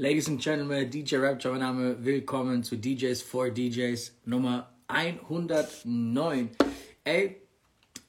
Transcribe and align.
Ladies 0.00 0.28
and 0.28 0.40
Gentlemen, 0.40 0.88
DJ 0.88 1.16
Rapture, 1.16 1.50
mein 1.50 1.60
Name. 1.60 2.02
Willkommen 2.02 2.64
zu 2.64 2.76
DJs 2.76 3.20
for 3.20 3.50
DJs 3.50 4.12
Nummer 4.24 4.72
109. 4.86 6.48
Ey, 7.04 7.36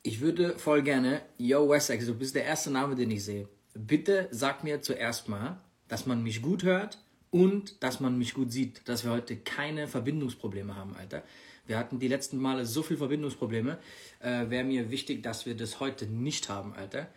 ich 0.01 0.21
würde 0.21 0.57
voll 0.57 0.83
gerne, 0.83 1.21
yo 1.37 1.69
Wessex, 1.69 2.05
du 2.05 2.15
bist 2.15 2.33
der 2.33 2.45
erste 2.45 2.71
Name, 2.71 2.95
den 2.95 3.11
ich 3.11 3.25
sehe. 3.25 3.49
Bitte 3.73 4.29
sag 4.31 4.63
mir 4.63 4.81
zuerst 4.81 5.27
mal, 5.27 5.59
dass 5.89 6.05
man 6.05 6.23
mich 6.23 6.41
gut 6.41 6.63
hört 6.63 6.97
und 7.29 7.83
dass 7.83 7.99
man 7.99 8.17
mich 8.17 8.35
gut 8.35 8.53
sieht, 8.53 8.87
dass 8.87 9.03
wir 9.03 9.11
heute 9.11 9.35
keine 9.35 9.89
Verbindungsprobleme 9.89 10.73
haben, 10.73 10.95
Alter. 10.95 11.23
Wir 11.67 11.77
hatten 11.77 11.99
die 11.99 12.07
letzten 12.07 12.37
Male 12.37 12.65
so 12.65 12.83
viele 12.83 12.99
Verbindungsprobleme. 12.99 13.77
Äh, 14.21 14.49
Wäre 14.49 14.63
mir 14.63 14.91
wichtig, 14.91 15.23
dass 15.23 15.45
wir 15.45 15.57
das 15.57 15.81
heute 15.81 16.05
nicht 16.05 16.47
haben, 16.47 16.71
Alter. 16.73 17.09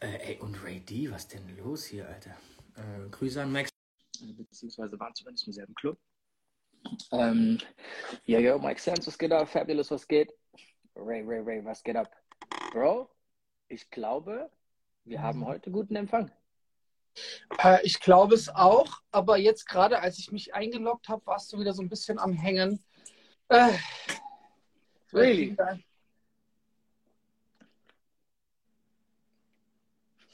Äh, 0.00 0.30
ey, 0.30 0.38
und 0.40 0.64
Ray 0.64 0.80
D, 0.80 1.10
was 1.10 1.28
denn 1.28 1.42
los 1.62 1.84
hier, 1.84 2.08
Alter? 2.08 2.30
Äh, 2.76 3.10
Grüße 3.10 3.42
an 3.42 3.52
Max. 3.52 3.73
Beziehungsweise 4.20 4.98
waren 4.98 5.14
zumindest 5.14 5.46
im 5.46 5.52
selben 5.52 5.74
Club. 5.74 5.98
Ähm, 7.12 7.58
ja, 8.26 8.38
yo, 8.38 8.58
Mike 8.58 8.80
Sands, 8.80 9.06
was 9.06 9.18
geht 9.18 9.32
ab? 9.32 9.48
Fabulous, 9.48 9.90
was 9.90 10.06
geht? 10.06 10.32
Ray, 10.96 11.22
Ray, 11.22 11.40
Ray, 11.40 11.64
was 11.64 11.82
geht 11.82 11.96
ab? 11.96 12.10
Bro, 12.72 13.10
ich 13.68 13.88
glaube, 13.90 14.50
wir 15.04 15.22
haben 15.22 15.44
heute 15.46 15.70
guten 15.70 15.96
Empfang. 15.96 16.30
Äh, 17.58 17.78
ich 17.84 18.00
glaube 18.00 18.34
es 18.34 18.48
auch, 18.48 19.00
aber 19.10 19.38
jetzt 19.38 19.66
gerade, 19.66 20.00
als 20.00 20.18
ich 20.18 20.30
mich 20.32 20.54
eingeloggt 20.54 21.08
habe, 21.08 21.24
warst 21.26 21.52
du 21.52 21.58
wieder 21.58 21.72
so 21.72 21.82
ein 21.82 21.88
bisschen 21.88 22.18
am 22.18 22.32
Hängen. 22.32 22.84
Äh, 23.48 23.72
Really? 25.14 25.56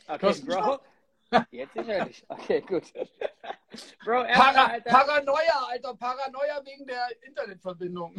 Okay, 0.09 0.41
Bro. 0.47 0.81
Jetzt 1.51 1.75
sicherlich. 1.75 2.25
Okay, 2.29 2.61
gut. 2.61 2.93
Bro, 4.05 4.25
Para 4.33 4.67
Alter. 4.67 4.91
Paranoia, 4.91 5.67
Alter, 5.69 5.95
Paranoia 5.95 6.61
wegen 6.64 6.87
der 6.87 7.06
Internetverbindung. 7.22 8.14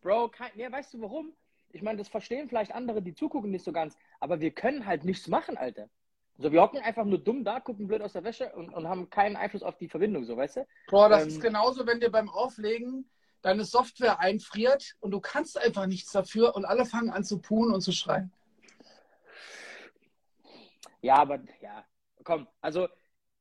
Bro, 0.00 0.28
kein, 0.28 0.50
ja, 0.54 0.70
weißt 0.70 0.94
du 0.94 1.00
warum? 1.00 1.32
Ich 1.72 1.82
meine, 1.82 1.98
das 1.98 2.08
verstehen 2.08 2.48
vielleicht 2.48 2.72
andere, 2.72 3.02
die 3.02 3.14
zugucken, 3.14 3.50
nicht 3.50 3.64
so 3.64 3.72
ganz. 3.72 3.96
Aber 4.20 4.40
wir 4.40 4.50
können 4.50 4.86
halt 4.86 5.04
nichts 5.04 5.26
machen, 5.28 5.56
Alter. 5.56 5.88
So, 6.38 6.50
wir 6.52 6.60
hocken 6.62 6.80
einfach 6.80 7.04
nur 7.04 7.18
dumm 7.18 7.44
da, 7.44 7.60
gucken 7.60 7.86
blöd 7.86 8.02
aus 8.02 8.12
der 8.14 8.24
Wäsche 8.24 8.52
und, 8.52 8.70
und 8.70 8.88
haben 8.88 9.10
keinen 9.10 9.36
Einfluss 9.36 9.62
auf 9.62 9.76
die 9.76 9.88
Verbindung, 9.88 10.24
so, 10.24 10.36
weißt 10.36 10.56
du? 10.56 10.66
Boah, 10.88 11.08
das 11.08 11.22
Ähm, 11.22 11.28
ist 11.28 11.40
genauso, 11.40 11.86
wenn 11.86 12.00
dir 12.00 12.10
beim 12.10 12.28
Auflegen 12.28 13.08
deine 13.42 13.64
Software 13.64 14.20
einfriert 14.20 14.94
und 15.00 15.10
du 15.10 15.20
kannst 15.20 15.58
einfach 15.58 15.86
nichts 15.86 16.12
dafür 16.12 16.54
und 16.54 16.64
alle 16.64 16.84
fangen 16.86 17.10
an 17.10 17.24
zu 17.24 17.40
puhen 17.40 17.72
und 17.72 17.80
zu 17.80 17.92
schreien. 17.92 18.32
Ja, 21.00 21.16
aber, 21.16 21.40
ja, 21.60 21.84
komm, 22.24 22.48
also, 22.60 22.88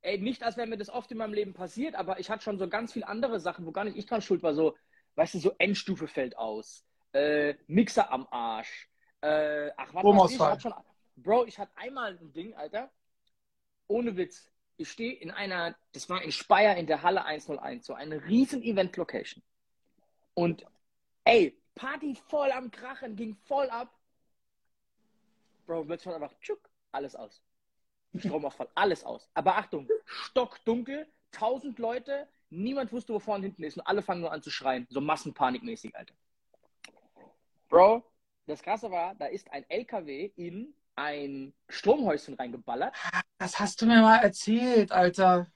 ey, 0.01 0.17
nicht, 0.17 0.43
als 0.43 0.57
wäre 0.57 0.67
mir 0.67 0.77
das 0.77 0.89
oft 0.89 1.11
in 1.11 1.17
meinem 1.17 1.33
Leben 1.33 1.53
passiert, 1.53 1.95
aber 1.95 2.19
ich 2.19 2.29
hatte 2.29 2.43
schon 2.43 2.57
so 2.57 2.67
ganz 2.67 2.93
viele 2.93 3.07
andere 3.07 3.39
Sachen, 3.39 3.65
wo 3.65 3.71
gar 3.71 3.83
nicht 3.83 3.97
ich 3.97 4.05
dran 4.05 4.21
schuld 4.21 4.43
war, 4.43 4.53
so, 4.53 4.75
weißt 5.15 5.35
du, 5.35 5.39
so 5.39 5.53
Endstufe 5.57 6.07
fällt 6.07 6.37
aus, 6.37 6.85
äh, 7.13 7.55
Mixer 7.67 8.11
am 8.11 8.27
Arsch, 8.31 8.89
äh, 9.21 9.69
ach, 9.77 9.93
was 9.93 10.03
weiß 10.03 10.31
ich, 10.31 10.39
hatte 10.39 10.61
schon, 10.61 10.73
Bro, 11.17 11.45
ich 11.45 11.59
hatte 11.59 11.71
einmal 11.75 12.17
ein 12.17 12.33
Ding, 12.33 12.53
Alter, 12.55 12.89
ohne 13.87 14.15
Witz, 14.17 14.49
ich 14.77 14.89
stehe 14.89 15.13
in 15.13 15.29
einer, 15.29 15.75
das 15.91 16.09
war 16.09 16.21
in 16.23 16.31
Speyer 16.31 16.75
in 16.77 16.87
der 16.87 17.03
Halle 17.03 17.23
101, 17.23 17.85
so 17.85 17.93
eine 17.93 18.25
riesen 18.25 18.63
Event-Location. 18.63 19.43
Und, 20.33 20.65
ey, 21.25 21.57
Party 21.75 22.15
voll 22.27 22.51
am 22.51 22.71
Krachen, 22.71 23.15
ging 23.15 23.35
voll 23.35 23.69
ab, 23.69 23.93
Bro, 25.71 25.85
plötzlich 25.85 26.07
war 26.07 26.21
einfach, 26.21 26.37
tschuk, 26.41 26.69
alles 26.91 27.15
aus. 27.15 27.41
Stromausfall, 28.19 28.69
alles 28.75 29.03
aus. 29.03 29.29
Aber 29.33 29.57
Achtung, 29.57 29.87
stockdunkel, 30.05 31.07
tausend 31.31 31.79
Leute, 31.79 32.27
niemand 32.49 32.91
wusste, 32.91 33.13
wo 33.13 33.19
vorne 33.19 33.39
und 33.39 33.43
hinten 33.43 33.63
ist 33.63 33.77
und 33.77 33.87
alle 33.87 34.01
fangen 34.01 34.21
nur 34.21 34.31
an 34.31 34.41
zu 34.41 34.49
schreien. 34.49 34.87
So 34.89 35.01
massenpanikmäßig, 35.01 35.95
Alter. 35.95 36.13
Bro, 37.69 38.03
das 38.47 38.61
Krasse 38.61 38.91
war, 38.91 39.15
da 39.15 39.27
ist 39.27 39.51
ein 39.51 39.63
LKW 39.69 40.31
in 40.35 40.73
ein 40.95 41.53
Stromhäuschen 41.69 42.35
reingeballert. 42.35 42.93
Das 43.37 43.59
hast 43.59 43.81
du 43.81 43.85
mir 43.85 44.01
mal 44.01 44.17
erzählt, 44.17 44.91
Alter. 44.91 45.47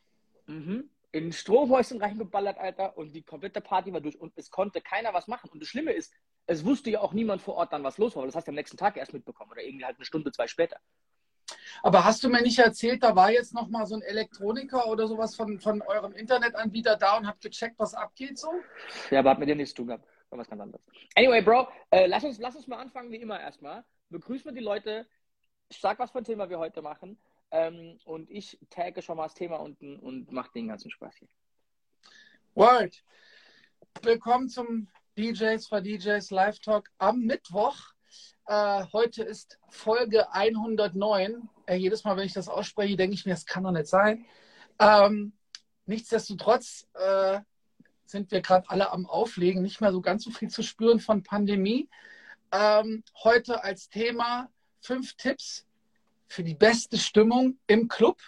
Mhm. 0.48 0.90
In 1.12 1.28
ein 1.28 1.34
Stromhäuschen 1.34 2.02
reingeballert, 2.02 2.58
Alter. 2.58 2.98
Und 2.98 3.14
die 3.14 3.24
komplette 3.24 3.62
Party 3.62 3.92
war 3.94 4.02
durch 4.02 4.20
und 4.20 4.34
es 4.38 4.50
konnte 4.50 4.82
keiner 4.82 5.14
was 5.14 5.28
machen. 5.28 5.50
Und 5.50 5.62
das 5.62 5.70
Schlimme 5.70 5.92
ist, 5.92 6.14
es 6.48 6.66
wusste 6.66 6.90
ja 6.90 7.02
auch 7.02 7.14
niemand 7.14 7.42
vor 7.42 7.56
Ort 7.56 7.74
dann, 7.74 7.84
was 7.84 7.98
los 7.98 8.16
war. 8.16 8.26
Das 8.26 8.36
hast 8.36 8.48
du 8.48 8.52
am 8.52 8.56
nächsten 8.56 8.78
Tag 8.78 8.98
erst 8.98 9.14
mitbekommen 9.14 9.52
oder 9.52 9.64
irgendwie 9.64 9.86
halt 9.86 9.98
eine 9.98 10.06
Stunde, 10.06 10.32
zwei 10.32 10.48
später. 10.48 10.80
Aber 11.84 12.04
hast 12.04 12.24
du 12.24 12.30
mir 12.30 12.42
nicht 12.42 12.58
erzählt, 12.58 13.04
da 13.04 13.16
war 13.16 13.32
jetzt 13.32 13.54
noch 13.54 13.68
mal 13.68 13.86
so 13.86 13.96
ein 13.96 14.02
Elektroniker 14.02 14.88
oder 14.88 15.08
sowas 15.08 15.36
von, 15.36 15.60
von 15.60 15.82
eurem 15.84 16.14
Internetanbieter 16.14 16.96
da 16.96 17.18
und 17.18 17.28
hat 17.28 17.42
gecheckt, 17.42 17.78
was 17.78 17.94
abgeht 17.94 18.40
so? 18.40 18.52
Ja, 19.12 19.20
aber 19.20 19.32
hat 19.32 19.40
mit 19.40 19.50
dir 19.50 19.56
nichts 19.56 19.72
zu 19.72 19.78
tun 19.78 19.88
gehabt. 19.88 20.08
War 20.30 20.40
was 20.40 20.50
ganz 20.50 20.62
anderes. 20.62 20.82
Anyway, 21.16 21.42
Bro, 21.42 21.68
äh, 21.92 22.08
lass, 22.08 22.24
uns, 22.24 22.40
lass 22.40 22.56
uns 22.56 22.68
mal 22.68 22.78
anfangen, 22.78 23.12
wie 23.12 23.18
immer 23.18 23.40
erstmal. 23.40 23.84
Begrüßen 24.10 24.46
wir 24.46 24.54
die 24.54 24.66
Leute. 24.66 25.08
Sag, 25.72 26.00
was 26.00 26.12
für 26.12 26.20
ein 26.20 26.24
Thema 26.24 26.50
wir 26.50 26.60
heute 26.60 26.82
machen. 26.82 27.20
Ähm, 27.52 28.00
und 28.06 28.30
ich 28.30 28.58
tagge 28.70 29.02
schon 29.02 29.18
mal 29.18 29.24
das 29.24 29.36
Thema 29.36 29.58
unten 29.58 30.00
und 30.00 30.32
mache 30.32 30.52
den 30.54 30.68
ganzen 30.68 30.90
Spaß 30.90 31.16
hier. 31.18 31.28
Word. 32.56 33.04
Willkommen 34.02 34.50
zum 34.50 34.88
DJs 35.18 35.68
for 35.68 35.82
DJs 35.82 36.32
Live 36.32 36.60
Talk 36.60 36.90
am 36.98 37.22
Mittwoch. 37.22 37.95
Äh, 38.48 38.86
heute 38.94 39.24
ist 39.24 39.58
Folge 39.70 40.32
109. 40.32 41.50
Äh, 41.66 41.76
jedes 41.76 42.04
Mal, 42.04 42.16
wenn 42.16 42.28
ich 42.28 42.34
das 42.34 42.48
ausspreche, 42.48 42.96
denke 42.96 43.16
ich 43.16 43.26
mir, 43.26 43.32
das 43.32 43.48
kann 43.48 43.64
doch 43.64 43.72
nicht 43.72 43.88
sein. 43.88 44.26
Ähm, 44.80 45.34
nichtsdestotrotz 45.88 46.88
äh, 46.94 47.40
sind 48.06 48.30
wir 48.32 48.42
gerade 48.42 48.70
alle 48.70 48.92
am 48.92 49.08
Auflegen, 49.08 49.64
nicht 49.64 49.82
mehr 49.82 49.92
so 49.92 50.00
ganz 50.00 50.24
so 50.24 50.30
viel 50.30 50.50
zu 50.50 50.62
spüren 50.62 51.00
von 51.00 51.24
Pandemie. 51.24 51.90
Ähm, 52.52 53.04
heute 53.24 53.64
als 53.64 53.90
Thema 53.90 54.50
fünf 54.80 55.16
Tipps 55.16 55.66
für 56.28 56.44
die 56.44 56.54
beste 56.54 57.00
Stimmung 57.00 57.58
im 57.66 57.88
Club. 57.88 58.20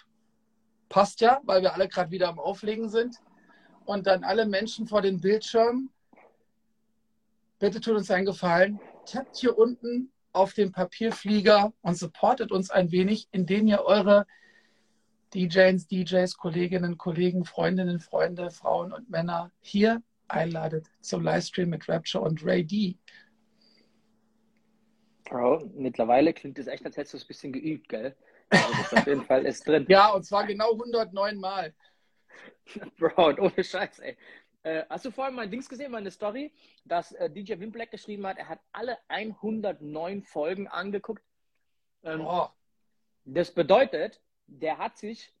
Passt 0.88 1.20
ja, 1.20 1.40
weil 1.44 1.62
wir 1.62 1.74
alle 1.74 1.86
gerade 1.86 2.10
wieder 2.10 2.28
am 2.28 2.40
Auflegen 2.40 2.88
sind 2.88 3.16
und 3.84 4.08
dann 4.08 4.24
alle 4.24 4.46
Menschen 4.46 4.88
vor 4.88 5.00
den 5.00 5.20
Bildschirmen. 5.20 5.90
Bitte 7.60 7.80
tut 7.80 7.94
uns 7.96 8.10
einen 8.10 8.26
Gefallen. 8.26 8.80
Tappt 9.10 9.36
hier 9.38 9.56
unten 9.56 10.12
auf 10.32 10.52
den 10.52 10.72
Papierflieger 10.72 11.72
und 11.80 11.96
supportet 11.96 12.52
uns 12.52 12.70
ein 12.70 12.92
wenig, 12.92 13.28
indem 13.32 13.66
ihr 13.66 13.82
eure 13.82 14.26
DJs, 15.34 15.86
DJs, 15.86 16.36
Kolleginnen, 16.36 16.98
Kollegen, 16.98 17.44
Freundinnen, 17.44 18.00
Freunde, 18.00 18.50
Frauen 18.50 18.92
und 18.92 19.08
Männer 19.10 19.50
hier 19.60 20.02
einladet 20.28 20.86
zum 21.00 21.22
Livestream 21.22 21.70
mit 21.70 21.88
Rapture 21.88 22.22
und 22.22 22.44
Ray 22.44 22.64
D. 22.64 22.96
Bro, 25.24 25.70
mittlerweile 25.74 26.32
klingt 26.32 26.58
es 26.58 26.66
echt, 26.66 26.84
als 26.84 26.96
hättest 26.96 27.14
du 27.14 27.16
es 27.18 27.24
ein 27.24 27.28
bisschen 27.28 27.52
geübt, 27.52 27.88
gell? 27.88 28.14
Also 28.50 28.72
das 28.72 28.92
auf 28.94 29.06
jeden 29.06 29.24
Fall 29.24 29.44
ist 29.44 29.66
drin. 29.66 29.86
Ja, 29.88 30.10
und 30.10 30.24
zwar 30.24 30.46
genau 30.46 30.72
109 30.72 31.36
Mal. 31.38 31.74
Bro, 32.98 33.28
und 33.28 33.40
ohne 33.40 33.64
Scheiß, 33.64 33.98
ey. 34.00 34.16
Äh, 34.68 34.84
hast 34.90 35.06
du 35.06 35.10
vorhin 35.10 35.34
mein 35.34 35.50
Dings 35.50 35.68
gesehen, 35.68 35.90
meine 35.92 36.10
Story, 36.10 36.52
dass 36.84 37.12
äh, 37.12 37.30
DJ 37.30 37.58
Wimblack 37.58 37.90
geschrieben 37.90 38.26
hat, 38.26 38.36
er 38.38 38.48
hat 38.48 38.60
alle 38.72 38.98
109 39.08 40.22
Folgen 40.24 40.68
angeguckt. 40.68 41.22
Ähm, 42.02 42.20
Oh, 42.20 42.48
Das 43.24 43.52
bedeutet, 43.54 44.20
der 44.46 44.76
hat 44.78 44.98
sich 44.98 45.32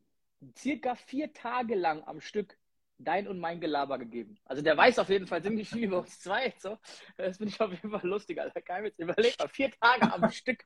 circa 0.56 0.94
vier 0.94 1.32
Tage 1.34 1.74
lang 1.74 2.02
am 2.04 2.20
Stück 2.22 2.56
dein 2.98 3.28
und 3.28 3.38
mein 3.38 3.60
Gelaber 3.60 3.98
gegeben. 3.98 4.38
Also 4.44 4.62
der 4.62 4.76
weiß 4.76 4.98
auf 4.98 5.10
jeden 5.10 5.26
Fall 5.26 5.42
ziemlich 5.42 5.68
viel 5.68 5.84
über 5.84 5.98
uns 5.98 6.20
zwei. 6.20 6.54
So. 6.58 6.78
Das 7.18 7.36
finde 7.36 7.52
ich 7.52 7.60
auf 7.60 7.70
jeden 7.70 7.90
Fall 7.90 8.06
lustig, 8.08 8.40
Alter. 8.40 8.62
Kein 8.62 8.84
Witz. 8.84 8.98
Überleg 8.98 9.38
mal, 9.38 9.48
vier 9.48 9.70
Tage 9.72 10.10
am 10.12 10.30
Stück. 10.32 10.64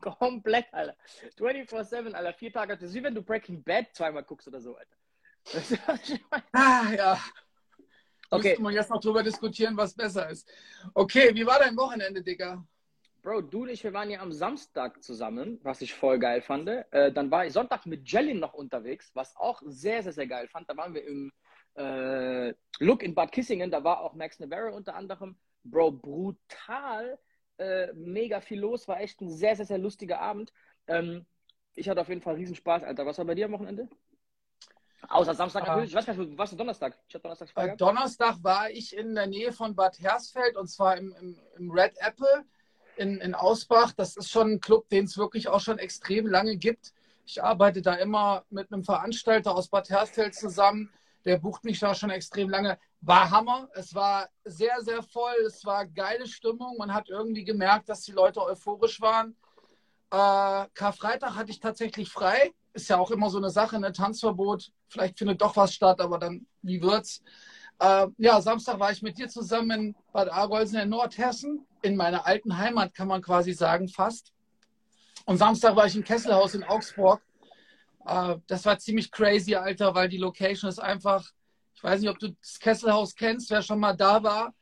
Komplett, 0.00 0.66
Alter. 0.72 0.96
24-7, 1.36 2.14
Alter. 2.14 2.32
Vier 2.34 2.52
Tage. 2.52 2.74
Das 2.74 2.84
ist 2.84 2.94
wie 2.94 3.02
wenn 3.02 3.14
du 3.14 3.22
Breaking 3.22 3.62
Bad 3.64 3.86
zweimal 3.94 4.24
guckst 4.24 4.46
oder 4.48 4.60
so, 4.60 4.76
Alter. 4.76 4.96
Ah, 6.52 6.92
ja. 6.96 7.18
Okay. 8.34 8.48
Müssten 8.50 8.62
wir 8.62 8.70
jetzt 8.72 8.90
noch 8.90 9.00
drüber 9.00 9.22
diskutieren, 9.22 9.76
was 9.76 9.94
besser 9.94 10.28
ist. 10.28 10.50
Okay, 10.94 11.34
wie 11.34 11.46
war 11.46 11.58
dein 11.58 11.76
Wochenende, 11.76 12.22
Digga? 12.22 12.64
Bro, 13.22 13.40
du 13.42 13.62
und 13.62 13.70
ich, 13.70 13.82
wir 13.82 13.94
waren 13.94 14.10
ja 14.10 14.20
am 14.20 14.32
Samstag 14.32 15.02
zusammen, 15.02 15.58
was 15.62 15.80
ich 15.80 15.94
voll 15.94 16.18
geil 16.18 16.42
fand. 16.42 16.68
Äh, 16.68 17.10
dann 17.10 17.30
war 17.30 17.46
ich 17.46 17.54
Sonntag 17.54 17.86
mit 17.86 18.10
Jellin 18.10 18.38
noch 18.38 18.52
unterwegs, 18.52 19.10
was 19.14 19.34
auch 19.36 19.62
sehr, 19.64 20.02
sehr, 20.02 20.12
sehr 20.12 20.26
geil 20.26 20.46
fand. 20.48 20.68
Da 20.68 20.76
waren 20.76 20.92
wir 20.92 21.06
im 21.06 21.32
äh, 21.74 22.52
Look 22.80 23.02
in 23.02 23.14
Bad 23.14 23.32
Kissingen, 23.32 23.70
da 23.70 23.82
war 23.82 24.00
auch 24.00 24.14
Max 24.14 24.38
Navarro 24.40 24.76
unter 24.76 24.94
anderem. 24.94 25.36
Bro, 25.64 25.92
brutal, 25.92 27.18
äh, 27.56 27.92
mega 27.94 28.40
viel 28.40 28.60
los, 28.60 28.86
war 28.88 29.00
echt 29.00 29.20
ein 29.22 29.30
sehr, 29.30 29.56
sehr, 29.56 29.64
sehr 29.64 29.78
lustiger 29.78 30.20
Abend. 30.20 30.52
Ähm, 30.86 31.24
ich 31.74 31.88
hatte 31.88 32.00
auf 32.02 32.08
jeden 32.08 32.20
Fall 32.20 32.34
riesen 32.34 32.54
Spaß, 32.54 32.82
Alter. 32.82 33.06
Was 33.06 33.16
war 33.16 33.24
bei 33.24 33.34
dir 33.34 33.46
am 33.46 33.52
Wochenende? 33.52 33.88
Außer 35.08 35.34
Samstag 35.34 35.66
natürlich. 35.66 35.90
Ich 35.90 35.96
weiß 35.96 36.06
gar 36.06 36.14
nicht, 36.14 36.38
was 36.38 36.50
du 36.50 36.56
Donnerstag? 36.56 36.98
Ich 37.08 37.14
habe 37.14 37.22
Donnerstag 37.22 37.48
frei 37.50 37.68
Äh. 37.68 37.76
Donnerstag 37.76 38.36
war 38.42 38.70
ich 38.70 38.96
in 38.96 39.14
der 39.14 39.26
Nähe 39.26 39.52
von 39.52 39.74
Bad 39.74 39.98
Hersfeld 40.00 40.56
und 40.56 40.68
zwar 40.68 40.96
im, 40.96 41.14
im, 41.20 41.38
im 41.56 41.70
Red 41.70 41.94
Apple 41.98 42.44
in, 42.96 43.20
in 43.20 43.34
Ausbach. 43.34 43.92
Das 43.96 44.16
ist 44.16 44.30
schon 44.30 44.52
ein 44.52 44.60
Club, 44.60 44.88
den 44.88 45.04
es 45.04 45.18
wirklich 45.18 45.48
auch 45.48 45.60
schon 45.60 45.78
extrem 45.78 46.26
lange 46.26 46.56
gibt. 46.56 46.92
Ich 47.26 47.42
arbeite 47.42 47.82
da 47.82 47.94
immer 47.94 48.44
mit 48.50 48.72
einem 48.72 48.84
Veranstalter 48.84 49.54
aus 49.54 49.68
Bad 49.68 49.88
Hersfeld 49.88 50.34
zusammen, 50.34 50.90
der 51.24 51.38
bucht 51.38 51.64
mich 51.64 51.80
da 51.80 51.94
schon 51.94 52.10
extrem 52.10 52.50
lange. 52.50 52.78
War 53.00 53.30
Hammer. 53.30 53.68
Es 53.74 53.94
war 53.94 54.28
sehr, 54.44 54.80
sehr 54.82 55.02
voll. 55.02 55.34
Es 55.46 55.64
war 55.64 55.86
geile 55.86 56.26
Stimmung. 56.26 56.76
Man 56.76 56.92
hat 56.92 57.08
irgendwie 57.08 57.44
gemerkt, 57.44 57.88
dass 57.88 58.02
die 58.02 58.12
Leute 58.12 58.42
euphorisch 58.42 59.00
waren. 59.00 59.34
Äh, 60.10 60.68
Karfreitag 60.74 61.34
hatte 61.34 61.50
ich 61.50 61.60
tatsächlich 61.60 62.10
frei. 62.10 62.52
Ist 62.74 62.88
ja 62.88 62.98
auch 62.98 63.10
immer 63.10 63.30
so 63.30 63.38
eine 63.38 63.50
Sache, 63.50 63.76
ein 63.76 63.82
ne? 63.82 63.92
Tanzverbot. 63.92 64.70
Vielleicht 64.88 65.18
findet 65.18 65.40
doch 65.40 65.56
was 65.56 65.72
statt, 65.72 66.00
aber 66.00 66.18
dann, 66.18 66.46
wie 66.62 66.82
wird's? 66.82 67.22
Äh, 67.78 68.08
ja, 68.18 68.40
Samstag 68.40 68.78
war 68.78 68.92
ich 68.92 69.02
mit 69.02 69.18
dir 69.18 69.28
zusammen 69.28 69.70
in 69.70 69.96
Bad 70.12 70.30
Arolsen 70.30 70.78
in 70.80 70.88
Nordhessen, 70.90 71.66
in 71.82 71.96
meiner 71.96 72.26
alten 72.26 72.58
Heimat, 72.58 72.94
kann 72.94 73.08
man 73.08 73.22
quasi 73.22 73.52
sagen, 73.52 73.88
fast. 73.88 74.32
Und 75.24 75.38
Samstag 75.38 75.74
war 75.76 75.86
ich 75.86 75.96
im 75.96 76.04
Kesselhaus 76.04 76.54
in 76.54 76.64
Augsburg. 76.64 77.22
Äh, 78.06 78.36
das 78.46 78.64
war 78.64 78.78
ziemlich 78.78 79.10
crazy, 79.10 79.54
Alter, 79.54 79.94
weil 79.94 80.08
die 80.08 80.18
Location 80.18 80.68
ist 80.68 80.78
einfach, 80.78 81.30
ich 81.74 81.82
weiß 81.82 82.00
nicht, 82.00 82.10
ob 82.10 82.18
du 82.18 82.28
das 82.40 82.58
Kesselhaus 82.58 83.14
kennst, 83.14 83.50
wer 83.50 83.62
schon 83.62 83.80
mal 83.80 83.96
da 83.96 84.22
war, 84.22 84.54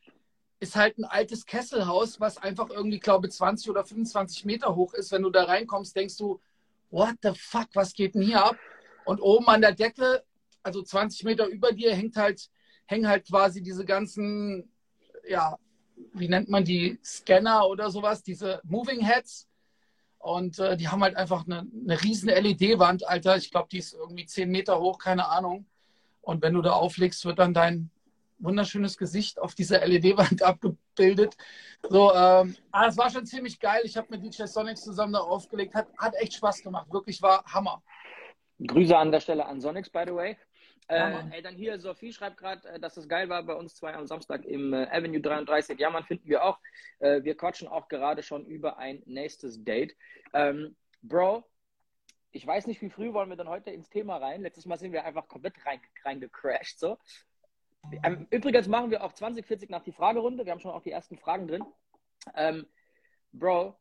ist 0.61 0.77
halt 0.77 0.97
ein 0.99 1.05
altes 1.05 1.45
Kesselhaus, 1.45 2.21
was 2.21 2.39
einfach 2.39 2.71
irgendwie, 2.71 3.01
glaube 3.01 3.27
ich, 3.27 3.33
20 3.35 3.69
oder 3.69 3.85
25 3.85 4.45
Meter 4.45 4.77
hoch 4.77 4.95
ist. 4.95 5.11
Wenn 5.11 5.23
du 5.23 5.31
da 5.31 5.45
reinkommst, 5.45 5.97
denkst 5.97 6.17
du, 6.17 6.41
what 6.93 7.17
the 7.23 7.33
fuck, 7.35 7.69
was 7.75 7.93
geht 7.93 8.15
denn 8.15 8.23
hier 8.23 8.45
ab? 8.45 8.57
Und 9.05 9.21
oben 9.21 9.49
an 9.49 9.63
der 9.63 9.73
Decke, 9.73 10.23
also 10.63 10.83
20 10.83 11.25
Meter 11.25 11.47
über 11.47 11.73
dir, 11.73 11.95
hängt 11.95 12.17
halt, 12.17 12.49
hängen 12.87 13.09
halt 13.09 13.27
quasi 13.27 13.63
diese 13.63 13.85
ganzen, 13.85 14.71
ja, 15.27 15.59
wie 16.13 16.29
nennt 16.29 16.49
man 16.49 16.65
die, 16.65 17.01
Scanner 17.03 17.67
oder 17.67 17.91
sowas, 17.91 18.23
diese 18.23 18.61
Moving 18.65 19.01
Heads. 19.01 19.49
Und 20.19 20.59
äh, 20.61 20.77
die 20.77 20.87
haben 20.87 21.03
halt 21.03 21.17
einfach 21.17 21.47
eine, 21.47 21.67
eine 21.73 22.01
riesen 22.01 22.29
LED-Wand, 22.29 23.09
Alter. 23.09 23.37
Ich 23.37 23.51
glaube, 23.51 23.69
die 23.73 23.79
ist 23.79 23.95
irgendwie 23.95 24.27
10 24.27 24.49
Meter 24.51 24.79
hoch, 24.79 24.99
keine 24.99 25.29
Ahnung. 25.29 25.67
Und 26.21 26.43
wenn 26.43 26.55
du 26.55 26.63
da 26.63 26.73
auflegst, 26.73 27.25
wird 27.25 27.41
dann 27.41 27.55
dein 27.55 27.91
wunderschönes 28.43 28.97
Gesicht 28.99 29.41
auf 29.41 29.55
dieser 29.55 29.87
LED-Wand 29.87 30.43
abgebildet. 30.43 31.37
So, 31.89 32.13
ähm, 32.13 32.57
aber 32.71 32.89
es 32.89 32.97
war 32.97 33.11
schon 33.11 33.27
ziemlich 33.27 33.59
geil. 33.61 33.83
Ich 33.85 33.97
habe 33.97 34.09
mit 34.11 34.23
DJ 34.23 34.45
Sonics 34.45 34.83
zusammen 34.83 35.13
da 35.13 35.21
aufgelegt. 35.21 35.75
Hat, 35.75 35.89
hat 35.99 36.15
echt 36.17 36.35
Spaß 36.35 36.63
gemacht. 36.63 36.93
Wirklich 36.93 37.23
war 37.23 37.45
Hammer. 37.47 37.83
Grüße 38.65 38.97
an 38.97 39.11
der 39.11 39.21
Stelle 39.21 39.47
an 39.47 39.61
Sonics, 39.61 39.91
by 39.91 40.05
the 40.07 40.15
way. 40.15 40.37
Äh, 40.89 41.23
ey, 41.31 41.43
dann 41.43 41.55
hier, 41.55 41.79
Sophie 41.79 42.13
schreibt 42.13 42.37
gerade, 42.37 42.69
äh, 42.69 42.81
dass 42.81 42.97
es 42.97 43.09
geil 43.09 43.29
war 43.29 43.43
bei 43.45 43.55
uns 43.55 43.75
zwei 43.75 43.95
am 43.95 44.07
Samstag 44.07 44.45
im 44.45 44.73
äh, 44.75 44.87
Avenue 44.91 45.21
33. 45.21 45.79
Ja, 45.79 45.91
man 45.91 46.05
finden 46.05 46.29
wir 46.29 46.45
auch. 46.45 46.59
Äh, 46.99 47.23
wir 47.23 47.37
quatschen 47.37 47.69
auch 47.69 47.89
gerade 47.89 48.23
schon 48.23 48.45
über 48.45 48.79
ein 48.79 49.03
nächstes 49.07 49.65
Date. 49.65 49.97
Ähm, 50.35 50.77
Bro, 51.03 51.45
ich 52.31 52.47
weiß 52.47 52.67
nicht, 52.67 52.83
wie 52.83 52.91
früh 52.91 53.13
wollen 53.13 53.29
wir 53.29 53.37
dann 53.37 53.49
heute 53.49 53.71
ins 53.71 53.89
Thema 53.89 54.17
rein. 54.17 54.43
Letztes 54.43 54.67
Mal 54.67 54.79
sind 54.79 54.93
wir 54.93 55.05
einfach 55.05 55.29
komplett 55.29 55.55
reingecrashed. 56.05 56.83
Rein 56.83 56.97
so. 56.97 56.99
Ähm, 58.03 58.27
übrigens 58.31 58.69
machen 58.69 58.91
wir 58.91 59.03
auch 59.03 59.13
2040 59.13 59.71
nach 59.71 59.83
die 59.83 59.93
Fragerunde. 59.93 60.45
Wir 60.45 60.53
haben 60.53 60.61
schon 60.61 60.71
auch 60.71 60.83
die 60.83 60.91
ersten 60.91 61.19
Fragen 61.19 61.49
drin. 61.49 61.65
Ähm, 62.35 62.67
Bro, 63.33 63.77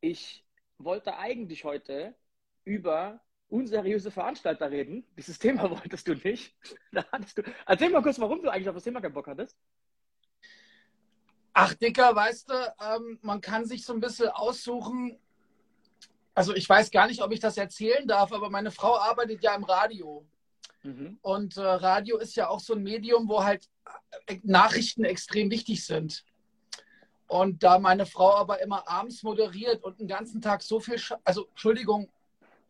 ich 0.00 0.44
wollte 0.78 1.16
eigentlich 1.16 1.64
heute 1.64 2.14
über 2.64 3.20
unseriöse 3.48 4.10
Veranstalter 4.10 4.70
reden. 4.70 5.06
Dieses 5.16 5.38
Thema 5.38 5.70
wolltest 5.70 6.08
du 6.08 6.14
nicht. 6.14 6.54
Da 6.92 7.04
hattest 7.12 7.38
du. 7.38 7.42
Erzähl 7.66 7.90
mal 7.90 8.02
kurz, 8.02 8.18
warum 8.18 8.42
du 8.42 8.50
eigentlich 8.50 8.68
auf 8.68 8.74
das 8.74 8.84
Thema 8.84 9.00
keinen 9.00 9.14
Bock 9.14 9.26
hattest. 9.26 9.56
Ach, 11.52 11.72
Dicker, 11.74 12.14
weißt 12.16 12.50
du, 12.50 12.74
ähm, 12.80 13.18
man 13.22 13.40
kann 13.40 13.64
sich 13.64 13.84
so 13.84 13.92
ein 13.92 14.00
bisschen 14.00 14.28
aussuchen. 14.28 15.18
Also 16.34 16.52
ich 16.52 16.68
weiß 16.68 16.90
gar 16.90 17.06
nicht, 17.06 17.22
ob 17.22 17.30
ich 17.30 17.38
das 17.38 17.56
erzählen 17.56 18.08
darf, 18.08 18.32
aber 18.32 18.50
meine 18.50 18.72
Frau 18.72 18.96
arbeitet 18.98 19.42
ja 19.42 19.54
im 19.54 19.62
Radio. 19.62 20.26
Mhm. 20.84 21.18
Und 21.22 21.56
äh, 21.56 21.62
Radio 21.62 22.18
ist 22.18 22.36
ja 22.36 22.48
auch 22.48 22.60
so 22.60 22.74
ein 22.74 22.82
Medium, 22.82 23.28
wo 23.28 23.42
halt 23.42 23.68
äh, 24.26 24.38
Nachrichten 24.42 25.04
extrem 25.04 25.50
wichtig 25.50 25.84
sind. 25.84 26.24
Und 27.26 27.62
da 27.62 27.78
meine 27.78 28.06
Frau 28.06 28.34
aber 28.34 28.62
immer 28.62 28.86
abends 28.86 29.22
moderiert 29.22 29.82
und 29.82 29.98
den 29.98 30.06
ganzen 30.06 30.40
Tag 30.40 30.62
so 30.62 30.78
viel, 30.78 30.98
Sch 30.98 31.14
also 31.24 31.46
Entschuldigung, 31.48 32.08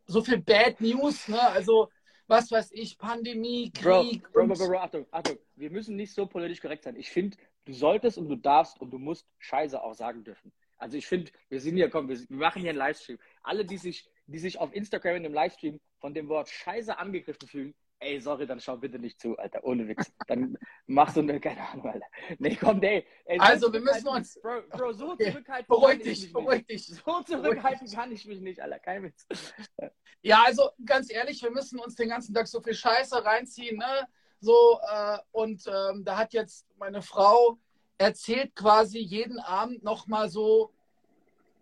so 0.07 0.23
viel 0.23 0.39
Bad 0.39 0.81
News, 0.81 1.29
ne? 1.29 1.43
Also 1.49 1.91
was 2.27 2.51
weiß 2.51 2.71
ich, 2.73 2.97
Pandemie, 2.97 3.71
Krieg. 3.71 4.33
Bro, 4.33 4.47
bro, 4.47 4.55
bro, 4.55 4.69
bro, 4.69 4.79
Achtung, 4.79 5.07
Achtung, 5.11 5.37
wir 5.57 5.71
müssen 5.71 5.97
nicht 5.97 6.15
so 6.15 6.27
politisch 6.27 6.61
korrekt 6.61 6.85
sein. 6.85 6.97
Ich 6.97 7.11
finde, 7.11 7.37
du 7.65 7.73
solltest 7.73 8.17
und 8.17 8.29
du 8.29 8.37
darfst 8.37 8.81
und 8.81 8.91
du 8.91 8.99
musst 8.99 9.27
Scheiße 9.39 9.83
auch 9.83 9.95
sagen 9.95 10.25
dürfen. 10.25 10.53
Also 10.79 10.97
ich 10.97 11.07
finde, 11.07 11.31
wir 11.49 11.61
sind 11.61 11.77
hier, 11.77 11.91
komm, 11.91 12.09
wir, 12.09 12.19
wir, 12.19 12.37
machen 12.37 12.63
hier 12.63 12.71
einen 12.71 12.79
Livestream. 12.79 13.19
Alle, 13.43 13.65
die 13.65 13.77
sich, 13.77 14.09
die 14.27 14.39
sich 14.39 14.59
auf 14.59 14.73
Instagram 14.75 15.17
in 15.17 15.25
einem 15.27 15.35
Livestream 15.35 15.81
von 15.99 16.15
dem 16.15 16.29
Wort 16.29 16.49
Scheiße 16.49 16.97
angegriffen 16.99 17.49
fühlen, 17.49 17.75
ey, 18.05 18.21
sorry, 18.21 18.47
dann 18.47 18.61
schau 18.61 18.77
bitte 18.77 18.99
nicht 18.99 19.21
zu, 19.21 19.37
Alter, 19.39 19.65
ohne 19.65 19.89
Witz. 19.89 20.13
Dann 20.27 20.57
machst 20.87 21.17
du 21.17 21.21
eine, 21.21 21.41
keine 21.41 21.67
Ahnung, 21.69 21.89
Alter. 21.89 22.07
Nee, 22.39 22.57
komm, 22.57 22.79
nee. 22.79 23.07
Ey, 23.25 23.39
also, 23.39 23.73
wir 23.73 23.81
müssen 23.81 24.07
uns. 24.07 24.39
Bro, 24.41 24.63
Bro 24.71 24.93
so 24.93 25.13
okay. 25.13 25.31
zurückhalten 25.31 25.67
beruhig 25.69 25.99
kann 25.99 26.05
dich, 26.05 26.25
ich 26.25 26.33
mich 26.33 26.47
nicht. 26.47 26.71
Dich. 26.71 26.87
So 26.87 27.23
zurückhalten 27.23 27.91
kann 27.91 28.13
ich 28.13 28.27
mich 28.27 28.41
nicht, 28.41 28.61
Alter, 28.61 28.79
kein 28.79 29.03
Witz. 29.03 29.27
Ja, 30.23 30.43
also, 30.47 30.71
ganz 30.85 31.13
ehrlich, 31.13 31.43
wir 31.43 31.51
müssen 31.51 31.79
uns 31.79 31.97
den 31.97 32.09
ganzen 32.09 32.35
Tag 32.35 32.47
so 32.47 32.63
viel 32.63 32.75
Scheiße 32.75 33.25
reinziehen, 33.25 33.77
ne? 33.77 34.09
So, 34.41 34.81
äh, 34.91 35.19
und 35.33 35.67
ähm, 35.67 36.05
da 36.05 36.17
hat 36.17 36.33
jetzt 36.33 36.67
meine 36.79 37.03
Frau 37.03 37.59
erzählt 37.99 38.55
quasi 38.55 38.99
jeden 38.99 39.39
Abend 39.39 39.83
nochmal 39.83 40.29
so 40.29 40.73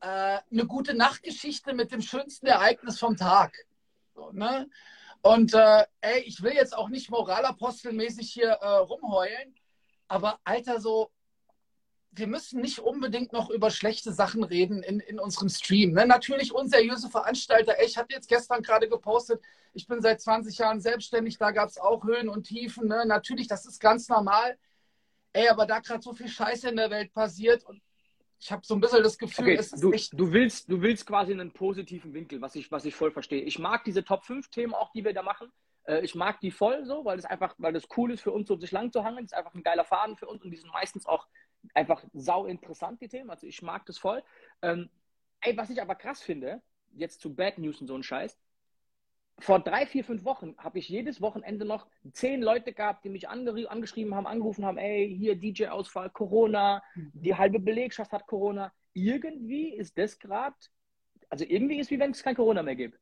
äh, 0.00 0.38
eine 0.50 0.66
gute 0.66 0.94
Nachtgeschichte 0.94 1.74
mit 1.74 1.92
dem 1.92 2.02
schönsten 2.02 2.46
Ereignis 2.46 2.98
vom 2.98 3.16
Tag. 3.16 3.52
So, 4.14 4.30
ne? 4.32 4.68
Und 5.22 5.54
äh, 5.54 5.84
ey, 6.00 6.20
ich 6.22 6.42
will 6.42 6.52
jetzt 6.52 6.76
auch 6.76 6.88
nicht 6.88 7.10
moralapostelmäßig 7.10 8.30
hier 8.32 8.50
äh, 8.50 8.66
rumheulen, 8.66 9.54
aber 10.08 10.40
Alter, 10.44 10.80
so, 10.80 11.12
wir 12.10 12.26
müssen 12.26 12.60
nicht 12.60 12.80
unbedingt 12.80 13.32
noch 13.32 13.48
über 13.48 13.70
schlechte 13.70 14.12
Sachen 14.12 14.42
reden 14.44 14.82
in, 14.82 15.00
in 15.00 15.18
unserem 15.18 15.48
Stream. 15.48 15.92
Ne? 15.92 16.06
Natürlich 16.06 16.52
unseriöse 16.52 17.08
Veranstalter. 17.08 17.78
Ey, 17.78 17.86
ich 17.86 17.96
hatte 17.96 18.14
jetzt 18.14 18.28
gestern 18.28 18.62
gerade 18.62 18.88
gepostet, 18.88 19.40
ich 19.72 19.86
bin 19.86 20.02
seit 20.02 20.20
20 20.20 20.58
Jahren 20.58 20.80
selbstständig, 20.80 21.38
da 21.38 21.52
gab 21.52 21.68
es 21.70 21.78
auch 21.78 22.04
Höhen 22.04 22.28
und 22.28 22.44
Tiefen. 22.44 22.88
Ne? 22.88 23.06
Natürlich, 23.06 23.46
das 23.46 23.64
ist 23.64 23.80
ganz 23.80 24.08
normal. 24.08 24.58
Ey, 25.32 25.48
aber 25.48 25.66
da 25.66 25.78
gerade 25.78 26.02
so 26.02 26.12
viel 26.12 26.28
Scheiße 26.28 26.68
in 26.68 26.76
der 26.76 26.90
Welt 26.90 27.14
passiert 27.14 27.64
und 27.64 27.80
ich 28.42 28.50
habe 28.50 28.66
so 28.66 28.74
ein 28.74 28.80
bisschen 28.80 29.04
das 29.04 29.16
Gefühl, 29.18 29.44
okay, 29.44 29.54
es 29.54 29.72
ist 29.72 29.84
du, 29.84 29.92
echt... 29.92 30.18
du, 30.18 30.32
willst, 30.32 30.68
du 30.68 30.82
willst 30.82 31.06
quasi 31.06 31.32
einen 31.32 31.52
positiven 31.52 32.12
Winkel, 32.12 32.40
was 32.40 32.56
ich, 32.56 32.72
was 32.72 32.84
ich 32.84 32.94
voll 32.94 33.12
verstehe. 33.12 33.42
Ich 33.42 33.60
mag 33.60 33.84
diese 33.84 34.02
Top 34.02 34.24
5 34.24 34.48
Themen 34.48 34.74
auch, 34.74 34.90
die 34.90 35.04
wir 35.04 35.14
da 35.14 35.22
machen. 35.22 35.52
Äh, 35.84 36.00
ich 36.00 36.16
mag 36.16 36.40
die 36.40 36.50
voll 36.50 36.84
so, 36.84 37.04
weil 37.04 37.16
es 37.20 37.24
einfach, 37.24 37.54
weil 37.58 37.72
das 37.72 37.84
cool 37.96 38.10
ist 38.10 38.20
für 38.20 38.32
uns, 38.32 38.50
um 38.50 38.60
sich 38.60 38.72
lang 38.72 38.90
zu 38.90 39.04
hangeln. 39.04 39.26
Das 39.26 39.32
ist 39.32 39.38
einfach 39.38 39.54
ein 39.54 39.62
geiler 39.62 39.84
Faden 39.84 40.16
für 40.16 40.26
uns 40.26 40.42
und 40.42 40.50
die 40.50 40.56
sind 40.56 40.72
meistens 40.72 41.06
auch 41.06 41.28
einfach 41.72 42.02
sau 42.14 42.46
interessant, 42.46 43.00
die 43.00 43.06
Themen. 43.06 43.30
Also 43.30 43.46
ich 43.46 43.62
mag 43.62 43.86
das 43.86 43.98
voll. 43.98 44.24
Ähm, 44.60 44.90
ey, 45.40 45.56
was 45.56 45.70
ich 45.70 45.80
aber 45.80 45.94
krass 45.94 46.20
finde, 46.20 46.60
jetzt 46.94 47.20
zu 47.20 47.32
Bad 47.32 47.58
News 47.58 47.80
und 47.80 47.86
so 47.86 47.94
ein 47.94 48.02
Scheiß, 48.02 48.36
vor 49.42 49.60
drei, 49.60 49.86
vier, 49.86 50.04
fünf 50.04 50.24
Wochen 50.24 50.54
habe 50.58 50.78
ich 50.78 50.88
jedes 50.88 51.20
Wochenende 51.20 51.64
noch 51.64 51.86
zehn 52.12 52.42
Leute 52.42 52.72
gehabt, 52.72 53.04
die 53.04 53.08
mich 53.08 53.28
angeschrieben 53.28 54.14
haben, 54.14 54.26
angerufen 54.26 54.64
haben, 54.64 54.78
ey, 54.78 55.14
hier 55.18 55.36
DJ-Ausfall, 55.36 56.10
Corona, 56.10 56.82
die 56.94 57.34
halbe 57.34 57.58
Belegschaft 57.58 58.12
hat 58.12 58.26
Corona. 58.26 58.72
Irgendwie 58.94 59.74
ist 59.74 59.98
das 59.98 60.18
gerade, 60.18 60.56
also 61.28 61.44
irgendwie 61.44 61.78
ist 61.78 61.90
wie 61.90 61.98
wenn 61.98 62.12
es 62.12 62.22
kein 62.22 62.36
Corona 62.36 62.62
mehr 62.62 62.76
gibt. 62.76 62.98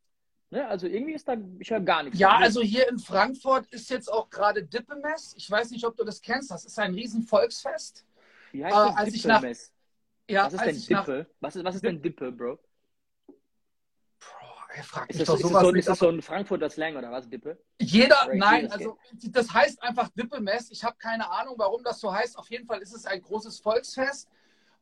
Ne? 0.50 0.66
Also 0.66 0.86
irgendwie 0.86 1.14
ist 1.14 1.28
da, 1.28 1.36
ich 1.58 1.70
höre 1.70 1.80
gar 1.80 2.02
nichts. 2.02 2.18
Ja, 2.18 2.36
also 2.36 2.60
hier 2.60 2.88
in 2.88 2.98
Frankfurt 2.98 3.66
ist 3.72 3.90
jetzt 3.90 4.12
auch 4.12 4.30
gerade 4.30 4.64
Dippemess. 4.64 5.34
Ich 5.36 5.50
weiß 5.50 5.70
nicht, 5.70 5.84
ob 5.84 5.96
du 5.96 6.04
das 6.04 6.20
kennst. 6.20 6.50
Das 6.50 6.64
ist 6.64 6.78
ein 6.78 6.94
riesen 6.94 7.22
Volksfest. 7.22 8.04
Wie 8.52 8.64
heißt 8.64 8.74
das? 8.74 8.90
Äh, 8.90 8.98
als 8.98 9.72
ja, 10.28 10.44
was 10.44 10.54
ist 10.54 10.64
denn 10.64 10.98
Dippe? 10.98 11.18
Nach, 11.18 11.36
was, 11.40 11.56
ist, 11.56 11.64
was 11.64 11.74
ist 11.74 11.84
denn 11.84 12.00
Dippe, 12.02 12.32
Bro? 12.32 12.58
Er 14.74 14.84
fragt 14.84 15.10
ist, 15.10 15.20
das, 15.20 15.28
ist, 15.28 15.42
das 15.42 15.62
so, 15.62 15.70
ist 15.70 15.88
das 15.88 15.98
so 15.98 16.08
ein 16.08 16.22
Frankfurter 16.22 16.70
Slang 16.70 16.96
oder 16.96 17.10
was, 17.10 17.28
Dippe? 17.28 17.58
Jeder, 17.80 18.16
nein, 18.34 18.70
also 18.70 18.98
das 19.12 19.52
heißt 19.52 19.82
einfach 19.82 20.08
Dippe-Mess. 20.10 20.70
Ich 20.70 20.84
habe 20.84 20.96
keine 20.98 21.30
Ahnung, 21.30 21.54
warum 21.56 21.82
das 21.82 21.98
so 21.98 22.12
heißt. 22.12 22.38
Auf 22.38 22.50
jeden 22.50 22.66
Fall 22.66 22.80
ist 22.80 22.94
es 22.94 23.04
ein 23.04 23.20
großes 23.20 23.60
Volksfest. 23.60 24.28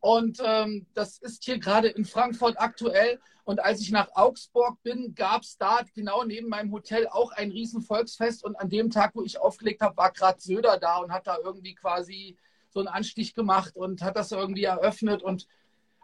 Und 0.00 0.40
ähm, 0.44 0.86
das 0.94 1.18
ist 1.18 1.44
hier 1.44 1.58
gerade 1.58 1.88
in 1.88 2.04
Frankfurt 2.04 2.60
aktuell. 2.60 3.18
Und 3.44 3.60
als 3.60 3.80
ich 3.80 3.90
nach 3.90 4.10
Augsburg 4.14 4.80
bin, 4.82 5.14
gab 5.14 5.42
es 5.42 5.56
da 5.56 5.80
genau 5.94 6.22
neben 6.22 6.48
meinem 6.48 6.70
Hotel 6.70 7.08
auch 7.08 7.32
ein 7.32 7.50
riesen 7.50 7.80
Volksfest. 7.80 8.44
Und 8.44 8.56
an 8.56 8.68
dem 8.68 8.90
Tag, 8.90 9.12
wo 9.14 9.22
ich 9.22 9.40
aufgelegt 9.40 9.80
habe, 9.80 9.96
war 9.96 10.12
gerade 10.12 10.40
Söder 10.40 10.78
da 10.78 10.98
und 10.98 11.12
hat 11.12 11.26
da 11.26 11.38
irgendwie 11.42 11.74
quasi 11.74 12.36
so 12.68 12.80
einen 12.80 12.88
Anstich 12.88 13.34
gemacht 13.34 13.74
und 13.74 14.02
hat 14.02 14.16
das 14.16 14.30
irgendwie 14.32 14.64
eröffnet. 14.64 15.22
Und 15.22 15.48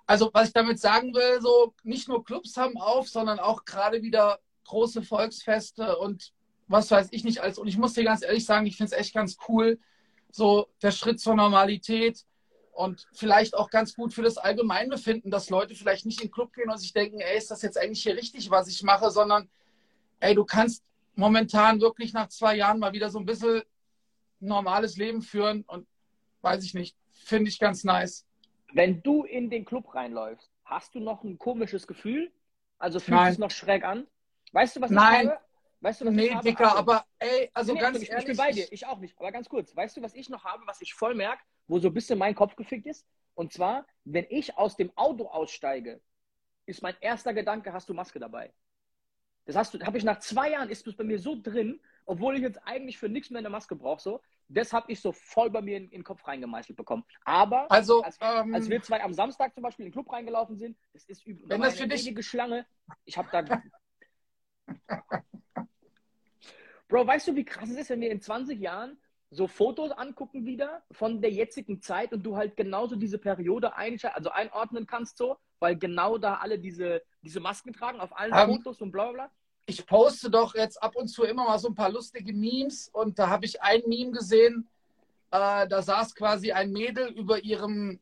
also 0.06 0.30
was 0.32 0.48
ich 0.48 0.54
damit 0.54 0.78
sagen 0.78 1.14
will, 1.14 1.40
so 1.40 1.74
nicht 1.82 2.08
nur 2.08 2.24
Clubs 2.24 2.56
haben 2.56 2.76
auf, 2.76 3.08
sondern 3.08 3.38
auch 3.38 3.64
gerade 3.64 4.02
wieder 4.02 4.38
große 4.64 5.02
Volksfeste 5.02 5.98
und 5.98 6.32
was 6.66 6.90
weiß 6.90 7.08
ich 7.10 7.24
nicht 7.24 7.40
alles. 7.40 7.58
Und 7.58 7.68
ich 7.68 7.76
muss 7.76 7.94
dir 7.94 8.04
ganz 8.04 8.22
ehrlich 8.22 8.44
sagen, 8.44 8.66
ich 8.66 8.76
finde 8.76 8.94
es 8.94 9.00
echt 9.00 9.14
ganz 9.14 9.36
cool, 9.48 9.78
so 10.30 10.68
der 10.82 10.90
Schritt 10.90 11.20
zur 11.20 11.34
Normalität 11.34 12.24
und 12.72 13.06
vielleicht 13.12 13.54
auch 13.54 13.70
ganz 13.70 13.94
gut 13.94 14.12
für 14.12 14.22
das 14.22 14.36
Allgemeinbefinden, 14.36 15.30
dass 15.30 15.50
Leute 15.50 15.74
vielleicht 15.74 16.06
nicht 16.06 16.20
in 16.20 16.28
den 16.28 16.32
Club 16.32 16.52
gehen 16.52 16.70
und 16.70 16.78
sich 16.78 16.92
denken, 16.92 17.20
ey, 17.20 17.38
ist 17.38 17.50
das 17.50 17.62
jetzt 17.62 17.78
eigentlich 17.78 18.02
hier 18.02 18.16
richtig, 18.16 18.50
was 18.50 18.68
ich 18.68 18.82
mache, 18.82 19.10
sondern 19.10 19.48
ey, 20.20 20.34
du 20.34 20.44
kannst 20.44 20.82
momentan 21.14 21.80
wirklich 21.80 22.12
nach 22.12 22.28
zwei 22.28 22.56
Jahren 22.56 22.78
mal 22.78 22.92
wieder 22.92 23.10
so 23.10 23.18
ein 23.18 23.26
bisschen 23.26 23.62
normales 24.40 24.96
Leben 24.96 25.22
führen 25.22 25.62
und 25.66 25.86
weiß 26.42 26.64
ich 26.64 26.74
nicht, 26.74 26.96
finde 27.12 27.48
ich 27.48 27.58
ganz 27.58 27.84
nice. 27.84 28.26
Wenn 28.74 29.02
du 29.02 29.24
in 29.24 29.50
den 29.50 29.64
Club 29.64 29.94
reinläufst, 29.94 30.50
hast 30.64 30.94
du 30.94 31.00
noch 31.00 31.22
ein 31.24 31.38
komisches 31.38 31.86
Gefühl? 31.86 32.32
Also 32.78 33.00
fühlt 33.00 33.18
Nein. 33.18 33.32
es 33.32 33.38
noch 33.38 33.50
schräg 33.50 33.84
an? 33.84 34.06
Weißt 34.52 34.76
du, 34.76 34.80
was 34.80 34.90
Nein. 34.90 35.26
ich 35.26 35.30
habe? 35.30 35.40
Weißt 35.80 36.00
du, 36.00 36.06
was 36.06 36.14
Nee, 36.14 36.26
ich 36.26 36.34
habe? 36.34 36.44
Dicker, 36.44 36.66
Achtung. 36.66 36.78
aber 36.80 37.06
ey, 37.18 37.50
also 37.54 37.74
Nee, 37.74 37.80
ganz 37.80 38.02
ich, 38.02 38.10
ehrlich. 38.10 38.24
ich 38.24 38.36
bin 38.36 38.36
bei 38.36 38.52
dir, 38.52 38.66
ich 38.72 38.86
auch 38.86 38.98
nicht. 38.98 39.18
Aber 39.18 39.32
ganz 39.32 39.48
kurz, 39.48 39.74
weißt 39.76 39.96
du, 39.96 40.02
was 40.02 40.14
ich 40.14 40.28
noch 40.28 40.44
habe, 40.44 40.66
was 40.66 40.80
ich 40.80 40.94
voll 40.94 41.14
merke, 41.14 41.42
wo 41.68 41.78
so 41.78 41.88
ein 41.88 41.94
bisschen 41.94 42.18
mein 42.18 42.34
Kopf 42.34 42.56
gefickt 42.56 42.86
ist? 42.86 43.06
Und 43.34 43.52
zwar, 43.52 43.86
wenn 44.04 44.26
ich 44.28 44.56
aus 44.56 44.76
dem 44.76 44.96
Auto 44.96 45.26
aussteige, 45.26 46.00
ist 46.66 46.82
mein 46.82 46.96
erster 47.00 47.34
Gedanke, 47.34 47.72
hast 47.72 47.88
du 47.88 47.94
Maske 47.94 48.18
dabei? 48.18 48.52
Das 49.46 49.56
hast 49.56 49.74
du, 49.74 49.80
habe 49.80 49.98
ich 49.98 50.04
nach 50.04 50.20
zwei 50.20 50.50
Jahren, 50.50 50.70
ist 50.70 50.86
es 50.86 50.96
bei 50.96 51.04
mir 51.04 51.18
so 51.18 51.36
drin, 51.40 51.80
obwohl 52.06 52.36
ich 52.36 52.42
jetzt 52.42 52.58
eigentlich 52.66 52.98
für 52.98 53.08
nichts 53.08 53.30
mehr 53.30 53.40
eine 53.40 53.50
Maske 53.50 53.76
brauche, 53.76 54.00
so. 54.00 54.20
Das 54.48 54.72
habe 54.72 54.92
ich 54.92 55.00
so 55.00 55.12
voll 55.12 55.50
bei 55.50 55.62
mir 55.62 55.76
in, 55.78 55.84
in 55.84 55.90
den 55.90 56.04
Kopf 56.04 56.26
reingemeißelt 56.26 56.76
bekommen. 56.76 57.04
Aber 57.24 57.70
Also, 57.70 58.02
als, 58.02 58.18
ähm, 58.20 58.54
als 58.54 58.68
wir 58.68 58.82
zwei 58.82 59.02
am 59.02 59.12
Samstag 59.14 59.54
zum 59.54 59.62
Beispiel 59.62 59.86
in 59.86 59.90
den 59.90 59.94
Club 59.94 60.12
reingelaufen 60.12 60.56
sind, 60.56 60.76
das 60.92 61.04
ist 61.06 61.26
übel. 61.26 61.48
Wenn 61.48 61.60
das 61.62 61.76
für 61.76 61.86
dich- 61.88 62.06
ewige 62.06 62.22
Schlange. 62.22 62.66
Ich 63.04 63.16
habe 63.16 63.28
da. 63.32 63.62
Bro, 66.88 67.06
weißt 67.06 67.28
du, 67.28 67.34
wie 67.34 67.44
krass 67.44 67.70
es 67.70 67.76
ist, 67.78 67.90
wenn 67.90 68.00
wir 68.00 68.10
in 68.10 68.20
20 68.20 68.60
Jahren 68.60 69.00
so 69.30 69.46
Fotos 69.48 69.90
angucken 69.90 70.44
wieder 70.46 70.84
von 70.92 71.20
der 71.20 71.30
jetzigen 71.30 71.80
Zeit 71.80 72.12
und 72.12 72.22
du 72.22 72.36
halt 72.36 72.56
genauso 72.56 72.94
diese 72.94 73.18
Periode 73.18 73.74
also 73.76 74.30
einordnen 74.30 74.86
kannst, 74.86 75.16
so, 75.16 75.36
weil 75.58 75.76
genau 75.76 76.18
da 76.18 76.34
alle 76.36 76.58
diese, 76.58 77.02
diese 77.22 77.40
Masken 77.40 77.72
tragen 77.72 78.00
auf 78.00 78.16
allen 78.16 78.32
Ähm, 78.34 78.56
Fotos 78.56 78.80
und 78.80 78.92
bla 78.92 79.04
bla 79.10 79.12
bla. 79.12 79.30
Ich 79.66 79.86
poste 79.86 80.30
doch 80.30 80.54
jetzt 80.54 80.82
ab 80.82 80.96
und 80.96 81.08
zu 81.08 81.24
immer 81.24 81.44
mal 81.44 81.58
so 81.58 81.68
ein 81.68 81.74
paar 81.74 81.90
lustige 81.90 82.32
Memes 82.32 82.88
und 82.92 83.18
da 83.18 83.28
habe 83.28 83.46
ich 83.46 83.62
ein 83.62 83.82
Meme 83.86 84.12
gesehen, 84.12 84.68
äh, 85.30 85.66
da 85.66 85.82
saß 85.82 86.14
quasi 86.14 86.52
ein 86.52 86.70
Mädel 86.70 87.08
über 87.08 87.42
ihrem 87.42 88.00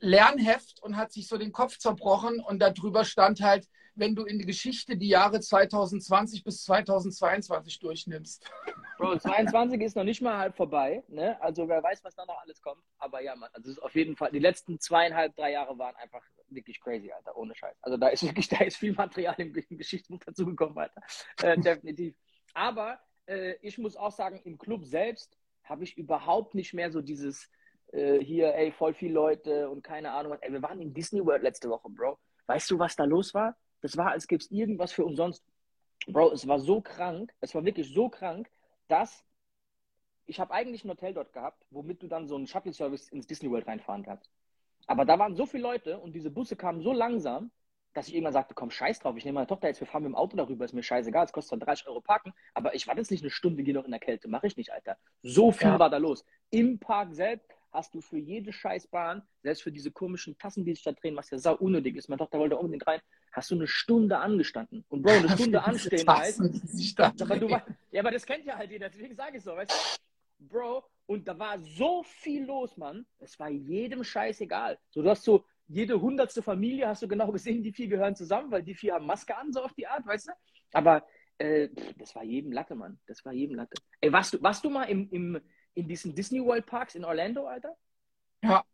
Lernheft 0.00 0.82
und 0.82 0.96
hat 0.96 1.12
sich 1.12 1.26
so 1.26 1.38
den 1.38 1.52
Kopf 1.52 1.78
zerbrochen 1.78 2.40
und 2.40 2.58
darüber 2.58 3.04
stand 3.04 3.40
halt, 3.40 3.68
wenn 3.94 4.14
du 4.14 4.24
in 4.24 4.38
die 4.38 4.46
Geschichte 4.46 4.96
die 4.96 5.08
Jahre 5.08 5.40
2020 5.40 6.44
bis 6.44 6.64
2022 6.64 7.78
durchnimmst. 7.78 8.50
Bro, 8.98 9.18
22 9.18 9.80
ist 9.80 9.96
noch 9.96 10.04
nicht 10.04 10.20
mal 10.20 10.38
halb 10.38 10.56
vorbei, 10.56 11.04
ne? 11.08 11.40
Also 11.40 11.68
wer 11.68 11.82
weiß, 11.82 12.02
was 12.04 12.14
da 12.14 12.24
noch 12.24 12.40
alles 12.42 12.60
kommt. 12.60 12.82
Aber 12.98 13.20
ja, 13.22 13.34
Mann, 13.36 13.50
also 13.52 13.70
es 13.70 13.76
ist 13.76 13.82
auf 13.82 13.94
jeden 13.94 14.16
Fall, 14.16 14.30
die 14.32 14.38
letzten 14.38 14.78
zweieinhalb, 14.78 15.34
drei 15.36 15.52
Jahre 15.52 15.78
waren 15.78 15.94
einfach 15.96 16.22
wirklich 16.48 16.80
crazy, 16.80 17.12
Alter, 17.12 17.36
ohne 17.36 17.54
Scheiß. 17.54 17.76
Also 17.82 17.96
da 17.96 18.08
ist 18.08 18.22
wirklich, 18.24 18.48
da 18.48 18.64
ist 18.64 18.76
viel 18.76 18.92
Material 18.92 19.34
im, 19.38 19.54
im 19.54 19.78
Geschichtsbuch 19.78 20.20
dazugekommen, 20.24 20.78
Alter. 20.78 21.02
Äh, 21.42 21.58
definitiv. 21.60 22.16
Aber 22.54 22.98
äh, 23.26 23.54
ich 23.62 23.78
muss 23.78 23.96
auch 23.96 24.12
sagen, 24.12 24.40
im 24.44 24.58
Club 24.58 24.84
selbst 24.84 25.36
habe 25.64 25.84
ich 25.84 25.96
überhaupt 25.96 26.54
nicht 26.54 26.74
mehr 26.74 26.90
so 26.90 27.00
dieses 27.00 27.48
äh, 27.92 28.18
hier, 28.18 28.54
ey, 28.54 28.72
voll 28.72 28.94
viele 28.94 29.14
Leute 29.14 29.70
und 29.70 29.82
keine 29.82 30.12
Ahnung 30.12 30.32
was. 30.32 30.42
Ey, 30.42 30.52
wir 30.52 30.62
waren 30.62 30.80
in 30.80 30.92
Disney 30.92 31.24
World 31.24 31.42
letzte 31.42 31.68
Woche, 31.68 31.88
Bro. 31.90 32.18
Weißt 32.46 32.70
du, 32.70 32.78
was 32.78 32.96
da 32.96 33.04
los 33.04 33.32
war? 33.32 33.56
Das 33.84 33.98
war, 33.98 34.12
als 34.12 34.26
gäbe 34.26 34.42
es 34.42 34.50
irgendwas 34.50 34.92
für 34.92 35.04
umsonst. 35.04 35.44
Bro, 36.06 36.32
es 36.32 36.48
war 36.48 36.58
so 36.58 36.80
krank, 36.80 37.34
es 37.42 37.54
war 37.54 37.66
wirklich 37.66 37.92
so 37.92 38.08
krank, 38.08 38.48
dass 38.88 39.26
ich 40.24 40.40
habe 40.40 40.54
eigentlich 40.54 40.86
ein 40.86 40.88
Hotel 40.88 41.12
dort 41.12 41.34
gehabt, 41.34 41.62
womit 41.68 42.02
du 42.02 42.06
dann 42.06 42.26
so 42.26 42.34
einen 42.34 42.46
Shuttle-Service 42.46 43.10
ins 43.10 43.26
Disney 43.26 43.50
World 43.50 43.66
reinfahren 43.66 44.02
kannst. 44.02 44.30
Aber 44.86 45.04
da 45.04 45.18
waren 45.18 45.36
so 45.36 45.44
viele 45.44 45.64
Leute 45.64 45.98
und 45.98 46.14
diese 46.14 46.30
Busse 46.30 46.56
kamen 46.56 46.80
so 46.80 46.94
langsam, 46.94 47.50
dass 47.92 48.08
ich 48.08 48.14
irgendwann 48.14 48.32
sagte, 48.32 48.54
komm, 48.54 48.70
scheiß 48.70 49.00
drauf, 49.00 49.18
ich 49.18 49.26
nehme 49.26 49.34
meine 49.34 49.48
Tochter 49.48 49.68
jetzt, 49.68 49.80
wir 49.80 49.86
fahren 49.86 50.04
mit 50.04 50.12
dem 50.12 50.16
Auto 50.16 50.34
darüber, 50.34 50.64
ist 50.64 50.72
mir 50.72 50.82
scheißegal, 50.82 51.26
es 51.26 51.32
kostet 51.32 51.50
zwar 51.50 51.66
30 51.66 51.86
Euro 51.86 52.00
parken, 52.00 52.32
aber 52.54 52.74
ich 52.74 52.86
warte 52.86 53.02
jetzt 53.02 53.10
nicht 53.10 53.22
eine 53.22 53.30
Stunde, 53.30 53.62
gehe 53.64 53.74
noch 53.74 53.84
in 53.84 53.90
der 53.90 54.00
Kälte, 54.00 54.28
mache 54.28 54.46
ich 54.46 54.56
nicht, 54.56 54.72
Alter. 54.72 54.96
So 55.22 55.52
viel 55.52 55.66
Ja. 55.68 55.78
war 55.78 55.90
da 55.90 55.98
los. 55.98 56.24
Im 56.48 56.78
Park 56.78 57.14
selbst 57.14 57.50
hast 57.74 57.94
du 57.94 58.00
für 58.00 58.18
jede 58.18 58.52
Scheißbahn, 58.52 59.22
selbst 59.42 59.62
für 59.62 59.72
diese 59.72 59.90
komischen 59.90 60.38
Tassen, 60.38 60.64
die 60.64 60.74
sich 60.74 60.84
da 60.84 60.92
drehen, 60.92 61.16
was 61.16 61.30
ja 61.30 61.38
sau 61.38 61.56
unnötig 61.56 61.96
ist, 61.96 62.08
meine 62.08 62.18
Tochter 62.18 62.38
wollte 62.38 62.56
unbedingt 62.56 62.86
rein, 62.86 63.00
hast 63.32 63.50
du 63.50 63.56
eine 63.56 63.66
Stunde 63.66 64.18
angestanden. 64.18 64.84
Und 64.88 65.02
Bro, 65.02 65.10
eine 65.10 65.28
Stunde 65.36 65.62
anstehen 65.62 66.06
da 66.06 67.12
aber 67.20 67.36
du, 67.36 67.48
ja, 67.48 68.00
aber 68.00 68.12
das 68.12 68.24
kennt 68.24 68.46
ja 68.46 68.56
halt 68.56 68.70
jeder, 68.70 68.88
deswegen 68.88 69.14
sage 69.14 69.38
ich 69.38 69.44
so, 69.44 69.54
weißt 69.54 69.70
du? 69.70 70.46
Bro, 70.48 70.84
und 71.06 71.26
da 71.26 71.38
war 71.38 71.58
so 71.60 72.02
viel 72.02 72.44
los, 72.44 72.76
Mann. 72.76 73.06
Es 73.18 73.38
war 73.38 73.48
jedem 73.50 74.04
scheißegal. 74.04 74.78
So, 74.90 75.02
du 75.02 75.10
hast 75.10 75.24
so 75.24 75.44
jede 75.66 76.00
hundertste 76.00 76.42
Familie, 76.42 76.88
hast 76.88 77.02
du 77.02 77.08
genau 77.08 77.30
gesehen, 77.32 77.62
die 77.62 77.72
vier 77.72 77.88
gehören 77.88 78.14
zusammen, 78.14 78.50
weil 78.50 78.62
die 78.62 78.74
vier 78.74 78.94
haben 78.94 79.06
Maske 79.06 79.36
an, 79.36 79.52
so 79.52 79.62
auf 79.62 79.72
die 79.72 79.86
Art, 79.86 80.06
weißt 80.06 80.28
du? 80.28 80.32
Aber 80.72 81.06
äh, 81.38 81.68
das 81.98 82.14
war 82.14 82.22
jedem 82.22 82.52
Latte, 82.52 82.74
Mann. 82.74 82.98
Das 83.06 83.24
war 83.24 83.32
jedem 83.32 83.56
Latte. 83.56 83.74
Ey, 84.00 84.12
warst 84.12 84.34
du, 84.34 84.42
warst 84.42 84.64
du 84.64 84.70
mal 84.70 84.84
im, 84.84 85.08
im, 85.10 85.40
in 85.74 85.88
diesen 85.88 86.14
Disney 86.14 86.40
World 86.44 86.66
Parks 86.66 86.94
in 86.94 87.04
Orlando, 87.04 87.46
Alter? 87.46 87.76
Ja. 88.42 88.64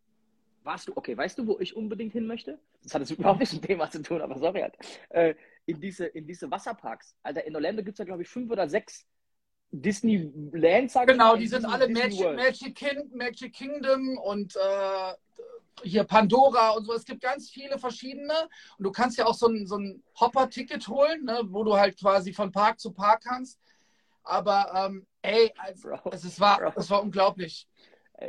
Warst 0.63 0.89
du, 0.89 0.93
okay, 0.97 1.17
weißt 1.17 1.39
du, 1.39 1.47
wo 1.47 1.59
ich 1.59 1.75
unbedingt 1.75 2.13
hin 2.13 2.27
möchte? 2.27 2.59
Das 2.83 2.95
hat 2.95 3.01
jetzt 3.01 3.11
überhaupt 3.19 3.41
nichts 3.41 3.55
mit 3.55 3.65
dem 3.65 3.69
Thema 3.69 3.91
zu 3.91 4.03
tun, 4.03 4.21
aber 4.21 4.39
sorry, 4.39 4.63
Alter. 4.63 4.79
Äh, 5.11 5.35
in, 5.67 5.81
diese, 5.81 6.07
in 6.07 6.27
diese 6.27 6.51
Wasserparks. 6.51 7.17
Alter, 7.23 7.45
in 7.47 7.55
Orlando 7.55 7.83
gibt 7.83 7.95
es 7.95 7.99
ja, 7.99 8.05
glaube 8.05 8.23
ich, 8.23 8.29
fünf 8.29 8.51
oder 8.51 8.69
sechs 8.69 9.07
Disneyland, 9.73 10.91
sag 10.91 11.07
Genau, 11.09 11.37
die 11.37 11.45
in 11.45 11.49
sind 11.51 11.63
Disney- 11.63 11.73
alle 11.75 11.87
Disney 11.89 12.25
Magic. 12.25 12.37
Magic, 12.37 12.75
King, 12.77 13.11
Magic 13.17 13.53
Kingdom 13.55 14.19
und 14.19 14.57
äh, 14.57 15.15
hier 15.83 16.05
Pandora 16.05 16.71
und 16.71 16.85
so. 16.85 16.93
Es 16.93 17.05
gibt 17.05 17.23
ganz 17.23 17.51
viele 17.51 17.79
verschiedene. 17.79 18.35
Und 18.79 18.85
du 18.85 18.91
kannst 18.93 19.17
ja 19.17 19.27
auch 19.27 19.35
so 19.35 19.47
ein, 19.47 19.67
so 19.67 19.77
ein 19.79 20.03
Hopper-Ticket 20.19 20.87
holen, 20.89 21.25
ne, 21.25 21.41
wo 21.45 21.65
du 21.65 21.75
halt 21.77 21.99
quasi 21.99 22.33
von 22.33 22.51
Park 22.53 22.81
zu 22.81 22.93
Park 22.93 23.23
kannst. 23.25 23.59
Aber 24.23 24.73
ähm, 24.75 25.07
ey, 25.23 25.53
also, 25.57 25.89
Bro, 25.89 26.11
es, 26.13 26.25
es, 26.25 26.41
war, 26.41 26.59
Bro. 26.59 26.73
es 26.77 26.91
war 26.91 27.03
unglaublich. 27.03 27.67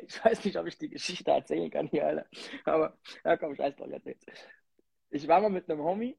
ich 0.07 0.23
weiß 0.23 0.45
nicht, 0.45 0.57
ob 0.57 0.67
ich 0.67 0.77
die 0.77 0.89
Geschichte 0.89 1.31
erzählen 1.31 1.69
kann 1.69 1.87
hier, 1.87 2.05
Alter. 2.07 2.25
Aber, 2.65 2.97
ja 3.23 3.37
komm, 3.37 3.55
scheiß 3.55 3.75
drauf, 3.75 3.89
jetzt 3.89 4.05
jetzt. 4.05 4.27
Ich 5.09 5.27
war 5.27 5.41
mal 5.41 5.49
mit 5.49 5.69
einem 5.69 5.83
Homie 5.83 6.17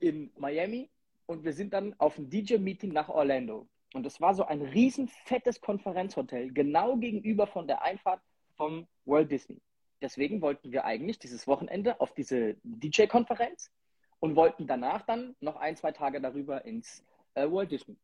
in 0.00 0.32
Miami 0.36 0.90
und 1.26 1.44
wir 1.44 1.52
sind 1.52 1.72
dann 1.72 1.94
auf 1.98 2.18
ein 2.18 2.28
DJ-Meeting 2.28 2.92
nach 2.92 3.08
Orlando. 3.08 3.68
Und 3.94 4.06
es 4.06 4.20
war 4.20 4.34
so 4.34 4.44
ein 4.44 4.62
riesen 4.62 5.08
fettes 5.08 5.60
Konferenzhotel, 5.60 6.52
genau 6.52 6.96
gegenüber 6.96 7.46
von 7.46 7.66
der 7.66 7.82
Einfahrt 7.82 8.20
vom 8.56 8.88
World 9.04 9.30
Disney. 9.30 9.60
Deswegen 10.00 10.40
wollten 10.42 10.72
wir 10.72 10.84
eigentlich 10.84 11.18
dieses 11.18 11.46
Wochenende 11.46 12.00
auf 12.00 12.12
diese 12.12 12.56
DJ-Konferenz 12.64 13.70
und 14.18 14.34
wollten 14.34 14.66
danach 14.66 15.02
dann 15.02 15.36
noch 15.40 15.56
ein, 15.56 15.76
zwei 15.76 15.92
Tage 15.92 16.20
darüber 16.20 16.64
ins 16.64 17.04
äh, 17.34 17.48
World 17.48 17.70
Disney. 17.70 17.96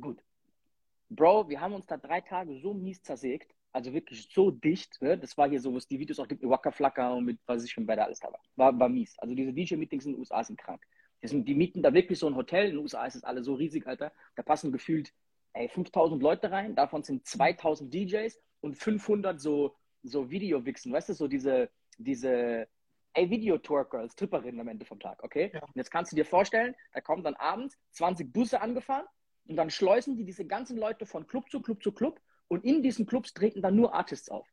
Gut. 0.00 0.22
Bro, 1.10 1.48
wir 1.48 1.60
haben 1.60 1.74
uns 1.74 1.86
da 1.86 1.96
drei 1.96 2.20
Tage 2.20 2.58
so 2.58 2.72
mies 2.72 3.02
zersägt, 3.02 3.54
also 3.72 3.92
wirklich 3.92 4.28
so 4.32 4.50
dicht. 4.50 5.00
Ne? 5.02 5.18
Das 5.18 5.36
war 5.36 5.48
hier 5.48 5.60
so, 5.60 5.72
wo 5.72 5.76
es 5.76 5.86
die 5.86 5.98
Videos 5.98 6.18
auch 6.18 6.28
gibt 6.28 6.42
mit 6.42 6.50
Waka 6.50 6.70
Flocka 6.70 7.12
und 7.12 7.24
mit, 7.26 7.38
was 7.46 7.64
ich 7.64 7.72
schon 7.72 7.86
bei 7.86 7.94
der 7.94 8.06
alles 8.06 8.20
da 8.20 8.32
war. 8.32 8.40
War, 8.56 8.78
war 8.78 8.88
mies. 8.88 9.18
Also 9.18 9.34
diese 9.34 9.52
DJ-Meetings 9.52 10.06
in 10.06 10.12
den 10.12 10.20
USA 10.20 10.42
sind 10.42 10.58
krank. 10.58 10.82
Die, 11.22 11.28
sind, 11.28 11.46
die 11.46 11.54
mieten 11.54 11.82
da 11.82 11.92
wirklich 11.92 12.18
so 12.18 12.26
ein 12.26 12.36
Hotel. 12.36 12.66
In 12.66 12.70
den 12.72 12.78
USA 12.78 13.04
ist 13.04 13.16
es 13.16 13.24
alle 13.24 13.42
so 13.42 13.54
riesig, 13.54 13.86
Alter. 13.86 14.12
Da 14.36 14.42
passen 14.42 14.72
gefühlt 14.72 15.12
ey, 15.52 15.68
5000 15.68 16.22
Leute 16.22 16.50
rein. 16.50 16.74
Davon 16.74 17.02
sind 17.02 17.26
2000 17.26 17.92
DJs 17.92 18.40
und 18.60 18.76
500 18.76 19.40
so, 19.40 19.76
so 20.02 20.30
Video-Wichsen. 20.30 20.92
Weißt 20.92 21.10
du, 21.10 21.14
so 21.14 21.28
diese, 21.28 21.70
diese 21.98 22.66
ey, 23.12 23.28
Video-Tour-Girls, 23.28 24.16
Tripperinnen 24.16 24.60
am 24.60 24.68
Ende 24.68 24.86
vom 24.86 24.98
Tag, 24.98 25.22
okay? 25.22 25.50
Ja. 25.52 25.62
Und 25.62 25.76
jetzt 25.76 25.90
kannst 25.90 26.12
du 26.12 26.16
dir 26.16 26.24
vorstellen, 26.24 26.74
da 26.94 27.02
kommen 27.02 27.22
dann 27.22 27.34
abends 27.34 27.78
20 27.90 28.32
Busse 28.32 28.60
angefahren 28.62 29.06
und 29.46 29.56
dann 29.56 29.70
schleusen 29.70 30.16
die 30.16 30.24
diese 30.24 30.46
ganzen 30.46 30.76
Leute 30.76 31.06
von 31.06 31.26
Club 31.26 31.50
zu 31.50 31.60
Club 31.60 31.82
zu 31.82 31.92
Club 31.92 32.20
und 32.48 32.64
in 32.64 32.82
diesen 32.82 33.06
Clubs 33.06 33.34
treten 33.34 33.62
dann 33.62 33.76
nur 33.76 33.94
Artists 33.94 34.28
auf. 34.28 34.46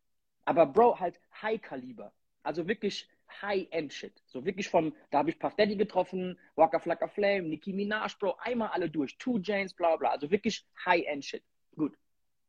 Aber 0.46 0.66
Bro, 0.66 1.00
halt 1.00 1.20
High-Kaliber. 1.42 2.14
Also 2.44 2.68
wirklich 2.68 3.10
High-End-Shit. 3.42 4.24
So 4.26 4.46
wirklich 4.46 4.70
von, 4.70 4.96
da 5.12 5.20
habe 5.20 5.30
ich 5.30 5.40
Puff 5.40 5.56
Daddy 5.56 5.76
getroffen, 5.76 6.40
Waka 6.56 6.80
Flocka 6.80 7.08
Flame, 7.08 7.44
Nicki 7.44 7.74
Minaj, 7.74 8.16
Bro, 8.20 8.36
einmal 8.40 8.70
alle 8.70 8.90
durch. 8.90 9.18
Two 9.18 9.40
Janes, 9.40 9.74
bla 9.74 9.96
bla. 9.96 10.10
Also 10.10 10.32
wirklich 10.32 10.66
High-End-Shit. 10.86 11.44
Gut. 11.76 11.96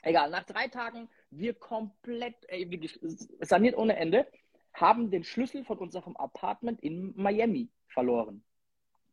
Egal, 0.02 0.30
nach 0.30 0.44
drei 0.44 0.68
Tagen, 0.68 1.09
wir 1.30 1.52
komplett, 1.54 2.37
ey, 2.49 2.70
wirklich 2.70 2.99
saniert 3.40 3.76
ohne 3.76 3.97
Ende, 3.97 4.26
haben 4.73 5.11
den 5.11 5.25
Schlüssel 5.25 5.64
von 5.64 5.78
unserem 5.78 6.16
Apartment 6.16 6.80
in 6.80 7.12
Miami 7.16 7.68
verloren. 7.88 8.42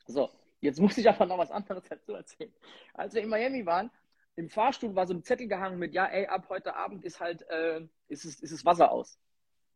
So, 0.05 0.29
jetzt 0.61 0.79
muss 0.79 0.97
ich 0.97 1.09
aber 1.09 1.25
noch 1.25 1.37
was 1.37 1.51
anderes 1.51 1.83
dazu 1.89 2.13
erzählen. 2.13 2.53
Als 2.93 3.13
wir 3.13 3.21
in 3.23 3.29
Miami 3.29 3.65
waren, 3.65 3.91
im 4.35 4.49
Fahrstuhl 4.49 4.95
war 4.95 5.07
so 5.07 5.13
ein 5.13 5.23
Zettel 5.23 5.47
gehangen 5.47 5.79
mit, 5.79 5.93
ja, 5.93 6.05
ey, 6.05 6.27
ab 6.27 6.47
heute 6.49 6.75
Abend 6.75 7.03
ist 7.03 7.19
halt, 7.19 7.41
äh, 7.49 7.81
ist, 8.07 8.25
es, 8.25 8.39
ist 8.39 8.51
es 8.51 8.65
Wasser 8.65 8.91
aus. 8.91 9.19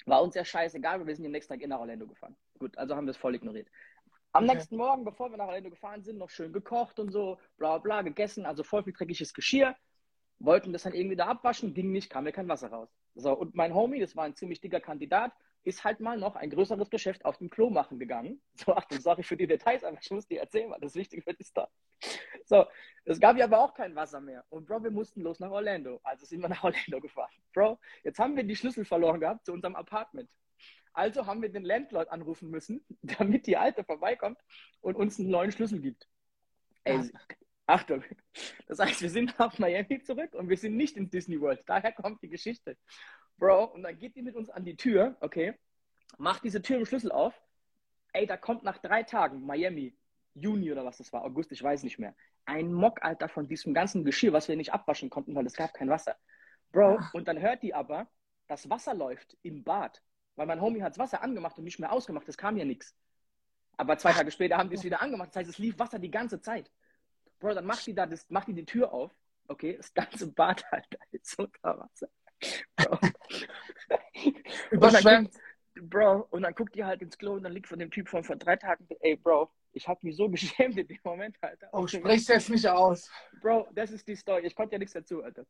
War 0.06 0.22
uns 0.24 0.36
ja 0.36 0.46
scheißegal, 0.46 1.00
weil 1.00 1.08
wir 1.08 1.16
sind 1.16 1.26
am 1.26 1.32
nächsten 1.32 1.54
Tag 1.54 1.62
in 1.62 1.70
nach 1.70 1.80
Orlando 1.80 2.08
gefahren. 2.08 2.36
Gut, 2.60 2.78
also 2.78 2.96
haben 2.96 3.06
wir 3.06 3.12
es 3.12 3.18
voll 3.18 3.36
ignoriert. 3.36 3.70
Am 4.34 4.46
Okay. 4.46 4.54
nächsten 4.54 4.78
Morgen, 4.78 5.04
bevor 5.04 5.30
wir 5.32 5.38
nach 5.38 5.48
Orlando 5.48 5.70
gefahren 5.70 6.04
sind, 6.04 6.18
noch 6.18 6.30
schön 6.30 6.54
gekocht 6.54 7.00
und 7.00 7.12
so, 7.12 7.40
bla 7.58 7.78
bla, 7.80 8.02
gegessen, 8.02 8.46
also 8.46 8.64
voll 8.64 8.84
viel 8.84 8.94
dreckiges 8.94 9.34
Geschirr. 9.34 9.76
Wollten 10.40 10.74
das 10.74 10.84
dann 10.84 10.94
irgendwie 10.94 11.16
da 11.16 11.28
abwaschen, 11.28 11.74
ging 11.74 11.92
nicht, 11.92 12.10
kam 12.10 12.24
mir 12.24 12.32
kein 12.32 12.48
Wasser 12.48 12.70
raus. 12.70 12.90
So, 13.16 13.34
und 13.34 13.56
mein 13.56 13.74
Homie, 13.76 14.00
das 14.00 14.16
war 14.16 14.24
ein 14.26 14.36
ziemlich 14.36 14.62
dicker 14.62 14.80
Kandidat, 14.80 15.34
ist 15.63 15.84
halt 15.84 16.00
mal 16.00 16.18
noch 16.18 16.36
ein 16.36 16.50
größeres 16.50 16.89
Geschäft 16.89 17.24
auf 17.25 17.38
dem 17.38 17.50
Klo 17.50 17.70
machen 17.70 18.00
gegangen. 18.00 18.41
So, 18.56 18.75
Achtung, 18.75 19.00
sorry 19.00 19.24
für 19.24 19.38
die 19.38 19.48
Details, 19.48 19.84
aber 19.84 19.98
ich 20.01 20.12
muss 20.12 20.27
die 20.27 20.38
erzählen, 20.38 20.70
weil 20.72 20.80
das 20.80 20.96
Wichtige 20.96 21.25
wird 21.25 21.39
ist 21.39 21.56
da. 21.56 21.68
So, 22.46 22.65
es 23.06 23.20
gab 23.20 23.38
ja 23.38 23.46
aber 23.46 23.60
auch 23.60 23.74
kein 23.74 23.96
Wasser 23.96 24.22
mehr. 24.22 24.44
Und 24.50 24.65
Bro, 24.65 24.84
wir 24.84 24.91
mussten 24.91 25.22
los 25.22 25.39
nach 25.39 25.51
Orlando. 25.51 26.00
Also 26.03 26.25
sind 26.25 26.41
wir 26.41 26.50
nach 26.50 26.63
Orlando 26.63 27.00
gefahren. 27.00 27.32
Bro, 27.53 27.80
jetzt 28.03 28.20
haben 28.20 28.36
wir 28.36 28.44
die 28.44 28.56
Schlüssel 28.56 28.86
verloren 28.86 29.20
gehabt 29.20 29.46
zu 29.46 29.53
unserem 29.53 29.75
Apartment. 29.75 30.30
Also 30.94 31.25
haben 31.25 31.41
wir 31.41 31.50
den 31.50 31.63
Landlord 31.63 32.10
anrufen 32.10 32.50
müssen, 32.50 32.86
damit 33.01 33.48
die 33.48 33.58
Alte 33.58 33.84
vorbeikommt 33.84 34.39
und 34.82 34.96
uns 34.96 35.20
einen 35.20 35.30
neuen 35.30 35.51
Schlüssel 35.51 35.80
gibt. 35.80 36.08
Ey, 36.84 37.12
Achtung. 37.68 38.03
Das 38.68 38.80
heißt, 38.80 39.01
wir 39.01 39.10
sind 39.10 39.38
nach 39.39 39.58
Miami 39.58 40.01
zurück 40.01 40.34
und 40.34 40.50
wir 40.50 40.58
sind 40.58 40.75
nicht 40.75 40.98
in 40.98 41.10
Disney 41.10 41.39
World. 41.39 41.62
Daher 41.68 41.94
kommt 41.94 42.22
die 42.22 42.27
Geschichte. 42.27 42.77
Bro, 43.41 43.63
und 43.74 43.81
dann 43.81 43.98
geht 43.98 44.15
die 44.15 44.21
mit 44.21 44.36
uns 44.36 44.51
an 44.51 44.63
die 44.65 44.77
Tür, 44.77 45.17
okay, 45.19 45.55
macht 46.19 46.43
diese 46.43 46.62
Tür 46.62 46.77
im 46.77 46.86
Schlüssel 46.86 47.12
auf. 47.12 47.33
Ey, 48.13 48.27
da 48.27 48.38
kommt 48.38 48.62
nach 48.62 48.77
drei 48.77 49.01
Tagen 49.01 49.43
Miami, 49.43 49.98
Juni 50.36 50.71
oder 50.71 50.86
was 50.86 51.00
das 51.00 51.12
war, 51.12 51.24
August, 51.24 51.51
ich 51.51 51.63
weiß 51.63 51.81
nicht 51.81 51.98
mehr, 51.98 52.15
ein 52.45 52.71
Mock, 52.71 53.03
Alter, 53.03 53.27
von 53.29 53.48
diesem 53.48 53.74
ganzen 53.74 54.05
Geschirr, 54.05 54.31
was 54.31 54.48
wir 54.48 54.55
nicht 54.55 54.74
abwaschen 54.74 55.10
konnten, 55.10 55.33
weil 55.33 55.48
es 55.48 55.55
gab 55.55 55.74
kein 55.74 55.89
Wasser. 55.89 56.15
Bro, 56.71 57.00
und 57.13 57.27
dann 57.27 57.41
hört 57.41 57.63
die 57.63 57.74
aber, 57.74 58.07
das 58.48 58.69
Wasser 58.69 58.93
läuft 58.93 59.36
im 59.41 59.63
Bad. 59.63 60.03
Weil 60.36 60.45
mein 60.45 60.62
Homie 60.62 60.83
hat 60.83 60.91
das 60.91 61.00
Wasser 61.00 61.24
angemacht 61.24 61.57
und 61.57 61.63
nicht 61.63 61.79
mehr 61.79 61.91
ausgemacht, 61.91 62.29
es 62.29 62.38
kam 62.38 62.57
ja 62.57 62.65
nichts. 62.65 62.95
Aber 63.75 63.98
zwei 63.98 64.12
Tage 64.13 64.29
später 64.29 64.57
haben 64.57 64.69
die 64.69 64.75
es 64.75 64.83
wieder 64.83 65.01
angemacht. 65.01 65.29
Das 65.29 65.38
heißt, 65.38 65.50
es 65.50 65.57
lief 65.57 65.79
Wasser 65.79 65.98
die 65.98 66.12
ganze 66.12 66.41
Zeit. 66.41 66.71
Bro, 67.39 67.55
dann 67.55 67.65
macht 67.65 67.88
die 67.88 67.95
da 67.95 68.05
das, 68.05 68.29
macht 68.29 68.50
die 68.50 68.53
die 68.53 68.65
Tür 68.65 68.93
auf. 68.93 69.12
Okay, 69.48 69.77
das 69.77 69.91
ganze 69.95 70.31
Bad 70.31 70.63
halt 70.71 70.86
ist 71.10 71.39
unter 71.39 71.79
Wasser. 71.79 72.07
Bro. 72.75 73.00
Überschwemmt. 74.71 75.33
Bro, 75.75 76.27
und 76.29 76.43
dann 76.43 76.53
guckt 76.53 76.75
die 76.75 76.83
halt 76.83 77.01
ins 77.01 77.17
Klo 77.17 77.33
und 77.33 77.43
dann 77.43 77.53
liegt 77.53 77.67
von 77.67 77.79
dem 77.79 77.89
Typ 77.89 78.10
von 78.10 78.24
vor 78.24 78.36
drei 78.36 78.55
Tagen, 78.55 78.86
ey, 79.00 79.15
Bro, 79.15 79.50
ich 79.74 79.88
hab 79.88 80.03
mich 80.03 80.15
so 80.15 80.29
geschämt 80.29 80.77
in 80.77 80.88
dem 80.88 81.00
Moment, 81.03 81.38
Alter. 81.41 81.69
Oh, 81.71 81.88
sprich's 81.88 82.27
jetzt 82.27 82.50
nicht 82.50 82.67
aus. 82.67 83.10
Bro, 83.41 83.67
das 83.74 83.91
ist 83.91 84.07
die 84.07 84.15
Story. 84.15 84.45
Ich 84.45 84.55
konnte 84.55 84.74
ja 84.74 84.79
nichts 84.79 84.93
dazu, 84.93 85.24
Alter. 85.24 85.45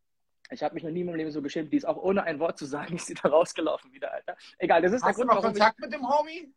Ich 0.52 0.62
habe 0.62 0.74
mich 0.74 0.84
noch 0.84 0.92
nie 0.92 1.02
in 1.02 1.06
meinem 1.06 1.16
Leben 1.16 1.32
so 1.32 1.42
geschämt. 1.42 1.72
Die 1.72 1.78
ist 1.78 1.86
auch 1.86 1.98
ohne 1.98 2.24
ein 2.24 2.40
Wort 2.40 2.58
zu 2.58 2.66
sagen, 2.66 2.96
ist 2.96 3.08
sie 3.08 3.14
da 3.14 3.30
rausgelaufen 3.30 3.92
wieder, 3.94 4.12
Alter. 4.14 4.38
Egal, 4.58 4.82
das 4.82 4.94
ist 4.94 5.04
Hast 5.04 5.18
der 5.18 5.26
Grund, 5.26 5.32
du 5.32 5.36
noch 5.36 5.44
Kontakt 5.44 5.78
ich... 5.80 5.86
mit 5.86 5.94
dem 5.94 6.08
Homie? 6.08 6.54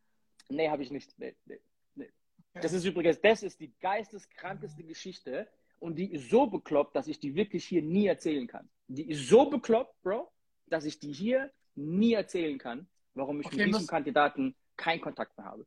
Nee, 0.48 0.68
habe 0.68 0.82
ich 0.82 0.90
nicht. 0.90 1.18
Nee, 1.18 1.34
nee, 1.46 1.60
nee. 1.94 2.10
Das 2.54 2.72
ist 2.72 2.84
übrigens, 2.84 3.20
das 3.20 3.42
ist 3.42 3.60
die 3.60 3.72
geisteskrankeste 3.80 4.84
Geschichte 4.84 5.48
und 5.84 5.96
die 5.96 6.10
ist 6.12 6.30
so 6.30 6.46
bekloppt, 6.46 6.96
dass 6.96 7.06
ich 7.08 7.20
die 7.20 7.34
wirklich 7.34 7.66
hier 7.66 7.82
nie 7.82 8.06
erzählen 8.06 8.46
kann. 8.46 8.70
Die 8.88 9.08
ist 9.10 9.28
so 9.28 9.50
bekloppt, 9.50 9.94
Bro, 10.02 10.32
dass 10.66 10.86
ich 10.86 10.98
die 10.98 11.12
hier 11.12 11.52
nie 11.74 12.14
erzählen 12.14 12.56
kann, 12.56 12.88
warum 13.12 13.40
ich 13.40 13.46
okay, 13.46 13.66
mit 13.66 13.74
diesem 13.74 13.86
Kandidaten 13.86 14.56
keinen 14.76 15.02
Kontakt 15.02 15.36
mehr 15.36 15.46
habe. 15.46 15.66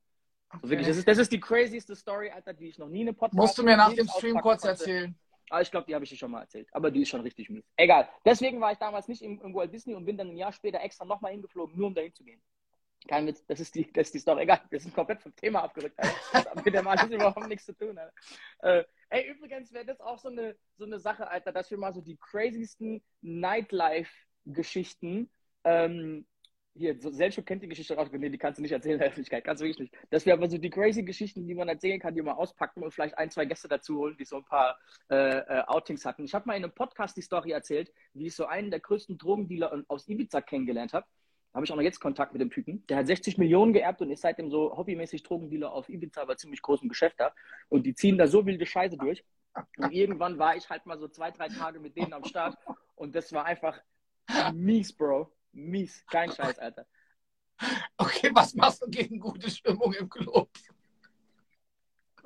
Okay. 0.50 0.60
Also 0.62 0.70
wirklich, 0.70 0.88
das 0.88 0.98
ist, 0.98 1.08
das 1.08 1.18
ist 1.20 1.32
die 1.32 1.40
crazyste 1.40 1.96
Story, 1.96 2.32
Alter, 2.32 2.54
die 2.54 2.70
ich 2.70 2.80
noch 2.80 2.90
nie 2.90 3.02
in 3.02 3.10
einem 3.10 3.16
Podcast 3.16 3.38
Musst 3.38 3.58
du 3.60 3.64
mir 3.64 3.78
nach 3.78 3.94
dem 3.94 4.08
Stream 4.08 4.40
kurz 4.42 4.64
konnte. 4.64 4.80
erzählen. 4.80 5.16
Aber 5.50 5.60
ah, 5.60 5.62
ich 5.62 5.72
glaube, 5.72 5.86
die 5.86 5.94
habe 5.94 6.04
ich 6.04 6.10
dir 6.10 6.18
schon 6.18 6.32
mal 6.32 6.42
erzählt. 6.42 6.68
Aber 6.72 6.92
die 6.92 7.04
ist 7.04 7.10
schon 7.10 7.22
richtig 7.22 7.50
mies. 7.50 7.64
Egal. 7.78 8.10
Deswegen 8.26 8.60
war 8.60 8.72
ich 8.72 8.80
damals 8.80 9.08
nicht 9.08 9.22
im, 9.22 9.40
im 9.42 9.54
Walt 9.54 9.72
Disney 9.72 9.94
und 9.94 10.04
bin 10.04 10.18
dann 10.18 10.30
ein 10.30 10.38
Jahr 10.38 10.52
später 10.52 10.82
extra 10.82 11.06
nochmal 11.06 11.32
hingeflogen, 11.32 11.78
nur 11.78 11.88
um 11.88 11.96
dahin 11.96 12.14
zu 12.14 12.24
gehen. 12.24 12.42
Kein 13.08 13.28
Witz, 13.28 13.46
das 13.46 13.60
ist 13.60 13.76
die, 13.76 13.92
das 13.92 14.08
ist 14.08 14.16
die 14.16 14.20
Story. 14.20 14.44
Egal, 14.44 14.62
wir 14.70 14.80
sind 14.80 14.94
komplett 14.94 15.22
vom 15.22 15.36
Thema 15.36 15.64
abgerückt. 15.64 15.98
Das 15.98 16.46
hat 16.46 16.66
mit 16.66 16.74
dem 16.74 16.88
alles 16.88 17.10
überhaupt 17.10 17.48
nichts 17.48 17.66
zu 17.66 17.74
tun. 17.74 17.98
Äh, 18.60 18.84
ey, 19.10 19.30
übrigens 19.30 19.72
wäre 19.72 19.86
das 19.86 20.02
auch 20.02 20.20
so 20.20 20.30
eine, 20.30 20.56
so 20.78 20.86
eine 20.86 21.00
Sache, 21.00 21.30
Alter, 21.30 21.52
dass 21.52 21.72
wir 21.72 21.78
mal 21.78 21.94
so 21.94 22.02
die 22.02 22.18
crazysten 22.18 23.02
Nightlife-Geschichten 23.22 25.30
ähm, 25.64 26.26
hier, 26.78 27.00
so, 27.00 27.12
Selchuk 27.12 27.46
kennt 27.46 27.64
die 27.64 27.68
Geschichte 27.68 27.98
auch, 27.98 28.10
nee, 28.12 28.30
die 28.30 28.38
kannst 28.38 28.60
du 28.60 28.62
nicht 28.62 28.72
erzählen 28.72 28.94
in 28.94 29.00
der 29.00 29.08
Öffentlichkeit, 29.08 29.44
kannst 29.44 29.62
du 29.62 29.66
wirklich 29.66 29.90
nicht. 29.90 29.94
Dass 30.12 30.26
wir 30.26 30.34
aber 30.34 30.50
so 30.50 30.58
die 30.58 30.70
crazy 30.70 31.04
Geschichten, 31.04 31.48
die 31.48 31.56
man 31.56 31.68
erzählen 31.68 32.00
kann, 32.00 32.14
die 32.14 32.22
mal 32.22 32.34
auspacken 32.34 32.84
und 32.84 32.94
vielleicht 32.94 33.18
ein, 33.18 33.32
zwei 33.32 33.46
Gäste 33.46 33.68
dazu 33.68 33.98
holen, 33.98 34.16
die 34.18 34.26
so 34.26 34.38
ein 34.38 34.46
paar 34.46 34.78
äh, 35.10 35.40
äh, 35.40 35.64
Outings 35.68 36.06
hatten. 36.06 36.24
Ich 36.24 36.34
habe 36.34 36.48
mal 36.48 36.56
in 36.56 36.64
einem 36.64 36.74
Podcast 36.74 37.18
die 37.18 37.22
Story 37.22 37.52
erzählt, 37.52 37.92
wie 38.14 38.28
ich 38.28 38.36
so 38.36 38.46
einen 38.46 38.72
der 38.72 38.80
größten 38.80 39.18
Drogendealer 39.18 39.84
aus 39.88 40.08
Ibiza 40.08 40.42
kennengelernt 40.42 40.94
habe. 40.94 41.08
Habe 41.54 41.66
ich 41.66 41.72
auch 41.72 41.76
noch 41.76 41.84
jetzt 41.84 42.00
Kontakt 42.00 42.34
mit 42.34 42.42
dem 42.42 42.52
Typen. 42.52 42.86
Der 42.88 42.98
hat 42.98 43.08
60 43.08 43.38
Millionen 43.38 43.74
geerbt 43.74 44.02
und 44.02 44.12
ist 44.12 44.22
seitdem 44.22 44.52
so 44.52 44.76
hobbymäßig 44.78 45.24
Drogendealer 45.24 45.72
auf 45.72 45.90
Ibiza, 45.90 46.22
aber 46.22 46.38
ziemlich 46.38 46.62
großen 46.62 46.88
Geschäft 46.88 47.20
da. 47.20 47.34
Und 47.70 47.86
die 47.86 47.96
ziehen 47.96 48.18
da 48.18 48.28
so 48.28 48.46
wilde 48.46 48.66
Scheiße 48.66 48.98
durch. 48.98 49.24
Und 49.78 49.92
irgendwann 49.92 50.38
war 50.38 50.56
ich 50.56 50.70
halt 50.70 50.86
mal 50.86 51.00
so 51.00 51.08
zwei, 51.08 51.32
drei 51.32 51.48
Tage 51.48 51.80
mit 51.80 51.96
denen 51.96 52.14
am 52.14 52.24
Start. 52.24 52.58
Und 52.96 53.16
das 53.16 53.34
war 53.34 53.46
einfach 53.46 53.80
mies, 54.54 54.94
Bro. 54.94 55.32
Mies. 55.52 56.06
Kein 56.08 56.32
Scheiß, 56.32 56.60
Alter. 56.60 56.86
Okay, 57.98 58.30
was 58.34 58.54
machst 58.54 58.84
du 58.84 58.90
gegen 58.90 59.20
gute 59.20 59.50
Stimmung 59.50 59.94
im 59.94 60.08
Club? 60.08 60.50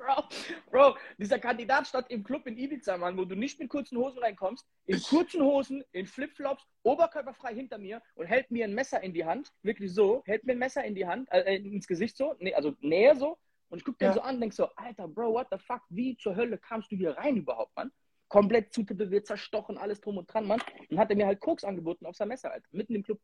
Bro, 0.02 0.24
Bro, 0.70 0.96
dieser 1.18 1.38
Kandidat 1.38 1.86
stand 1.86 2.10
im 2.10 2.24
Club 2.24 2.46
in 2.46 2.58
Ibiza, 2.58 2.96
Mann, 2.96 3.16
wo 3.16 3.24
du 3.24 3.36
nicht 3.36 3.60
mit 3.60 3.68
kurzen 3.68 3.98
Hosen 3.98 4.18
reinkommst, 4.18 4.66
in 4.86 5.00
kurzen 5.00 5.42
Hosen, 5.42 5.84
in 5.92 6.06
Flipflops, 6.06 6.66
oberkörperfrei 6.82 7.54
hinter 7.54 7.78
mir 7.78 8.02
und 8.14 8.26
hält 8.26 8.50
mir 8.50 8.64
ein 8.64 8.74
Messer 8.74 9.02
in 9.02 9.14
die 9.14 9.24
Hand, 9.24 9.52
wirklich 9.62 9.94
so, 9.94 10.22
hält 10.26 10.44
mir 10.44 10.52
ein 10.52 10.58
Messer 10.58 10.84
in 10.84 10.94
die 10.94 11.06
Hand, 11.06 11.28
äh, 11.30 11.56
ins 11.56 11.86
Gesicht 11.86 12.16
so, 12.16 12.34
nee, 12.40 12.54
also 12.54 12.74
näher 12.80 13.14
so, 13.14 13.38
und 13.68 13.78
ich 13.78 13.84
guck 13.84 13.98
den 13.98 14.08
ja. 14.08 14.14
so 14.14 14.20
an 14.22 14.36
und 14.36 14.40
denk 14.40 14.52
so, 14.52 14.68
Alter, 14.74 15.06
Bro, 15.06 15.34
what 15.34 15.46
the 15.50 15.58
fuck, 15.58 15.82
wie 15.88 16.16
zur 16.16 16.34
Hölle 16.34 16.58
kamst 16.58 16.90
du 16.90 16.96
hier 16.96 17.16
rein 17.16 17.36
überhaupt, 17.36 17.76
Mann? 17.76 17.92
komplett 18.32 18.72
zutätowiert, 18.72 19.26
zerstochen, 19.26 19.76
alles 19.76 20.00
drum 20.00 20.16
und 20.16 20.32
dran, 20.32 20.46
Mann. 20.46 20.62
Und 20.88 20.98
hat 20.98 21.10
er 21.10 21.16
mir 21.16 21.26
halt 21.26 21.38
Koks 21.38 21.64
angeboten 21.64 22.06
auf 22.06 22.16
sein 22.16 22.28
Messer, 22.28 22.50
Alter, 22.50 22.66
mitten 22.72 22.94
im 22.94 23.02
Club. 23.02 23.20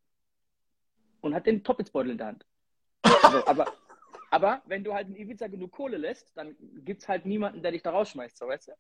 Und 1.23 1.35
hat 1.35 1.47
den 1.47 1.65
Toppelsbeutel 1.65 2.11
in 2.11 2.19
der 2.19 2.27
Hand. 2.27 2.47
Also, 3.03 3.47
aber, 3.47 3.73
aber 4.31 4.63
wenn 4.67 4.85
du 4.85 4.95
halt 4.95 5.09
in 5.09 5.17
Ibiza 5.17 5.47
genug 5.49 5.73
Kohle 5.73 5.97
lässt, 5.97 6.37
dann 6.37 6.57
gibt 6.85 7.03
es 7.03 7.09
halt 7.09 7.27
niemanden, 7.27 7.63
der 7.63 7.73
dich 7.73 7.83
da 7.83 7.91
rausschmeißt, 7.91 8.37
so 8.37 8.47
weißt 8.47 8.69
du? 8.69 8.73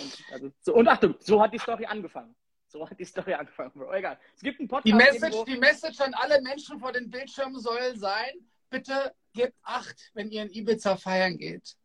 Und, 0.00 0.24
also, 0.32 0.50
so, 0.60 0.74
und 0.74 0.88
Achtung, 0.88 1.14
so 1.20 1.40
hat 1.40 1.52
die 1.52 1.58
Story 1.58 1.84
angefangen. 1.86 2.34
So 2.68 2.88
hat 2.88 2.98
die 2.98 3.04
Story 3.04 3.34
angefangen, 3.34 3.70
Bro. 3.72 3.92
Egal. 3.92 4.18
Es 4.34 4.42
gibt 4.42 4.58
einen 4.58 4.68
Podcast. 4.68 4.86
Die 4.86 4.92
Message, 4.92 5.34
irgendwo... 5.36 5.44
die 5.44 5.58
Message 5.58 6.00
an 6.00 6.14
alle 6.14 6.42
Menschen 6.42 6.80
vor 6.80 6.92
den 6.92 7.08
Bildschirmen 7.08 7.60
soll 7.60 7.96
sein: 7.96 8.32
bitte 8.68 9.14
gebt 9.32 9.54
Acht, 9.62 10.10
wenn 10.14 10.30
ihr 10.30 10.42
in 10.42 10.50
Ibiza 10.50 10.96
feiern 10.96 11.38
geht. 11.38 11.76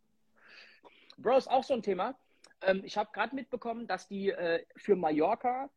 Bro, 1.17 1.37
ist 1.37 1.49
auch 1.49 1.63
so 1.63 1.75
ein 1.75 1.83
Thema. 1.83 2.17
Ähm, 2.61 2.81
ich 2.83 2.97
habe 2.97 3.09
gerade 3.13 3.35
mitbekommen, 3.35 3.85
dass 3.85 4.07
die 4.07 4.29
äh, 4.29 4.65
für 4.77 4.95
Mallorca, 4.95 5.69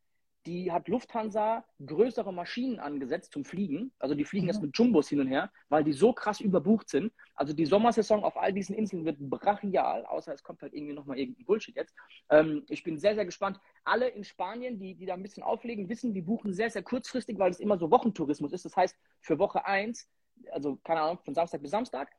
die 0.46 0.72
hat 0.72 0.88
Lufthansa 0.88 1.64
größere 1.84 2.32
Maschinen 2.32 2.80
angesetzt 2.80 3.32
zum 3.32 3.44
Fliegen. 3.44 3.92
Also 3.98 4.14
die 4.14 4.24
fliegen 4.24 4.46
mhm. 4.46 4.52
jetzt 4.52 4.62
mit 4.62 4.76
Jumbos 4.76 5.08
hin 5.08 5.20
und 5.20 5.26
her, 5.26 5.52
weil 5.68 5.84
die 5.84 5.92
so 5.92 6.12
krass 6.12 6.40
überbucht 6.40 6.88
sind. 6.88 7.12
Also 7.42 7.54
die 7.54 7.66
Sommersaison 7.66 8.22
auf 8.22 8.36
all 8.36 8.52
diesen 8.52 8.76
Inseln 8.76 9.04
wird 9.04 9.18
brachial, 9.18 10.06
außer 10.06 10.32
es 10.32 10.44
kommt 10.44 10.62
halt 10.62 10.74
irgendwie 10.74 10.94
nochmal 10.94 11.18
irgendein 11.18 11.44
Bullshit 11.44 11.74
jetzt. 11.74 11.92
Ähm, 12.30 12.64
ich 12.68 12.84
bin 12.84 13.00
sehr, 13.00 13.16
sehr 13.16 13.24
gespannt. 13.24 13.58
Alle 13.82 14.06
in 14.06 14.22
Spanien, 14.22 14.78
die, 14.78 14.94
die 14.94 15.06
da 15.06 15.14
ein 15.14 15.24
bisschen 15.24 15.42
auflegen, 15.42 15.88
wissen, 15.88 16.14
die 16.14 16.22
buchen 16.22 16.52
sehr, 16.52 16.70
sehr 16.70 16.84
kurzfristig, 16.84 17.36
weil 17.40 17.50
es 17.50 17.58
immer 17.58 17.78
so 17.78 17.90
Wochentourismus 17.90 18.52
ist. 18.52 18.64
Das 18.64 18.76
heißt, 18.76 18.96
für 19.20 19.40
Woche 19.40 19.66
1 19.66 20.08
also 20.50 20.76
keine 20.84 21.00
Ahnung, 21.00 21.18
von 21.24 21.34
Samstag 21.34 21.62
bis 21.62 21.72
Samstag, 21.72 22.10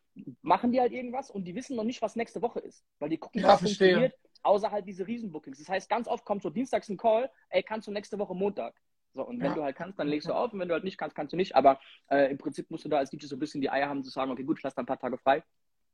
machen 0.42 0.72
die 0.72 0.80
halt 0.80 0.92
irgendwas 0.92 1.32
und 1.32 1.46
die 1.46 1.56
wissen 1.56 1.76
noch 1.76 1.84
nicht, 1.84 2.02
was 2.02 2.16
nächste 2.16 2.42
Woche 2.42 2.60
ist. 2.60 2.86
Weil 3.00 3.10
die 3.10 3.18
gucken, 3.18 3.42
ja, 3.42 3.48
was 3.48 3.60
verstehe. 3.60 3.94
funktioniert 3.94 4.16
außer 4.44 4.72
halt 4.72 4.86
diese 4.86 5.08
Riesenbookings. 5.08 5.60
Das 5.60 5.70
heißt, 5.70 5.90
ganz 5.90 6.08
oft 6.08 6.26
kommt 6.26 6.44
so 6.44 6.50
dienstags 6.50 6.90
ein 6.90 6.98
Call, 6.98 7.32
ey, 7.50 7.64
kannst 7.64 7.88
du 7.88 7.92
nächste 7.92 8.20
Woche 8.20 8.36
Montag? 8.36 8.76
So, 9.14 9.24
und 9.24 9.40
wenn 9.40 9.52
ja. 9.52 9.56
du 9.56 9.64
halt 9.64 9.76
kannst, 9.76 10.00
dann 10.00 10.08
legst 10.08 10.28
du 10.28 10.34
auf 10.34 10.54
und 10.54 10.60
wenn 10.60 10.68
du 10.68 10.74
halt 10.74 10.84
nicht 10.84 10.98
kannst, 10.98 11.16
kannst 11.16 11.34
du 11.34 11.38
nicht. 11.38 11.56
Aber 11.56 11.80
äh, 12.10 12.32
im 12.32 12.38
Prinzip 12.38 12.70
musst 12.72 12.84
du 12.86 12.90
da 12.90 12.98
als 12.98 13.12
DJ 13.12 13.28
so 13.28 13.36
ein 13.36 13.40
bisschen 13.40 13.62
die 13.62 13.70
Eier 13.70 13.88
haben 13.88 14.04
zu 14.04 14.10
sagen, 14.10 14.32
okay, 14.32 14.44
gut, 14.44 14.58
ich 14.58 14.64
lasse 14.64 14.76
da 14.76 14.82
ein 14.82 14.88
paar 14.88 15.00
Tage 15.00 15.18
frei 15.18 15.44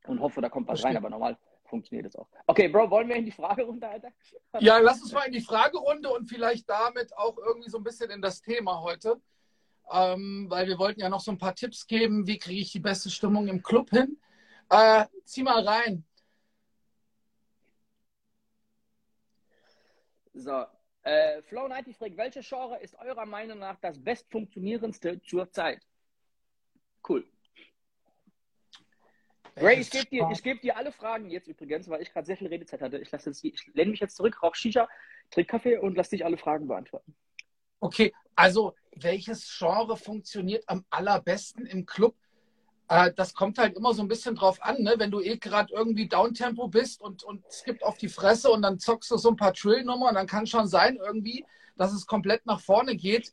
und 0.07 0.21
hoffe, 0.21 0.41
da 0.41 0.49
kommt 0.49 0.67
was 0.67 0.79
Verstehe. 0.79 0.95
rein, 0.95 0.97
aber 0.97 1.09
normal 1.09 1.37
funktioniert 1.65 2.07
das 2.07 2.15
auch. 2.15 2.27
Okay, 2.47 2.67
Bro, 2.67 2.89
wollen 2.89 3.07
wir 3.07 3.15
in 3.15 3.25
die 3.25 3.31
Fragerunde, 3.31 3.87
Alter? 3.87 4.09
Ja, 4.59 4.79
lass 4.79 5.01
uns 5.01 5.11
mal 5.11 5.25
in 5.25 5.33
die 5.33 5.41
Fragerunde 5.41 6.09
und 6.09 6.27
vielleicht 6.27 6.67
damit 6.69 7.15
auch 7.15 7.37
irgendwie 7.37 7.69
so 7.69 7.77
ein 7.77 7.83
bisschen 7.83 8.09
in 8.09 8.21
das 8.21 8.41
Thema 8.41 8.81
heute. 8.81 9.21
Ähm, 9.91 10.45
weil 10.49 10.67
wir 10.67 10.77
wollten 10.77 10.99
ja 10.99 11.09
noch 11.09 11.19
so 11.19 11.31
ein 11.31 11.37
paar 11.37 11.55
Tipps 11.55 11.87
geben, 11.87 12.27
wie 12.27 12.37
kriege 12.37 12.61
ich 12.61 12.71
die 12.71 12.79
beste 12.79 13.09
Stimmung 13.09 13.47
im 13.47 13.63
Club 13.63 13.89
hin. 13.89 14.19
Äh, 14.69 15.05
zieh 15.25 15.43
mal 15.43 15.65
rein. 15.67 16.03
So, 20.33 20.65
äh, 21.09 21.41
Flow 21.43 21.67
90 21.67 21.97
fragt, 21.97 22.17
welche 22.17 22.41
Genre 22.41 22.77
ist 22.77 22.95
eurer 22.99 23.25
Meinung 23.25 23.59
nach 23.59 23.77
das 23.81 23.97
bestfunktionierendste 23.97 25.21
zur 25.21 25.51
Zeit? 25.51 25.81
Cool. 27.07 27.25
Ray, 29.55 29.79
ich 29.79 29.89
gebe 29.89 30.05
dir, 30.05 30.29
geb 30.41 30.61
dir 30.61 30.77
alle 30.77 30.91
Fragen 30.91 31.29
jetzt 31.29 31.47
übrigens, 31.47 31.89
weil 31.89 32.01
ich 32.01 32.13
gerade 32.13 32.25
sehr 32.25 32.37
viel 32.37 32.47
Redezeit 32.47 32.81
hatte. 32.81 32.99
Ich, 32.99 33.11
jetzt, 33.11 33.43
ich 33.43 33.67
lehne 33.73 33.91
mich 33.91 33.99
jetzt 33.99 34.15
zurück, 34.15 34.41
rauche 34.41 34.55
Shisha, 34.55 34.87
trinke 35.31 35.51
Kaffee 35.51 35.77
und 35.77 35.95
lasse 35.97 36.11
dich 36.11 36.23
alle 36.23 36.37
Fragen 36.37 36.67
beantworten. 36.67 37.15
Okay, 37.79 38.13
also 38.35 38.75
welches 38.95 39.57
Genre 39.57 39.97
funktioniert 39.97 40.63
am 40.67 40.85
allerbesten 40.89 41.65
im 41.65 41.85
Club? 41.85 42.15
Äh, 42.89 43.13
das 43.15 43.35
kommt 43.35 43.59
halt 43.59 43.77
immer 43.77 43.93
so 43.93 44.01
ein 44.01 44.07
bisschen 44.07 44.35
drauf 44.35 44.61
an, 44.61 44.81
ne? 44.81 44.95
wenn 44.97 45.11
du 45.11 45.21
eh 45.21 45.37
gerade 45.37 45.71
irgendwie 45.73 46.07
Downtempo 46.07 46.67
bist 46.67 47.01
und, 47.01 47.23
und 47.23 47.45
es 47.47 47.63
gibt 47.63 47.83
auf 47.83 47.97
die 47.97 48.09
Fresse 48.09 48.49
und 48.49 48.63
dann 48.63 48.79
zockst 48.79 49.11
du 49.11 49.17
so 49.17 49.29
ein 49.29 49.35
paar 49.35 49.53
Trill-Nummern, 49.53 50.15
dann 50.15 50.25
kann 50.25 50.47
schon 50.47 50.67
sein 50.67 50.97
irgendwie, 50.97 51.45
dass 51.77 51.93
es 51.93 52.07
komplett 52.07 52.45
nach 52.47 52.59
vorne 52.59 52.95
geht. 52.95 53.31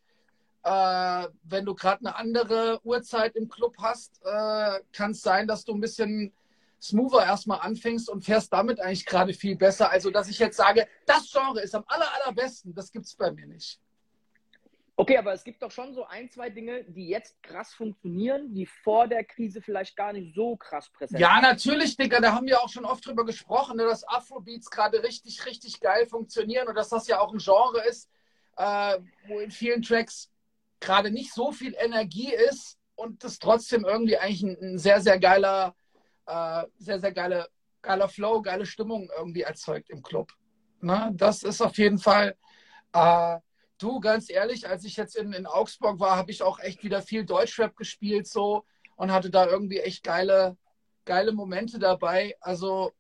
Äh, 0.62 1.28
wenn 1.44 1.64
du 1.64 1.74
gerade 1.74 2.00
eine 2.00 2.16
andere 2.16 2.80
Uhrzeit 2.84 3.34
im 3.34 3.48
Club 3.48 3.76
hast, 3.78 4.20
äh, 4.24 4.80
kann 4.92 5.12
es 5.12 5.22
sein, 5.22 5.48
dass 5.48 5.64
du 5.64 5.74
ein 5.74 5.80
bisschen 5.80 6.32
smoother 6.80 7.24
erstmal 7.24 7.60
anfängst 7.60 8.10
und 8.10 8.24
fährst 8.24 8.52
damit 8.52 8.78
eigentlich 8.80 9.06
gerade 9.06 9.32
viel 9.32 9.56
besser. 9.56 9.90
Also, 9.90 10.10
dass 10.10 10.28
ich 10.28 10.38
jetzt 10.38 10.58
sage, 10.58 10.86
das 11.06 11.32
Genre 11.32 11.62
ist 11.62 11.74
am 11.74 11.84
aller, 11.86 12.08
allerbesten, 12.20 12.74
das 12.74 12.92
gibt 12.92 13.06
es 13.06 13.14
bei 13.14 13.30
mir 13.32 13.46
nicht. 13.46 13.80
Okay, 14.98 15.18
aber 15.18 15.34
es 15.34 15.44
gibt 15.44 15.62
doch 15.62 15.70
schon 15.70 15.92
so 15.92 16.06
ein, 16.06 16.30
zwei 16.30 16.48
Dinge, 16.48 16.84
die 16.84 17.08
jetzt 17.08 17.42
krass 17.42 17.74
funktionieren, 17.74 18.54
die 18.54 18.64
vor 18.64 19.06
der 19.06 19.24
Krise 19.24 19.60
vielleicht 19.60 19.94
gar 19.94 20.14
nicht 20.14 20.34
so 20.34 20.56
krass 20.56 20.88
präsent 20.88 21.20
Ja, 21.20 21.38
natürlich, 21.42 21.98
Digga, 21.98 22.18
da 22.18 22.32
haben 22.32 22.46
wir 22.46 22.62
auch 22.62 22.70
schon 22.70 22.86
oft 22.86 23.04
drüber 23.04 23.26
gesprochen, 23.26 23.76
ne, 23.76 23.84
dass 23.84 24.08
Afrobeats 24.08 24.70
gerade 24.70 25.02
richtig, 25.02 25.44
richtig 25.44 25.80
geil 25.80 26.06
funktionieren 26.06 26.66
und 26.68 26.74
dass 26.76 26.88
das 26.88 27.06
ja 27.08 27.20
auch 27.20 27.30
ein 27.30 27.38
Genre 27.38 27.86
ist, 27.86 28.08
äh, 28.56 28.98
wo 29.28 29.38
in 29.40 29.50
vielen 29.50 29.82
Tracks 29.82 30.30
gerade 30.80 31.10
nicht 31.10 31.34
so 31.34 31.52
viel 31.52 31.76
Energie 31.78 32.32
ist 32.32 32.78
und 32.94 33.22
das 33.22 33.38
trotzdem 33.38 33.84
irgendwie 33.84 34.16
eigentlich 34.16 34.44
ein, 34.44 34.56
ein 34.62 34.78
sehr, 34.78 35.02
sehr 35.02 35.18
geiler, 35.18 35.74
äh, 36.24 36.64
sehr, 36.78 37.00
sehr 37.00 37.12
geile, 37.12 37.46
geiler 37.82 38.08
Flow, 38.08 38.40
geile 38.40 38.64
Stimmung 38.64 39.10
irgendwie 39.14 39.42
erzeugt 39.42 39.90
im 39.90 40.02
Club. 40.02 40.32
Ne? 40.80 41.10
Das 41.12 41.42
ist 41.42 41.60
auf 41.60 41.76
jeden 41.76 41.98
Fall. 41.98 42.34
Äh, 42.94 43.40
Du, 43.78 44.00
ganz 44.00 44.30
ehrlich, 44.30 44.68
als 44.68 44.84
ich 44.84 44.96
jetzt 44.96 45.16
in, 45.16 45.34
in 45.34 45.46
Augsburg 45.46 46.00
war, 46.00 46.16
habe 46.16 46.30
ich 46.30 46.42
auch 46.42 46.58
echt 46.60 46.82
wieder 46.82 47.02
viel 47.02 47.26
Deutschrap 47.26 47.76
gespielt 47.76 48.26
so 48.26 48.64
und 48.96 49.12
hatte 49.12 49.30
da 49.30 49.46
irgendwie 49.46 49.80
echt 49.80 50.02
geile, 50.02 50.56
geile 51.04 51.32
Momente 51.32 51.78
dabei. 51.78 52.34
Also. 52.40 52.92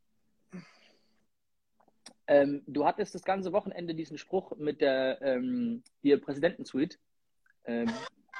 Ähm, 2.28 2.62
du 2.66 2.84
hattest 2.84 3.14
das 3.14 3.22
ganze 3.22 3.52
Wochenende 3.52 3.94
diesen 3.94 4.18
Spruch 4.18 4.56
mit 4.56 4.80
der 4.80 5.22
ähm, 5.22 5.84
hier 6.02 6.20
Präsidentensuite. 6.20 6.98
Ähm, 7.64 7.88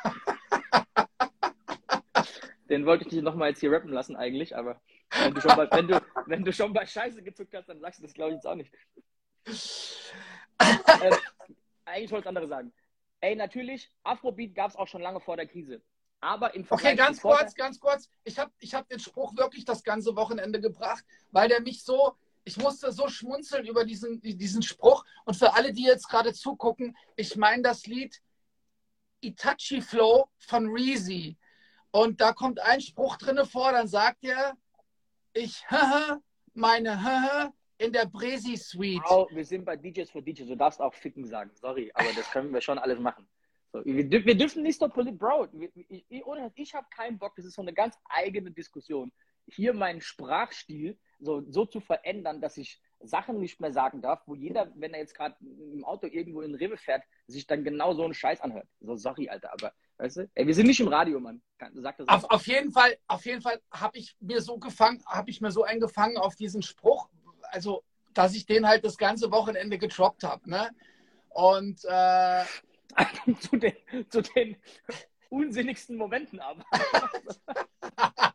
den 2.69 2.85
wollte 2.85 3.05
ich 3.05 3.11
dich 3.11 3.23
nochmal 3.23 3.51
jetzt 3.51 3.61
hier 3.61 3.71
rappen 3.71 3.93
lassen 3.93 4.17
eigentlich, 4.17 4.57
aber 4.57 4.81
wenn 5.11 5.35
du 5.35 5.41
schon 5.41 5.57
bei, 5.57 5.71
wenn 5.71 5.89
du, 5.89 6.03
wenn 6.27 6.45
du 6.45 6.53
schon 6.53 6.73
bei 6.73 6.85
Scheiße 6.85 7.23
gezuckt 7.23 7.55
hast, 7.55 7.69
dann 7.69 7.81
sagst 7.81 8.01
du 8.01 8.03
das 8.03 8.13
glaube 8.13 8.33
ich 8.33 8.37
jetzt 8.37 8.47
auch 8.47 8.57
nicht. 8.57 8.73
ähm, 10.61 11.15
eigentlich 11.87 12.11
wollte 12.11 12.25
ich 12.25 12.29
andere 12.29 12.49
sagen. 12.49 12.73
Ey, 13.21 13.35
natürlich, 13.35 13.91
Afrobeat 14.03 14.55
gab 14.55 14.71
es 14.71 14.77
auch 14.77 14.89
schon 14.89 15.01
lange 15.01 15.21
vor 15.21 15.37
der 15.37 15.47
Krise. 15.47 15.83
Aber 16.21 16.55
im 16.55 16.65
Vergleich 16.65 16.93
Okay, 16.93 16.97
ganz 16.97 17.21
kurz, 17.21 17.55
ganz 17.55 17.81
kurz. 17.81 18.09
Ich 18.25 18.39
habe 18.39 18.51
ich 18.59 18.75
hab 18.75 18.89
den 18.89 19.01
Spruch 19.01 19.37
wirklich 19.37 19.65
das 19.65 19.83
ganze 19.83 20.17
Wochenende 20.17 20.61
gebracht, 20.61 21.05
weil 21.31 21.49
der 21.49 21.61
mich 21.61 21.83
so, 21.83 22.17
ich 22.45 22.57
musste 22.57 22.93
so 22.93 23.09
schmunzeln 23.09 23.67
über 23.67 23.85
diesen, 23.85 24.21
diesen 24.21 24.63
Spruch. 24.63 25.05
Und 25.25 25.35
für 25.35 25.55
alle, 25.55 25.73
die 25.73 25.85
jetzt 25.85 26.09
gerade 26.09 26.33
zugucken, 26.33 26.97
ich 27.17 27.37
meine 27.37 27.63
das 27.63 27.87
Lied 27.87 28.21
Itachi 29.21 29.81
Flow 29.81 30.29
von 30.39 30.69
Reezy. 30.69 31.37
Und 31.91 32.21
da 32.21 32.33
kommt 32.33 32.61
ein 32.61 32.81
Spruch 32.81 33.17
drinne 33.17 33.47
vor, 33.47 33.73
dann 33.73 33.89
sagt 33.89 34.25
er, 34.25 34.57
ich 35.33 35.65
meine 36.55 37.03
in 37.79 37.93
der 37.93 38.07
Bresi 38.07 38.57
Suite. 38.57 39.03
Wow, 39.07 39.29
wir 39.31 39.45
sind 39.45 39.65
bei 39.65 39.77
DJs 39.77 40.11
for 40.11 40.23
DJs. 40.23 40.49
Du 40.49 40.57
darfst 40.57 40.81
auch 40.81 40.95
ficken 40.95 41.25
sagen. 41.25 41.51
Sorry, 41.55 41.91
aber 41.95 42.09
das 42.15 42.31
können 42.31 42.53
wir 42.53 42.61
schon 42.61 42.79
alles 42.79 42.99
machen. 42.99 43.27
So, 43.73 43.85
wir, 43.85 44.11
wir, 44.11 44.37
dürfen 44.37 44.63
nicht 44.63 44.79
so 44.79 44.89
politisch, 44.89 45.19
Bro. 45.19 45.49
Ich, 45.89 46.05
ich, 46.09 46.25
ich 46.55 46.75
habe 46.75 46.87
keinen 46.95 47.19
Bock. 47.19 47.35
Das 47.37 47.45
ist 47.45 47.55
so 47.55 47.63
eine 47.63 47.75
ganz 47.75 47.97
eigene 48.09 48.51
Diskussion. 48.51 49.13
Hier 49.49 49.75
meinen 49.75 50.01
Sprachstil 50.01 50.99
so, 51.21 51.43
so 51.51 51.65
zu 51.65 51.81
verändern, 51.81 52.41
dass 52.41 52.57
ich 52.57 52.81
Sachen 53.01 53.39
nicht 53.41 53.61
mehr 53.61 53.73
sagen 53.73 54.01
darf, 54.01 54.23
wo 54.27 54.35
jeder, 54.35 54.73
wenn 54.75 54.95
er 54.95 55.01
jetzt 55.01 55.15
gerade 55.15 55.37
im 55.41 55.85
Auto 55.85 56.07
irgendwo 56.07 56.41
in 56.41 56.55
Rewe 56.55 56.77
fährt, 56.77 57.05
sich 57.27 57.47
dann 57.47 57.63
genau 57.63 57.95
so 57.95 58.05
einen 58.05 58.15
Scheiß 58.15 58.41
anhört. 58.41 58.67
So, 58.81 58.97
sorry, 58.97 59.29
Alter, 59.29 59.53
aber 59.53 59.73
weißt 59.99 60.17
du? 60.19 60.31
Ey, 60.35 60.47
wir 60.47 60.55
sind 60.55 60.67
nicht 60.67 60.81
im 60.81 60.89
Radio, 60.89 61.21
Mann. 61.21 61.43
Sag 61.75 61.99
das 61.99 62.09
auf, 62.09 62.25
auf 62.31 62.47
jeden 62.47 62.73
Fall, 62.73 62.97
auf 63.07 63.25
jeden 63.25 63.43
Fall 63.43 63.61
habe 63.71 63.99
ich 63.99 64.17
mir 64.21 64.41
so 64.41 64.59
gefangen, 64.59 65.03
habe 65.07 65.31
ich 65.31 65.41
mir 65.41 65.51
so 65.51 65.63
eingefangen 65.63 66.17
auf 66.17 66.37
diesen 66.37 66.63
Spruch, 66.63 67.09
also, 67.51 67.85
dass 68.15 68.35
ich 68.35 68.47
den 68.47 68.67
halt 68.67 68.85
das 68.85 68.97
ganze 68.97 69.31
Wochenende 69.31 69.79
getroppt 69.79 70.23
habe. 70.25 70.49
Ne? 70.49 70.71
Und 71.29 71.85
äh, 71.85 72.45
zu, 73.41 73.57
den, 73.57 73.75
zu 74.09 74.23
den 74.23 74.57
unsinnigsten 75.29 75.97
Momenten 75.97 76.41
aber. 76.41 76.65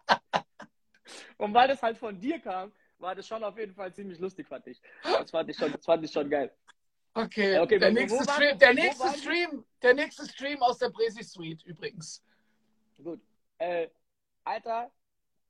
Und 1.38 1.54
weil 1.54 1.68
das 1.68 1.82
halt 1.82 1.98
von 1.98 2.20
dir 2.20 2.40
kam, 2.40 2.72
war 3.00 3.16
das 3.16 3.28
schon 3.28 3.44
auf 3.44 3.58
jeden 3.58 3.74
Fall 3.74 3.92
ziemlich 3.94 4.20
lustig, 4.20 4.48
fand 4.48 4.68
ich. 4.68 4.80
Das 5.04 5.32
fand 5.32 5.50
ich 5.50 5.58
schon, 5.58 5.72
das 5.72 5.84
fand 5.84 6.06
ich 6.06 6.12
schon 6.12 6.30
geil. 6.30 6.56
Okay, 7.14 7.60
okay 7.60 7.80
der, 7.80 7.92
nächste 7.92 8.24
Stream, 8.24 8.58
der, 8.60 8.74
nächste 8.74 9.08
Stream, 9.18 9.66
der 9.82 9.94
nächste 9.94 10.30
Stream 10.30 10.62
aus 10.62 10.78
der 10.78 10.90
Bresi 10.90 11.24
Suite 11.24 11.64
übrigens. 11.66 12.24
Gut. 13.04 13.20
Äh, 13.58 13.90
Alter, 14.44 14.92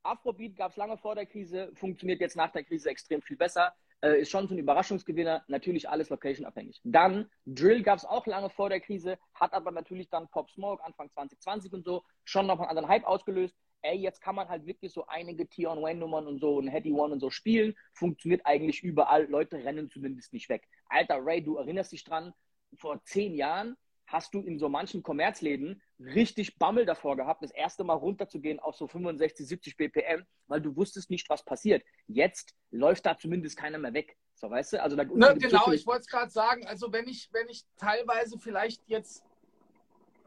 Afrobeat 0.04 0.56
gab 0.56 0.72
es 0.72 0.78
lange 0.78 0.98
vor 0.98 1.16
der 1.16 1.26
Krise, 1.26 1.72
funktioniert 1.76 2.22
jetzt 2.22 2.36
nach 2.36 2.52
der 2.52 2.64
Krise 2.64 2.90
extrem 2.90 3.22
viel 3.22 3.38
besser. 3.38 3.74
Äh, 4.04 4.22
ist 4.22 4.32
schon 4.32 4.48
so 4.48 4.56
ein 4.56 4.58
Überraschungsgewinner, 4.58 5.44
natürlich 5.48 5.88
alles 5.88 6.10
location-abhängig. 6.10 6.82
Dann, 6.84 7.30
Drill 7.46 7.84
gab 7.84 8.00
es 8.00 8.06
auch 8.06 8.26
lange 8.26 8.50
vor 8.50 8.70
der 8.70 8.80
Krise, 8.80 9.20
hat 9.36 9.54
aber 9.54 9.70
natürlich 9.72 10.10
dann 10.10 10.28
Pop 10.30 10.50
Smoke 10.50 10.84
Anfang 10.84 11.12
2020 11.12 11.72
und 11.74 11.86
so 11.86 12.04
schon 12.24 12.48
noch 12.48 12.60
einen 12.60 12.70
anderen 12.70 12.90
Hype 12.90 13.04
ausgelöst. 13.04 13.56
Ey, 13.84 13.98
jetzt 13.98 14.22
kann 14.22 14.36
man 14.36 14.50
halt 14.50 14.66
wirklich 14.66 14.92
so 14.92 15.06
einige 15.08 15.48
Tion 15.48 15.82
Wayne 15.82 16.00
Nummern 16.00 16.26
und 16.26 16.40
so 16.40 16.56
und 16.58 16.68
Hetty 16.68 16.92
One 16.92 17.14
und 17.14 17.20
so 17.20 17.30
spielen. 17.30 17.76
Funktioniert 17.94 18.46
eigentlich 18.46 18.84
überall. 18.84 19.28
Leute 19.28 19.58
rennen 19.58 19.90
zumindest 19.90 20.34
nicht 20.34 20.50
weg. 20.50 20.68
Alter 20.88 21.20
Ray, 21.24 21.44
du 21.44 21.58
erinnerst 21.58 21.92
dich 21.92 22.04
dran, 22.04 22.34
vor 22.78 23.04
zehn 23.04 23.36
Jahren 23.36 23.76
hast 24.12 24.34
du 24.34 24.42
in 24.42 24.60
so 24.60 24.70
manchen 24.70 25.04
Kommerzläden 25.04 25.82
richtig 26.00 26.58
Bammel 26.58 26.86
davor 26.86 27.16
gehabt, 27.16 27.44
das 27.44 27.52
erste 27.52 27.84
Mal 27.84 27.94
runterzugehen 27.94 28.60
auf 28.60 28.76
so 28.76 28.88
65, 28.88 29.48
70 29.48 29.78
BPM, 29.78 30.26
weil 30.48 30.62
du 30.62 30.76
wusstest 30.76 31.10
nicht, 31.10 31.30
was 31.30 31.44
passiert. 31.44 31.84
Jetzt 32.08 32.54
läuft 32.72 33.06
da 33.06 33.18
zumindest 33.18 33.58
keiner 33.58 33.78
mehr 33.78 33.94
weg. 33.94 34.18
So, 34.36 34.50
weißt 34.50 34.74
du? 34.74 34.84
Also 34.84 34.96
da 34.96 35.04
ne, 35.04 35.38
genau, 35.38 35.66
so 35.66 35.72
ich 35.72 35.86
wollte 35.86 36.02
es 36.02 36.08
gerade 36.08 36.32
sagen. 36.32 36.66
Also 36.68 36.92
wenn 36.92 37.08
ich, 37.08 37.30
wenn 37.32 37.48
ich 37.48 37.64
teilweise 37.78 38.38
vielleicht 38.40 38.82
jetzt 38.88 39.24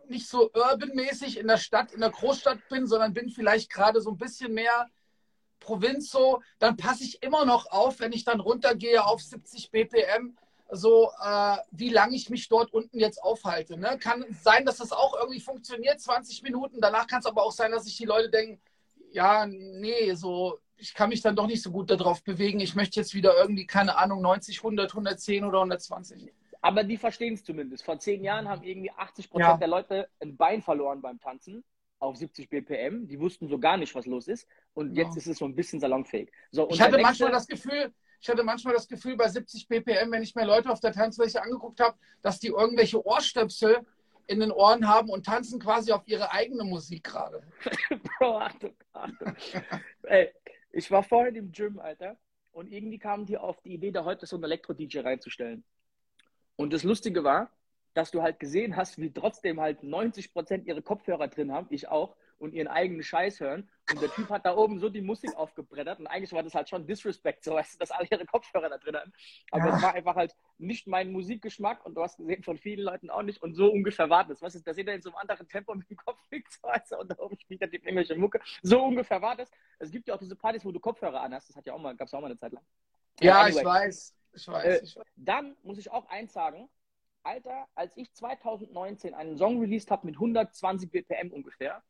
nicht 0.09 0.29
so 0.29 0.51
urban-mäßig 0.53 1.39
in 1.39 1.49
der 1.49 1.57
Stadt, 1.57 1.93
in 1.93 2.01
der 2.01 2.11
Großstadt 2.11 2.69
bin, 2.69 2.87
sondern 2.87 3.13
bin 3.13 3.29
vielleicht 3.29 3.71
gerade 3.71 4.01
so 4.01 4.11
ein 4.11 4.19
bisschen 4.19 4.53
mehr 4.53 4.89
Provinz 5.61 6.11
so, 6.11 6.43
dann 6.59 6.77
passe 6.77 7.05
ich 7.05 7.23
immer 7.23 7.45
noch 7.45 7.67
auf, 7.71 8.01
wenn 8.01 8.13
ich 8.13 8.25
dann 8.25 8.41
runtergehe 8.41 9.05
auf 9.05 9.23
70 9.23 9.71
BPM, 9.71 10.37
so 10.77 11.11
äh, 11.23 11.57
wie 11.71 11.89
lange 11.89 12.17
ich 12.17 12.31
mich 12.31 12.49
dort 12.49 12.73
unten 12.73 12.99
jetzt 12.99 13.23
aufhalte. 13.23 13.79
Ne? 13.79 13.99
Kann 13.99 14.25
sein, 14.43 14.65
dass 14.65 14.79
das 14.79 14.93
auch 14.93 15.17
irgendwie 15.19 15.41
funktioniert, 15.41 16.01
20 16.01 16.43
Minuten. 16.43 16.81
Danach 16.81 17.07
kann 17.07 17.21
es 17.21 17.27
aber 17.27 17.43
auch 17.45 17.53
sein, 17.53 17.73
dass 17.73 17.85
sich 17.85 17.97
die 17.97 18.05
Leute 18.05 18.31
denken, 18.31 18.61
ja, 19.13 19.47
nee, 19.47 20.13
so, 20.15 20.59
ich 20.77 20.95
kann 20.95 21.09
mich 21.09 21.23
dann 21.23 21.37
doch 21.37 21.47
nicht 21.47 21.63
so 21.63 21.71
gut 21.71 21.91
darauf 21.91 22.23
bewegen. 22.25 22.61
Ich 22.61 22.75
möchte 22.75 22.99
jetzt 22.99 23.15
wieder 23.15 23.37
irgendwie, 23.37 23.67
keine 23.67 23.97
Ahnung, 23.97 24.21
90, 24.23 24.59
100, 24.59 24.91
110 24.91 25.45
oder 25.45 25.59
120. 25.59 26.33
Aber 26.61 26.83
die 26.83 26.97
verstehen 26.97 27.35
es 27.35 27.45
zumindest. 27.45 27.85
Vor 27.85 27.99
zehn 27.99 28.25
Jahren 28.25 28.49
haben 28.49 28.63
irgendwie 28.63 28.91
80 28.91 29.31
Prozent 29.31 29.51
ja. 29.51 29.57
der 29.59 29.69
Leute 29.69 30.09
ein 30.21 30.37
Bein 30.37 30.63
verloren 30.63 31.01
beim 31.03 31.21
Tanzen 31.21 31.63
auf 31.99 32.17
70 32.17 32.49
BPM. 32.49 33.07
Die 33.07 33.21
wussten 33.21 33.49
so 33.49 33.59
gar 33.59 33.77
nicht, 33.77 33.95
was 33.95 34.07
los 34.07 34.29
ist. 34.29 34.49
Und 34.73 34.97
jetzt 34.97 35.13
ja. 35.13 35.19
ist 35.19 35.27
es 35.27 35.39
so 35.39 35.45
ein 35.45 35.55
bisschen 35.55 35.79
salonfähig. 35.79 36.33
So, 36.51 36.69
ich 36.71 36.81
hatte 36.81 36.99
manchmal 36.99 37.31
das 37.31 37.47
Gefühl, 37.47 37.93
ich 38.21 38.29
hatte 38.29 38.43
manchmal 38.43 38.75
das 38.75 38.89
Gefühl 38.89 39.17
bei 39.17 39.29
70 39.29 39.69
BPM, 39.69 40.11
wenn 40.11 40.23
ich 40.23 40.35
mir 40.35 40.45
Leute 40.45 40.71
auf 40.71 40.81
der 40.81 40.93
Tanzfläche 40.93 41.43
angeguckt 41.43 41.81
habe, 41.81 41.97
dass 42.23 42.39
die 42.41 42.49
irgendwelche 42.49 43.05
Ohrstöpsel 43.05 43.85
in 44.27 44.41
den 44.41 44.51
Ohren 44.51 44.89
haben 44.89 45.11
und 45.11 45.27
tanzen 45.27 45.61
quasi 45.61 45.93
auf 45.93 46.03
ihre 46.07 46.31
eigene 46.31 46.65
Musik 46.65 47.05
gerade. 47.05 47.43
Bro, 48.19 48.39
Achtung, 48.39 48.75
Achtung. 48.93 49.37
Ey, 50.03 50.33
ich 50.73 50.91
war 50.91 51.03
vorhin 51.03 51.35
im 51.37 51.53
Gym, 51.53 51.79
Alter, 51.79 52.17
und 52.53 52.73
irgendwie 52.73 52.99
kamen 52.99 53.27
die 53.27 53.37
auf 53.37 53.61
die 53.63 53.75
Idee, 53.75 53.91
da 53.91 54.05
heute 54.05 54.27
so 54.27 54.37
einen 54.37 54.45
Elektro-DJ 54.45 55.01
reinzustellen. 55.01 55.65
Und 56.57 56.73
das 56.73 56.85
Lustige 56.85 57.25
war, 57.25 57.51
dass 57.95 58.11
du 58.11 58.23
halt 58.23 58.41
gesehen 58.41 58.77
hast, 58.77 58.99
wie 58.99 59.13
trotzdem 59.13 59.61
halt 59.61 59.83
90 59.83 60.33
Prozent 60.33 60.67
ihre 60.67 60.83
Kopfhörer 60.83 61.29
drin 61.29 61.53
haben, 61.53 61.67
ich 61.71 61.89
auch, 61.89 62.17
und 62.39 62.53
ihren 62.53 62.69
eigenen 62.69 63.03
Scheiß 63.03 63.41
hören. 63.41 63.69
Und 63.91 64.01
der 64.01 64.11
Typ 64.11 64.31
hat 64.31 64.47
da 64.47 64.57
oben 64.57 64.79
so 64.79 64.89
die 64.89 65.03
Musik 65.03 65.35
aufgebrettert. 65.37 66.01
Und 66.01 66.07
eigentlich 66.07 66.33
war 66.33 66.43
das 66.43 66.55
halt 66.55 66.69
schon 66.69 66.87
Disrespect, 66.87 67.45
so 67.45 67.55
weißt 67.55 67.75
du, 67.75 67.79
dass 67.79 67.91
alle 67.91 68.09
ihre 68.11 68.25
Kopfhörer 68.27 68.69
da 68.69 68.79
drin 68.79 68.97
hatten. 68.97 69.13
Aber 69.51 69.69
ja. 69.69 69.77
es 69.77 69.83
war 69.83 69.95
einfach 69.95 70.17
halt 70.17 70.35
nicht 70.59 70.87
mein 70.87 71.13
Musikgeschmack 71.13 71.85
und 71.85 71.95
du 71.95 72.03
hast 72.03 72.17
gesehen, 72.17 72.43
von 72.43 72.59
vielen 72.59 72.85
Leuten 72.85 73.11
auch 73.11 73.23
nicht. 73.23 73.43
Und 73.43 73.55
so 73.55 73.71
ungefähr 73.71 74.09
war 74.11 74.25
das. 74.25 74.41
Weißt 74.43 74.57
du, 74.57 74.61
dass 74.61 74.77
jeder 74.77 74.95
in 74.95 75.03
so 75.03 75.11
einem 75.11 75.19
anderen 75.19 75.49
Tempo 75.49 75.75
mit 75.75 75.89
dem 75.91 75.97
Kopf 75.97 76.19
so 76.31 76.69
weißt 76.69 76.93
du, 76.93 76.99
und 76.99 77.11
da 77.11 77.19
oben 77.19 77.39
spielt 77.39 77.61
er 77.63 77.69
die 77.69 77.77
irgendwelche 77.77 78.17
Mucke. 78.17 78.41
So 78.63 78.83
ungefähr 78.83 79.21
war 79.21 79.37
das. 79.37 79.51
Es 79.79 79.91
gibt 79.91 80.09
ja 80.09 80.15
auch 80.15 80.19
diese 80.19 80.37
Partys, 80.37 80.65
wo 80.65 80.73
du 80.73 80.81
Kopfhörer 80.81 81.21
anhast. 81.21 81.49
Das 81.49 81.57
hat 81.57 81.67
ja 81.67 81.75
auch 81.75 81.81
mal, 81.81 81.95
gab 81.97 82.09
es 82.09 82.15
auch 82.15 82.21
mal 82.21 82.27
eine 82.27 82.37
Zeit 82.37 82.53
lang. 82.53 82.65
Ja, 83.21 83.43
anyway, 83.43 83.59
ich 83.59 83.65
weiß. 83.65 84.17
Ich 84.33 84.49
weiß, 84.49 84.65
äh, 84.65 84.85
ich 84.85 84.97
weiß. 84.97 85.05
Dann 85.17 85.57
muss 85.63 85.79
ich 85.79 85.91
auch 85.91 86.09
eins 86.09 86.33
sagen. 86.33 86.69
Alter, 87.23 87.67
als 87.75 87.97
ich 87.97 88.13
2019 88.13 89.15
einen 89.15 89.37
Song 89.37 89.61
released 89.61 89.91
habe 89.91 90.07
mit 90.07 90.17
120 90.17 90.91
BPM 90.91 91.33
ungefähr, 91.33 91.83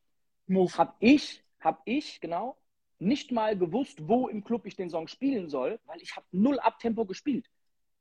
habe 0.48 0.94
ich, 1.00 1.42
hab 1.60 1.82
ich, 1.84 2.20
genau, 2.20 2.56
nicht 2.98 3.32
mal 3.32 3.56
gewusst, 3.56 4.08
wo 4.08 4.28
im 4.28 4.44
Club 4.44 4.66
ich 4.66 4.76
den 4.76 4.90
Song 4.90 5.08
spielen 5.08 5.48
soll, 5.48 5.80
weil 5.86 6.00
ich 6.00 6.16
habe 6.16 6.26
null 6.32 6.58
Abtempo 6.58 7.04
gespielt. 7.04 7.50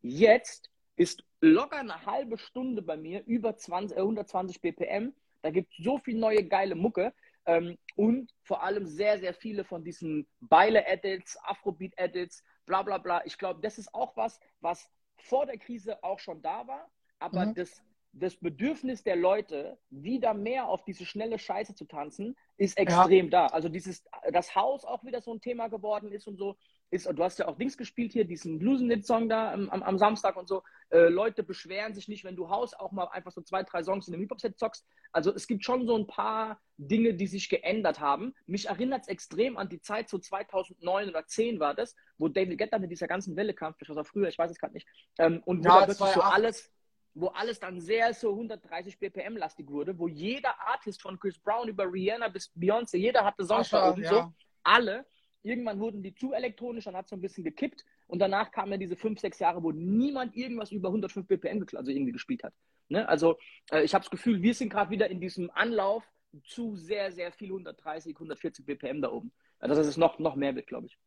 Jetzt 0.01 0.69
ist 0.95 1.23
locker 1.41 1.77
eine 1.77 2.05
halbe 2.05 2.37
Stunde 2.37 2.81
bei 2.81 2.97
mir 2.97 3.23
über 3.25 3.55
20, 3.57 3.97
äh, 3.97 4.01
120 4.01 4.61
BPM. 4.61 5.13
Da 5.41 5.49
gibt 5.49 5.71
es 5.71 5.83
so 5.83 5.97
viel 5.97 6.17
neue 6.17 6.43
geile 6.47 6.75
Mucke. 6.75 7.13
Ähm, 7.45 7.77
und 7.95 8.33
vor 8.43 8.63
allem 8.63 8.85
sehr, 8.85 9.19
sehr 9.19 9.33
viele 9.33 9.65
von 9.65 9.83
diesen 9.83 10.27
Beile-Edits, 10.39 11.37
Afrobeat-Edits, 11.43 12.43
bla 12.65 12.81
bla 12.83 12.97
bla. 12.97 13.25
Ich 13.25 13.37
glaube, 13.37 13.59
das 13.61 13.77
ist 13.77 13.93
auch 13.93 14.15
was, 14.15 14.39
was 14.61 14.89
vor 15.17 15.45
der 15.45 15.57
Krise 15.57 16.01
auch 16.03 16.19
schon 16.19 16.41
da 16.41 16.67
war, 16.67 16.89
aber 17.19 17.47
mhm. 17.47 17.55
das, 17.55 17.81
das 18.13 18.35
Bedürfnis 18.35 19.03
der 19.03 19.15
Leute, 19.15 19.77
wieder 19.89 20.33
mehr 20.35 20.67
auf 20.67 20.83
diese 20.85 21.05
schnelle 21.05 21.39
Scheiße 21.39 21.73
zu 21.73 21.85
tanzen, 21.85 22.35
ist 22.57 22.77
extrem 22.77 23.25
ja. 23.25 23.31
da. 23.31 23.47
Also 23.47 23.69
dieses, 23.69 24.05
das 24.31 24.55
Haus 24.55 24.85
auch 24.85 25.03
wieder 25.03 25.21
so 25.21 25.33
ein 25.33 25.41
Thema 25.41 25.67
geworden 25.67 26.11
ist 26.11 26.27
und 26.27 26.37
so 26.37 26.55
ist, 26.91 27.07
du 27.11 27.23
hast 27.23 27.39
ja 27.39 27.47
auch 27.47 27.57
Dings 27.57 27.75
gespielt 27.75 28.13
hier, 28.13 28.23
diesen 28.23 28.59
Bluesnit-Song 28.59 29.27
da 29.27 29.51
am, 29.51 29.67
am, 29.71 29.81
am, 29.81 29.97
Samstag 29.97 30.37
und 30.37 30.47
so. 30.47 30.61
Äh, 30.91 31.07
Leute 31.07 31.41
beschweren 31.41 31.95
sich 31.95 32.07
nicht, 32.07 32.23
wenn 32.23 32.35
du 32.35 32.49
Haus 32.49 32.75
auch 32.75 32.91
mal 32.91 33.05
einfach 33.05 33.31
so 33.31 33.41
zwei, 33.41 33.63
drei 33.63 33.83
Songs 33.83 34.07
in 34.07 34.13
einem 34.13 34.21
Hip-Hop-Set 34.21 34.59
zockst. 34.59 34.85
Also 35.11 35.33
es 35.33 35.47
gibt 35.47 35.65
schon 35.65 35.87
so 35.87 35.97
ein 35.97 36.05
paar 36.05 36.61
Dinge, 36.77 37.15
die 37.15 37.25
sich 37.25 37.49
geändert 37.49 37.99
haben. 37.99 38.35
Mich 38.45 38.67
erinnert 38.67 39.01
es 39.01 39.07
extrem 39.07 39.57
an 39.57 39.69
die 39.69 39.81
Zeit, 39.81 40.07
so 40.07 40.19
2009 40.19 41.09
oder 41.09 41.25
10 41.25 41.59
war 41.59 41.73
das, 41.73 41.95
wo 42.19 42.27
David 42.27 42.59
Guetta 42.59 42.77
mit 42.77 42.91
dieser 42.91 43.07
ganzen 43.07 43.35
Welle 43.35 43.55
kam, 43.55 43.73
vielleicht 43.73 43.95
war 43.95 44.05
früher, 44.05 44.27
ich 44.27 44.37
weiß 44.37 44.51
es 44.51 44.59
gerade 44.59 44.75
nicht. 44.75 44.87
Ähm, 45.17 45.41
und 45.45 45.65
wo 45.65 45.69
ja, 45.69 45.87
wirklich 45.87 46.09
so 46.09 46.21
alles, 46.21 46.71
wo 47.13 47.27
alles 47.27 47.59
dann 47.59 47.79
sehr 47.79 48.13
so 48.13 48.31
130 48.31 48.97
BPM 48.99 49.37
lastig 49.37 49.69
wurde, 49.69 49.97
wo 49.97 50.07
jeder 50.07 50.59
Artist 50.59 51.01
von 51.01 51.19
Chris 51.19 51.37
Brown 51.37 51.67
über 51.67 51.91
Rihanna 51.91 52.27
bis 52.27 52.51
Beyoncé, 52.55 52.97
jeder 52.97 53.23
hatte 53.23 53.45
Songs 53.45 53.69
da 53.69 53.91
oben 53.91 54.03
ja. 54.03 54.09
so, 54.09 54.33
alle 54.63 55.05
Irgendwann 55.43 55.79
wurden 55.79 56.01
die 56.01 56.15
zu 56.15 56.31
elektronisch, 56.31 56.85
dann 56.85 56.95
hat 56.95 57.05
es 57.05 57.09
so 57.09 57.17
ein 57.17 57.21
bisschen 57.21 57.43
gekippt 57.43 57.83
und 58.07 58.19
danach 58.19 58.49
kamen 58.51 58.71
ja 58.71 58.77
diese 58.77 58.95
fünf, 58.95 59.19
sechs 59.19 59.39
Jahre, 59.39 59.61
wo 59.61 59.73
niemand 59.73 60.35
irgendwas 60.37 60.71
über 60.71 60.87
105 60.87 61.27
BPM 61.27 61.65
also 61.75 61.91
irgendwie 61.91 62.13
gespielt 62.13 62.45
hat. 62.45 62.53
Ne? 62.87 63.07
Also 63.09 63.37
äh, 63.69 63.83
ich 63.83 63.93
habe 63.93 64.03
das 64.03 64.09
Gefühl, 64.09 64.41
wir 64.41 64.53
sind 64.53 64.69
gerade 64.69 64.89
wieder 64.89 65.09
in 65.09 65.19
diesem 65.19 65.51
Anlauf 65.51 66.03
zu 66.45 66.77
sehr, 66.77 67.11
sehr 67.11 67.33
viel 67.33 67.49
130, 67.49 68.15
140 68.15 68.65
BPM 68.65 69.01
da 69.01 69.11
oben. 69.11 69.33
Also 69.59 69.75
dass 69.75 69.85
es 69.85 69.97
noch, 69.97 70.17
noch 70.17 70.35
mehr 70.35 70.55
wird, 70.55 70.67
glaube 70.67 70.87
ich. 70.87 70.97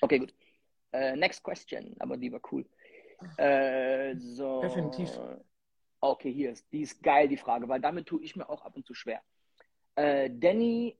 Okay, 0.00 0.18
gut. 0.18 0.34
Uh, 0.92 1.14
next 1.14 1.42
question, 1.42 1.94
aber 2.00 2.16
die 2.16 2.32
war 2.32 2.40
cool. 2.50 2.66
Uh, 3.38 4.18
so. 4.18 4.60
Definitiv. 4.60 5.18
Okay, 6.00 6.32
hier 6.32 6.52
ist, 6.52 6.70
die 6.72 6.82
ist 6.82 7.02
geil, 7.02 7.28
die 7.28 7.36
Frage, 7.36 7.68
weil 7.68 7.80
damit 7.80 8.06
tue 8.06 8.22
ich 8.22 8.36
mir 8.36 8.48
auch 8.48 8.62
ab 8.64 8.76
und 8.76 8.86
zu 8.86 8.94
schwer. 8.94 9.22
Uh, 9.98 10.28
Danny 10.28 10.98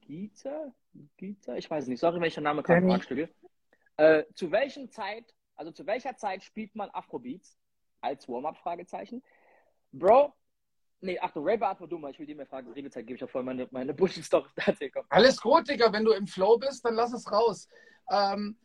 Giza? 0.00 0.72
Giza? 1.16 1.56
Ich 1.56 1.70
weiß 1.70 1.86
nicht, 1.88 2.00
sorry, 2.00 2.20
welcher 2.20 2.40
Name 2.40 2.62
kam 2.62 2.88
Fragstücke. 2.88 3.28
Äh, 3.96 4.24
zu 4.34 4.50
welchen 4.50 4.90
Zeit, 4.90 5.34
also 5.54 5.70
zu 5.70 5.86
welcher 5.86 6.16
Zeit 6.16 6.42
spielt 6.42 6.74
man 6.74 6.90
Afrobeats 6.90 7.58
als 8.00 8.28
Warm-up? 8.28 8.56
Fragezeichen. 8.56 9.22
Bro, 9.92 10.32
nee, 11.00 11.18
Achtung, 11.18 11.44
Ray 11.46 11.58
beantwortet 11.58 11.92
du 11.92 11.98
mal, 11.98 12.10
ich 12.10 12.18
will 12.18 12.26
dir 12.26 12.36
mehr 12.36 12.46
fragen. 12.46 12.72
Redezeit 12.72 13.06
gebe 13.06 13.16
ich 13.16 13.20
ja 13.20 13.26
voll 13.26 13.42
meine, 13.42 13.68
meine 13.70 13.94
Bullshit-Story. 13.94 14.48
Alles 15.10 15.40
gut, 15.40 15.68
Digga, 15.68 15.92
wenn 15.92 16.04
du 16.04 16.12
im 16.12 16.26
Flow 16.26 16.56
bist, 16.56 16.84
dann 16.84 16.94
lass 16.94 17.12
es 17.12 17.30
raus. 17.30 17.68
Ähm, 18.10 18.56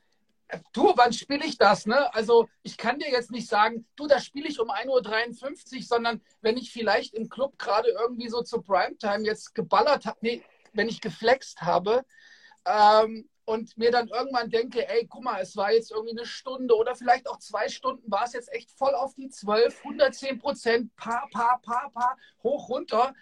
du, 0.73 0.93
wann 0.95 1.13
spiele 1.13 1.45
ich 1.45 1.57
das? 1.57 1.85
Ne? 1.85 2.13
Also 2.13 2.47
ich 2.63 2.77
kann 2.77 2.99
dir 2.99 3.09
jetzt 3.09 3.31
nicht 3.31 3.47
sagen, 3.47 3.85
du, 3.95 4.07
da 4.07 4.19
spiele 4.19 4.47
ich 4.47 4.59
um 4.59 4.69
1.53 4.69 5.75
Uhr, 5.75 5.81
sondern 5.83 6.21
wenn 6.41 6.57
ich 6.57 6.71
vielleicht 6.71 7.13
im 7.13 7.29
Club 7.29 7.57
gerade 7.57 7.89
irgendwie 7.89 8.29
so 8.29 8.41
zur 8.41 8.63
Primetime 8.63 9.25
jetzt 9.25 9.55
geballert 9.55 10.05
habe, 10.05 10.17
nee, 10.21 10.43
wenn 10.73 10.89
ich 10.89 11.01
geflext 11.01 11.61
habe 11.61 12.05
ähm, 12.65 13.29
und 13.45 13.77
mir 13.77 13.91
dann 13.91 14.07
irgendwann 14.07 14.49
denke, 14.49 14.87
ey, 14.87 15.07
guck 15.07 15.23
mal, 15.23 15.41
es 15.41 15.55
war 15.55 15.71
jetzt 15.71 15.91
irgendwie 15.91 16.17
eine 16.17 16.25
Stunde 16.25 16.75
oder 16.75 16.95
vielleicht 16.95 17.27
auch 17.27 17.39
zwei 17.39 17.67
Stunden, 17.69 18.09
war 18.11 18.25
es 18.25 18.33
jetzt 18.33 18.51
echt 18.53 18.71
voll 18.71 18.93
auf 18.93 19.13
die 19.15 19.29
12, 19.29 19.79
110 19.83 20.39
Prozent, 20.39 20.95
pa, 20.95 21.27
pa, 21.31 21.59
pa, 21.63 21.89
pa, 21.93 22.17
hoch, 22.43 22.69
runter 22.69 23.13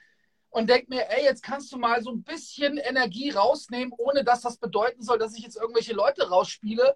und 0.55 0.69
denke 0.69 0.87
mir, 0.87 1.09
ey, 1.09 1.25
jetzt 1.25 1.43
kannst 1.43 1.71
du 1.73 1.77
mal 1.77 2.01
so 2.01 2.11
ein 2.11 2.23
bisschen 2.23 2.77
Energie 2.77 3.29
rausnehmen, 3.29 3.93
ohne 3.97 4.23
dass 4.23 4.41
das 4.41 4.57
bedeuten 4.57 5.01
soll, 5.01 5.19
dass 5.19 5.35
ich 5.35 5.43
jetzt 5.43 5.57
irgendwelche 5.57 5.93
Leute 5.93 6.29
rausspiele. 6.29 6.95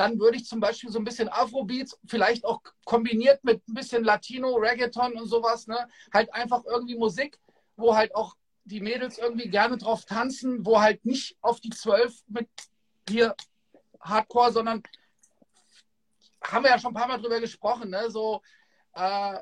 Dann 0.00 0.18
würde 0.18 0.38
ich 0.38 0.46
zum 0.46 0.60
Beispiel 0.60 0.88
so 0.90 0.98
ein 0.98 1.04
bisschen 1.04 1.28
Afrobeats, 1.28 2.00
vielleicht 2.06 2.46
auch 2.46 2.62
kombiniert 2.86 3.44
mit 3.44 3.68
ein 3.68 3.74
bisschen 3.74 4.02
Latino, 4.02 4.54
Reggaeton 4.54 5.12
und 5.12 5.26
sowas, 5.26 5.66
ne? 5.66 5.76
Halt 6.10 6.32
einfach 6.32 6.64
irgendwie 6.64 6.96
Musik, 6.96 7.38
wo 7.76 7.94
halt 7.94 8.14
auch 8.14 8.34
die 8.64 8.80
Mädels 8.80 9.18
irgendwie 9.18 9.50
gerne 9.50 9.76
drauf 9.76 10.06
tanzen, 10.06 10.64
wo 10.64 10.80
halt 10.80 11.04
nicht 11.04 11.36
auf 11.42 11.60
die 11.60 11.68
zwölf 11.68 12.14
mit 12.28 12.48
hier 13.10 13.34
Hardcore, 14.00 14.52
sondern 14.52 14.82
haben 16.44 16.64
wir 16.64 16.70
ja 16.70 16.78
schon 16.78 16.92
ein 16.92 16.98
paar 16.98 17.08
Mal 17.08 17.20
drüber 17.20 17.38
gesprochen, 17.38 17.90
ne? 17.90 18.10
So, 18.10 18.40
äh, 18.94 19.38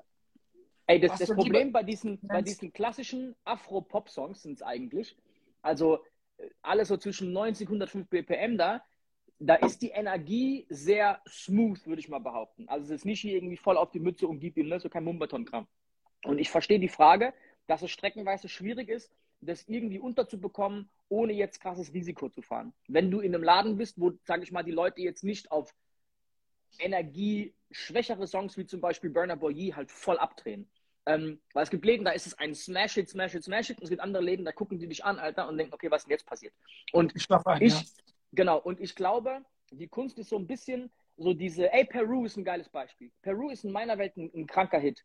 Ey, 0.88 0.98
das, 0.98 1.20
das 1.20 1.30
Problem 1.30 1.70
bei 1.70 1.84
diesen, 1.84 2.18
bei 2.22 2.42
diesen 2.42 2.72
klassischen 2.72 3.36
Afro-Pop-Songs 3.44 4.42
sind 4.42 4.54
es 4.54 4.62
eigentlich, 4.62 5.16
also 5.62 6.04
äh, 6.38 6.50
alles 6.62 6.88
so 6.88 6.96
zwischen 6.96 7.32
90 7.32 7.68
und 7.68 7.74
105 7.76 8.08
BPM 8.08 8.58
da, 8.58 8.82
da 9.40 9.54
ist 9.54 9.82
die 9.82 9.90
Energie 9.90 10.66
sehr 10.68 11.20
smooth, 11.28 11.86
würde 11.86 12.00
ich 12.00 12.08
mal 12.08 12.18
behaupten. 12.18 12.68
Also 12.68 12.86
es 12.86 13.00
ist 13.00 13.04
nicht 13.04 13.20
hier 13.20 13.34
irgendwie 13.34 13.56
voll 13.56 13.76
auf 13.76 13.90
die 13.90 14.00
Mütze 14.00 14.26
und 14.26 14.40
gib 14.40 14.56
ihm, 14.56 14.68
ne? 14.68 14.80
so 14.80 14.88
kein 14.88 15.04
Mumbaton-Kram. 15.04 15.66
Und 16.24 16.38
ich 16.38 16.50
verstehe 16.50 16.80
die 16.80 16.88
Frage, 16.88 17.32
dass 17.66 17.82
es 17.82 17.90
streckenweise 17.90 18.48
schwierig 18.48 18.88
ist, 18.88 19.12
das 19.40 19.68
irgendwie 19.68 20.00
unterzubekommen, 20.00 20.90
ohne 21.08 21.32
jetzt 21.32 21.60
krasses 21.60 21.94
Risiko 21.94 22.28
zu 22.28 22.42
fahren. 22.42 22.72
Wenn 22.88 23.10
du 23.10 23.20
in 23.20 23.34
einem 23.34 23.44
Laden 23.44 23.76
bist, 23.76 24.00
wo, 24.00 24.12
sage 24.24 24.42
ich 24.42 24.50
mal, 24.50 24.64
die 24.64 24.72
Leute 24.72 25.00
jetzt 25.00 25.22
nicht 25.22 25.52
auf 25.52 25.72
energieschwächere 26.80 28.26
Songs 28.26 28.56
wie 28.56 28.66
zum 28.66 28.80
Beispiel 28.80 29.10
Burner 29.10 29.36
Boy 29.36 29.72
halt 29.74 29.90
voll 29.90 30.18
abdrehen. 30.18 30.68
Ähm, 31.06 31.40
weil 31.54 31.62
es 31.62 31.70
gibt 31.70 31.84
Läden, 31.86 32.04
da 32.04 32.10
ist 32.10 32.26
es 32.26 32.38
ein 32.38 32.54
Smash 32.54 32.98
It, 32.98 33.08
Smash 33.08 33.34
It, 33.34 33.44
Smash 33.44 33.70
It. 33.70 33.78
Und 33.78 33.84
es 33.84 33.90
gibt 33.90 34.02
andere 34.02 34.22
Läden, 34.22 34.44
da 34.44 34.52
gucken 34.52 34.78
die 34.78 34.88
dich 34.88 35.04
an, 35.04 35.18
Alter, 35.18 35.48
und 35.48 35.56
denken, 35.56 35.72
okay, 35.72 35.90
was 35.90 36.02
ist 36.02 36.06
denn 36.06 36.12
jetzt 36.12 36.26
passiert? 36.26 36.52
Und 36.92 37.16
ich, 37.16 37.30
ein, 37.30 37.62
ich 37.62 37.72
ja. 37.72 37.80
Genau, 38.32 38.58
und 38.58 38.80
ich 38.80 38.94
glaube, 38.94 39.44
die 39.70 39.88
Kunst 39.88 40.18
ist 40.18 40.30
so 40.30 40.36
ein 40.36 40.46
bisschen 40.46 40.90
so 41.16 41.34
diese, 41.34 41.72
ey, 41.72 41.84
Peru 41.84 42.24
ist 42.24 42.36
ein 42.36 42.44
geiles 42.44 42.68
Beispiel. 42.68 43.10
Peru 43.22 43.50
ist 43.50 43.64
in 43.64 43.72
meiner 43.72 43.98
Welt 43.98 44.16
ein, 44.16 44.30
ein 44.34 44.46
kranker 44.46 44.78
Hit. 44.78 45.04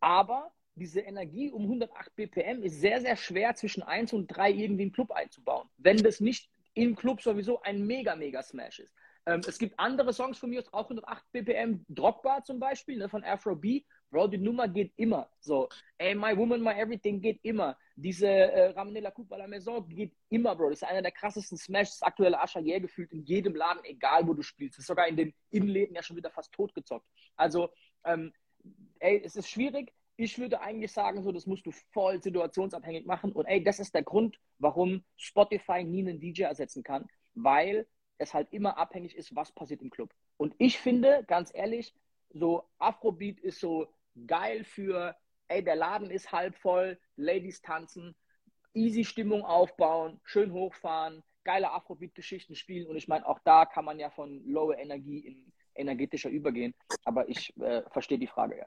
Aber 0.00 0.52
diese 0.76 1.00
Energie 1.00 1.50
um 1.50 1.62
108 1.62 2.14
BPM 2.14 2.62
ist 2.62 2.80
sehr, 2.80 3.00
sehr 3.00 3.16
schwer 3.16 3.54
zwischen 3.54 3.82
1 3.82 4.12
und 4.12 4.28
3 4.28 4.52
irgendwie 4.52 4.84
im 4.84 4.92
Club 4.92 5.10
einzubauen. 5.10 5.68
Wenn 5.78 5.98
das 5.98 6.20
nicht 6.20 6.48
im 6.74 6.94
Club 6.94 7.22
sowieso 7.22 7.60
ein 7.62 7.86
mega, 7.86 8.14
mega 8.14 8.42
Smash 8.42 8.80
ist. 8.80 8.92
Ähm, 9.24 9.40
es 9.46 9.58
gibt 9.58 9.78
andere 9.78 10.12
Songs 10.12 10.38
von 10.38 10.50
mir, 10.50 10.62
auch 10.72 10.84
108 10.84 11.24
BPM, 11.32 11.84
Drogbar 11.88 12.44
zum 12.44 12.60
Beispiel, 12.60 12.98
ne, 12.98 13.08
von 13.08 13.24
Afro 13.24 13.56
B. 13.56 13.82
Bro, 14.10 14.28
die 14.28 14.38
Nummer 14.38 14.68
geht 14.68 14.92
immer. 14.96 15.28
So, 15.40 15.68
ey, 15.98 16.14
My 16.14 16.36
Woman, 16.36 16.62
My 16.62 16.72
Everything 16.72 17.20
geht 17.20 17.40
immer. 17.42 17.76
Diese 17.96 18.28
äh, 18.28 18.70
Ramener 18.70 19.00
la 19.00 19.10
Coupe 19.10 19.34
à 19.34 19.38
la 19.38 19.46
Maison 19.46 19.86
geht 19.88 20.14
immer, 20.28 20.54
Bro. 20.54 20.70
Das 20.70 20.82
ist 20.82 20.88
einer 20.88 21.02
der 21.02 21.12
krassesten 21.12 21.58
Smashes, 21.58 22.02
aktuelle 22.02 22.40
Asha 22.40 22.60
yeah, 22.60 22.78
gefühlt 22.78 23.12
in 23.12 23.24
jedem 23.24 23.54
Laden, 23.54 23.84
egal 23.84 24.26
wo 24.26 24.34
du 24.34 24.42
spielst. 24.42 24.78
Das 24.78 24.82
ist 24.84 24.88
sogar 24.88 25.08
in 25.08 25.16
den 25.16 25.34
Innenläden 25.50 25.94
ja 25.94 26.02
schon 26.02 26.16
wieder 26.16 26.30
fast 26.30 26.52
totgezockt. 26.52 27.06
Also, 27.36 27.70
ähm, 28.04 28.32
ey, 29.00 29.22
es 29.24 29.36
ist 29.36 29.48
schwierig 29.48 29.92
ich 30.16 30.38
würde 30.38 30.60
eigentlich 30.60 30.92
sagen, 30.92 31.22
so, 31.22 31.30
das 31.30 31.46
musst 31.46 31.66
du 31.66 31.72
voll 31.92 32.22
situationsabhängig 32.22 33.04
machen. 33.04 33.32
Und 33.32 33.46
ey, 33.46 33.62
das 33.62 33.78
ist 33.78 33.94
der 33.94 34.02
Grund, 34.02 34.38
warum 34.58 35.04
Spotify 35.16 35.84
nie 35.84 36.00
einen 36.00 36.20
DJ 36.20 36.42
ersetzen 36.42 36.82
kann, 36.82 37.06
weil 37.34 37.86
es 38.18 38.32
halt 38.32 38.50
immer 38.50 38.78
abhängig 38.78 39.14
ist, 39.14 39.36
was 39.36 39.52
passiert 39.52 39.82
im 39.82 39.90
Club. 39.90 40.12
Und 40.38 40.54
ich 40.58 40.78
finde, 40.78 41.24
ganz 41.26 41.50
ehrlich, 41.54 41.94
so 42.30 42.64
Afrobeat 42.78 43.40
ist 43.40 43.60
so 43.60 43.88
geil 44.26 44.64
für, 44.64 45.16
ey, 45.48 45.62
der 45.62 45.76
Laden 45.76 46.10
ist 46.10 46.32
halb 46.32 46.56
voll, 46.56 46.98
Ladies 47.16 47.60
tanzen, 47.60 48.14
easy 48.74 49.04
Stimmung 49.04 49.42
aufbauen, 49.44 50.20
schön 50.24 50.52
hochfahren, 50.52 51.22
geile 51.44 51.70
Afrobeat-Geschichten 51.72 52.54
spielen. 52.54 52.86
Und 52.88 52.96
ich 52.96 53.08
meine, 53.08 53.26
auch 53.26 53.38
da 53.44 53.64
kann 53.64 53.84
man 53.84 53.98
ja 53.98 54.10
von 54.10 54.44
lower 54.46 54.78
Energie 54.78 55.20
in 55.20 55.52
energetischer 55.74 56.30
übergehen. 56.30 56.74
Aber 57.04 57.28
ich 57.28 57.56
äh, 57.58 57.82
verstehe 57.90 58.18
die 58.18 58.26
Frage 58.26 58.58
ja. 58.58 58.66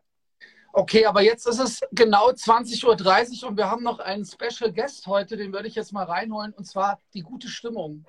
Okay, 0.72 1.06
aber 1.06 1.22
jetzt 1.22 1.48
ist 1.48 1.60
es 1.60 1.82
genau 1.92 2.30
20.30 2.30 3.44
Uhr 3.44 3.50
und 3.50 3.58
wir 3.58 3.70
haben 3.70 3.84
noch 3.84 4.00
einen 4.00 4.24
Special 4.24 4.72
Guest 4.72 5.08
heute, 5.08 5.36
den 5.36 5.52
würde 5.52 5.68
ich 5.68 5.76
jetzt 5.76 5.92
mal 5.92 6.04
reinholen, 6.04 6.54
und 6.54 6.66
zwar 6.66 7.02
die 7.14 7.22
gute 7.22 7.48
Stimmung. 7.48 8.06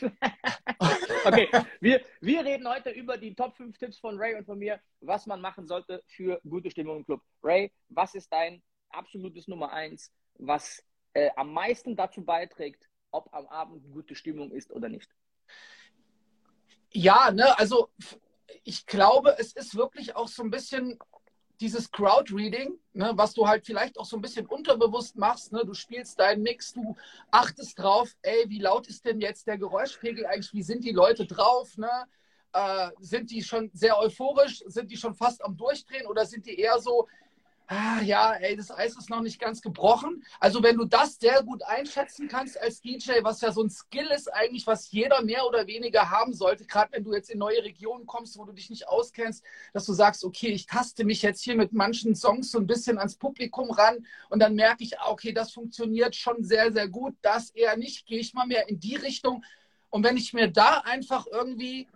okay, 1.24 1.48
wir, 1.80 2.02
wir 2.20 2.44
reden 2.44 2.68
heute 2.68 2.90
über 2.90 3.16
die 3.16 3.34
Top 3.34 3.56
5 3.56 3.78
Tipps 3.78 3.98
von 3.98 4.18
Ray 4.18 4.34
und 4.34 4.44
von 4.44 4.58
mir, 4.58 4.78
was 5.00 5.26
man 5.26 5.40
machen 5.40 5.66
sollte 5.66 6.02
für 6.06 6.38
gute 6.48 6.70
Stimmung 6.70 6.98
im 6.98 7.06
Club. 7.06 7.22
Ray, 7.42 7.72
was 7.88 8.14
ist 8.14 8.30
dein 8.30 8.62
absolutes 8.90 9.48
Nummer 9.48 9.72
1, 9.72 10.12
was 10.34 10.84
äh, 11.14 11.30
am 11.36 11.52
meisten 11.52 11.96
dazu 11.96 12.22
beiträgt, 12.22 12.84
ob 13.10 13.32
am 13.32 13.46
Abend 13.46 13.90
gute 13.90 14.14
Stimmung 14.14 14.50
ist 14.50 14.70
oder 14.70 14.90
nicht? 14.90 15.10
Ja, 16.92 17.30
ne, 17.30 17.58
also 17.58 17.88
ich 18.64 18.86
glaube, 18.86 19.36
es 19.38 19.52
ist 19.52 19.76
wirklich 19.76 20.14
auch 20.14 20.28
so 20.28 20.42
ein 20.42 20.50
bisschen 20.50 20.98
dieses 21.60 21.90
Crowd-Reading, 21.90 22.78
ne, 22.92 23.12
was 23.14 23.34
du 23.34 23.46
halt 23.46 23.64
vielleicht 23.64 23.98
auch 23.98 24.04
so 24.04 24.16
ein 24.16 24.22
bisschen 24.22 24.46
unterbewusst 24.46 25.16
machst. 25.16 25.52
Ne? 25.52 25.62
Du 25.64 25.74
spielst 25.74 26.18
deinen 26.20 26.42
Mix, 26.42 26.72
du 26.72 26.96
achtest 27.30 27.78
drauf, 27.78 28.14
ey, 28.22 28.44
wie 28.48 28.60
laut 28.60 28.86
ist 28.88 29.04
denn 29.04 29.20
jetzt 29.20 29.46
der 29.46 29.58
Geräuschpegel 29.58 30.26
eigentlich, 30.26 30.52
wie 30.52 30.62
sind 30.62 30.84
die 30.84 30.92
Leute 30.92 31.26
drauf? 31.26 31.76
Ne? 31.76 31.90
Äh, 32.52 32.90
sind 33.00 33.30
die 33.30 33.42
schon 33.42 33.70
sehr 33.72 33.98
euphorisch? 33.98 34.62
Sind 34.66 34.90
die 34.90 34.96
schon 34.96 35.14
fast 35.14 35.44
am 35.44 35.56
Durchdrehen 35.56 36.06
oder 36.06 36.26
sind 36.26 36.46
die 36.46 36.58
eher 36.58 36.78
so, 36.78 37.08
ah, 37.68 38.00
ja, 38.02 38.34
ey, 38.34 38.56
das 38.56 38.70
Eis 38.70 38.96
ist 38.96 39.10
noch 39.10 39.20
nicht 39.20 39.40
ganz 39.40 39.60
gebrochen. 39.60 40.24
Also 40.38 40.62
wenn 40.62 40.76
du 40.76 40.84
das 40.84 41.18
sehr 41.18 41.42
gut 41.42 41.62
einschätzen 41.64 42.28
kannst 42.28 42.60
als 42.60 42.80
DJ, 42.80 43.22
was 43.22 43.40
ja 43.40 43.50
so 43.52 43.62
ein 43.62 43.70
Skill 43.70 44.06
ist 44.08 44.32
eigentlich, 44.32 44.66
was 44.66 44.90
jeder 44.90 45.22
mehr 45.22 45.46
oder 45.46 45.66
weniger 45.66 46.10
haben 46.10 46.32
sollte, 46.32 46.64
gerade 46.64 46.92
wenn 46.92 47.04
du 47.04 47.12
jetzt 47.12 47.30
in 47.30 47.38
neue 47.38 47.62
Regionen 47.64 48.06
kommst, 48.06 48.38
wo 48.38 48.44
du 48.44 48.52
dich 48.52 48.70
nicht 48.70 48.88
auskennst, 48.88 49.44
dass 49.72 49.84
du 49.84 49.92
sagst, 49.92 50.24
okay, 50.24 50.48
ich 50.48 50.66
taste 50.66 51.04
mich 51.04 51.22
jetzt 51.22 51.42
hier 51.42 51.56
mit 51.56 51.72
manchen 51.72 52.14
Songs 52.14 52.50
so 52.50 52.58
ein 52.58 52.66
bisschen 52.66 52.98
ans 52.98 53.16
Publikum 53.16 53.70
ran 53.70 54.06
und 54.30 54.40
dann 54.40 54.54
merke 54.54 54.84
ich, 54.84 55.00
ah, 55.00 55.10
okay, 55.10 55.32
das 55.32 55.52
funktioniert 55.52 56.14
schon 56.14 56.44
sehr, 56.44 56.72
sehr 56.72 56.88
gut, 56.88 57.14
das 57.22 57.50
eher 57.50 57.76
nicht, 57.76 58.06
gehe 58.06 58.20
ich 58.20 58.34
mal 58.34 58.46
mehr 58.46 58.68
in 58.68 58.78
die 58.78 58.96
Richtung. 58.96 59.44
Und 59.90 60.04
wenn 60.04 60.16
ich 60.16 60.32
mir 60.32 60.48
da 60.48 60.82
einfach 60.84 61.26
irgendwie 61.26 61.88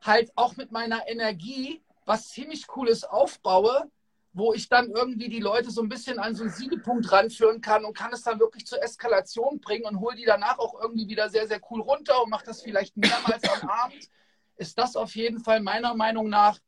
halt 0.00 0.32
auch 0.36 0.56
mit 0.56 0.72
meiner 0.72 1.08
Energie 1.08 1.80
was 2.04 2.30
ziemlich 2.30 2.66
Cooles 2.66 3.04
aufbaue, 3.04 3.88
wo 4.32 4.54
ich 4.54 4.68
dann 4.68 4.90
irgendwie 4.90 5.28
die 5.28 5.40
Leute 5.40 5.70
so 5.70 5.82
ein 5.82 5.88
bisschen 5.88 6.18
an 6.18 6.34
so 6.34 6.42
einen 6.42 6.52
Siegepunkt 6.52 7.10
ranführen 7.12 7.60
kann 7.60 7.84
und 7.84 7.96
kann 7.96 8.12
es 8.12 8.22
dann 8.22 8.40
wirklich 8.40 8.66
zur 8.66 8.82
Eskalation 8.82 9.60
bringen 9.60 9.84
und 9.84 10.00
hole 10.00 10.16
die 10.16 10.24
danach 10.24 10.58
auch 10.58 10.80
irgendwie 10.80 11.08
wieder 11.08 11.28
sehr, 11.28 11.46
sehr 11.46 11.60
cool 11.70 11.80
runter 11.80 12.22
und 12.22 12.30
mache 12.30 12.46
das 12.46 12.62
vielleicht 12.62 12.96
mehrmals 12.96 13.44
am 13.44 13.68
Abend, 13.68 14.08
ist 14.56 14.78
das 14.78 14.96
auf 14.96 15.14
jeden 15.14 15.40
Fall 15.40 15.60
meiner 15.60 15.94
Meinung 15.94 16.28
nach 16.28 16.58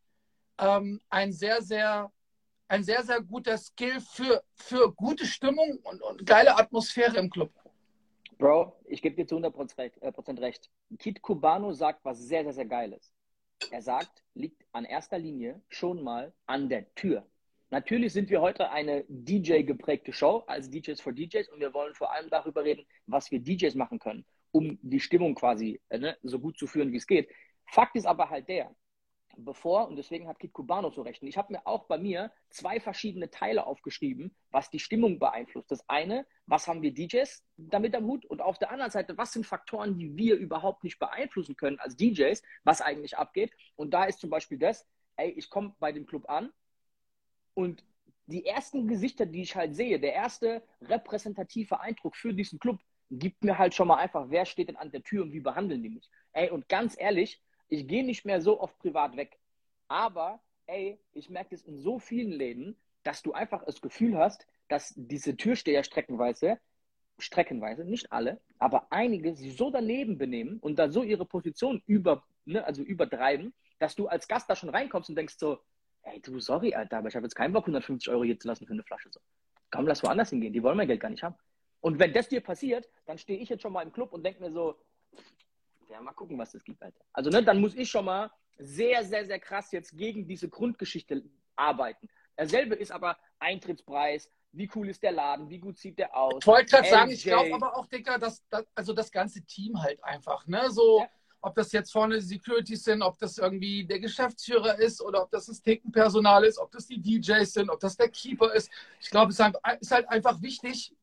ähm, 0.59 1.01
ein 1.09 1.33
sehr, 1.33 1.63
sehr 1.63 2.11
ein 2.69 2.83
sehr, 2.83 3.03
sehr 3.03 3.21
guter 3.21 3.59
Skill 3.59 4.01
für, 4.01 4.43
für 4.55 4.93
gute 4.93 5.27
Stimmung 5.27 5.79
und, 5.83 6.03
und 6.03 6.27
geile 6.27 6.57
Atmosphäre 6.57 7.19
im 7.19 7.31
Club. 7.31 7.53
Bro, 8.39 8.75
ich 8.87 9.01
gebe 9.01 9.17
dir 9.17 9.27
zu 9.27 9.37
100% 9.37 9.79
recht. 9.79 9.99
Äh, 9.99 10.13
recht. 10.41 10.71
Kit 10.99 11.23
Cubano 11.23 11.73
sagt 11.73 12.05
was 12.05 12.19
sehr, 12.19 12.43
sehr, 12.43 12.53
sehr 12.53 12.67
Geiles. 12.67 13.13
Er 13.71 13.83
sagt, 13.83 14.25
liegt 14.35 14.65
an 14.73 14.85
erster 14.85 15.19
Linie 15.19 15.63
schon 15.69 16.03
mal 16.03 16.33
an 16.47 16.69
der 16.69 16.93
Tür. 16.95 17.27
Natürlich 17.75 18.13
sind 18.13 18.31
wir 18.31 18.41
heute 18.41 18.71
eine 18.71 19.05
DJ-geprägte 19.09 20.13
Show, 20.13 20.45
als 20.47 20.71
DJs 20.71 21.01
for 21.01 21.13
DJs, 21.13 21.49
und 21.49 21.59
wir 21.59 21.75
wollen 21.75 21.93
vor 21.93 22.13
allem 22.13 22.31
darüber 22.31 22.63
reden, 22.63 22.87
was 23.07 23.33
wir 23.33 23.41
DJs 23.41 23.75
machen 23.75 23.99
können, 23.99 24.25
um 24.53 24.79
die 24.81 25.01
Stimmung 25.01 25.35
quasi 25.35 25.81
äh, 25.89 25.99
ne, 25.99 26.17
so 26.23 26.39
gut 26.39 26.57
zu 26.57 26.69
führen, 26.69 26.93
wie 26.93 26.99
es 26.99 27.07
geht. 27.09 27.29
Fakt 27.67 27.97
ist 27.97 28.07
aber 28.07 28.31
halt 28.31 28.49
der, 28.49 28.73
bevor, 29.37 29.89
und 29.89 29.97
deswegen 29.97 30.29
hat 30.29 30.39
Kit 30.39 30.53
Cubano 30.53 30.93
zu 30.93 31.03
rechnen, 31.03 31.29
ich 31.29 31.37
habe 31.37 31.53
mir 31.53 31.67
auch 31.67 31.89
bei 31.89 31.99
mir 31.99 32.31
zwei 32.49 32.79
verschiedene 32.79 33.29
Teile 33.29 33.67
aufgeschrieben, 33.67 34.37
was 34.53 34.71
die 34.71 34.79
Stimmung 34.79 35.19
beeinflusst. 35.19 35.73
Das 35.73 35.89
eine, 35.89 36.29
was 36.47 36.69
haben 36.69 36.81
wir 36.81 36.95
DJs 36.95 37.45
damit 37.57 37.97
am 37.97 38.05
Hut? 38.05 38.25
Und 38.25 38.41
auf 38.41 38.57
der 38.57 38.71
anderen 38.71 38.93
Seite, 38.93 39.19
was 39.19 39.33
sind 39.33 39.47
Faktoren, 39.47 39.99
die 39.99 40.17
wir 40.17 40.37
überhaupt 40.37 40.85
nicht 40.85 41.01
beeinflussen 41.01 41.57
können 41.57 41.81
als 41.81 41.97
DJs, 41.97 42.41
was 42.63 42.81
eigentlich 42.81 43.19
abgeht? 43.19 43.51
Und 43.75 43.93
da 43.93 44.05
ist 44.05 44.21
zum 44.21 44.31
Beispiel 44.31 44.61
das, 44.61 44.87
ey, 45.17 45.31
ich 45.31 45.51
komme 45.51 45.75
bei 45.81 45.91
dem 45.91 46.07
Club 46.07 46.31
an, 46.31 46.53
und 47.55 47.85
die 48.27 48.47
ersten 48.47 48.89
Gesichter, 48.89 49.27
die 49.27 49.43
ich 49.43 49.55
halt 49.55 49.75
sehe, 49.75 50.01
der 50.01 50.15
erste 50.15 50.63
repräsentative 50.81 51.81
Eindruck 51.81 52.17
für 52.17 52.33
diesen 52.33 52.59
Club, 52.59 52.79
gibt 53.11 53.45
mir 53.45 53.59
halt 53.59 53.75
schon 53.75 53.89
mal 53.89 53.97
einfach, 53.97 54.27
wer 54.31 54.47
steht 54.47 54.69
denn 54.69 54.77
an 54.77 54.91
der 54.91 55.03
Tür 55.03 55.23
und 55.23 55.33
wie 55.33 55.41
behandeln 55.41 55.83
die 55.83 55.91
mich. 55.91 56.11
Ey, 56.33 56.51
und 56.51 56.69
ganz 56.69 56.97
ehrlich, 56.99 57.43
ich 57.69 57.87
gehe 57.87 58.05
nicht 58.05 58.25
mehr 58.25 58.41
so 58.41 58.61
oft 58.61 58.79
privat 58.79 59.17
weg. 59.17 59.39
Aber, 59.89 60.41
ey, 60.67 60.99
ich 61.13 61.29
merke 61.29 61.55
es 61.55 61.63
in 61.63 61.79
so 61.79 61.99
vielen 61.99 62.33
Läden, 62.33 62.77
dass 63.03 63.23
du 63.23 63.33
einfach 63.33 63.65
das 63.65 63.81
Gefühl 63.81 64.17
hast, 64.17 64.47
dass 64.69 64.95
diese 64.97 65.37
Türsteher 65.37 65.85
streckenweise, 65.85 66.59
streckenweise, 67.19 67.85
nicht 67.85 68.11
alle, 68.11 68.41
aber 68.59 68.87
einige 68.91 69.37
sich 69.37 69.57
so 69.57 69.71
daneben 69.71 70.19
benehmen 70.19 70.59
und 70.61 70.79
da 70.79 70.89
so 70.89 71.03
ihre 71.03 71.27
Position 71.27 71.83
über, 71.87 72.25
ne, 72.47 72.65
also 72.65 72.83
übertreiben, 72.83 73.55
dass 73.79 73.95
du 73.95 74.09
als 74.09 74.27
Gast 74.27 74.49
da 74.49 74.57
schon 74.57 74.71
reinkommst 74.71 75.11
und 75.11 75.17
denkst 75.17 75.37
so, 75.39 75.59
ey, 76.05 76.21
du, 76.21 76.39
sorry, 76.41 76.75
Alter, 76.75 76.99
aber 76.99 77.09
ich 77.09 77.17
habe 77.17 77.27
jetzt 77.27 77.35
keinen 77.35 77.53
Bock, 77.53 77.65
150 77.65 78.13
Euro 78.13 78.25
hier 78.25 78.39
zu 78.39 78.49
lassen 78.49 78.67
für 78.67 78.73
eine 78.73 78.83
Flasche. 78.83 79.11
So. 79.11 79.21
Komm, 79.71 79.87
lass 79.87 80.03
woanders 80.03 80.31
hingehen. 80.31 80.53
Die 80.53 80.63
wollen 80.63 80.77
mein 80.77 80.87
Geld 80.87 81.01
gar 81.01 81.11
nicht 81.11 81.23
haben. 81.23 81.35
Und 81.81 81.99
wenn 81.99 82.13
das 82.13 82.29
dir 82.29 82.41
passiert, 82.41 82.89
dann 83.07 83.19
stehe 83.19 83.39
ich 83.39 83.49
jetzt 83.49 83.63
schon 83.63 83.73
mal 83.73 83.83
im 83.83 83.93
Club 83.93 84.13
und 84.13 84.25
denke 84.25 84.41
mir 84.41 84.51
so, 84.51 84.79
ja, 85.89 86.01
mal 86.01 86.13
gucken, 86.13 86.39
was 86.39 86.53
das 86.53 86.65
gibt, 86.65 86.83
Alter. 86.83 87.05
Also, 87.13 87.31
ne, 87.31 87.43
dann 87.43 87.61
muss 87.61 87.75
ich 87.75 87.91
schon 87.91 88.05
mal 88.05 88.31
sehr, 88.57 89.05
sehr, 89.05 89.27
sehr 89.27 89.39
krass 89.39 89.73
jetzt 89.73 89.97
gegen 89.97 90.27
diese 90.27 90.49
Grundgeschichte 90.49 91.23
arbeiten. 91.57 92.09
Dasselbe 92.37 92.75
ist 92.75 92.91
aber 92.91 93.19
Eintrittspreis, 93.39 94.31
wie 94.53 94.71
cool 94.75 94.89
ist 94.89 95.03
der 95.03 95.13
Laden, 95.13 95.51
wie 95.51 95.59
gut 95.59 95.79
sieht 95.79 95.99
der 95.99 96.17
aus. 96.17 96.37
Ich 96.41 96.47
wollte 96.47 96.71
gerade 96.71 96.89
sagen, 96.89 97.11
ich 97.11 97.23
glaube 97.23 97.55
aber 97.55 97.77
auch, 97.77 97.87
Dicker, 97.87 98.19
dass, 98.19 98.47
dass, 98.49 98.65
also 98.75 98.93
das 98.93 99.11
ganze 99.11 99.45
Team 99.45 99.81
halt 99.83 100.03
einfach, 100.03 100.47
ne, 100.47 100.71
so. 100.71 101.01
Ja 101.01 101.09
ob 101.45 101.55
das 101.57 101.73
jetzt 101.73 101.93
vorne 101.93 102.15
die 102.15 102.23
Securities 102.23 102.85
sind, 102.85 103.03
ob 103.03 103.19
das 103.19 103.37
irgendwie 103.37 103.85
der 103.85 104.01
Geschäftsführer 104.01 104.79
ist 104.79 105.03
oder 105.03 105.23
ob 105.23 105.31
das 105.31 105.47
das 105.47 105.61
Thekenpersonal 105.61 106.43
ist, 106.43 106.59
ob 106.59 106.73
das 106.73 106.87
die 106.87 106.99
DJs 106.99 107.53
sind, 107.53 107.69
ob 107.69 107.81
das 107.81 107.99
der 107.99 108.09
Keeper 108.09 108.55
ist. 108.55 108.71
Ich 108.99 109.11
glaube, 109.11 109.31
es 109.31 109.39
ist 109.81 109.91
halt 109.91 110.09
einfach 110.09 110.41
wichtig, 110.41 110.95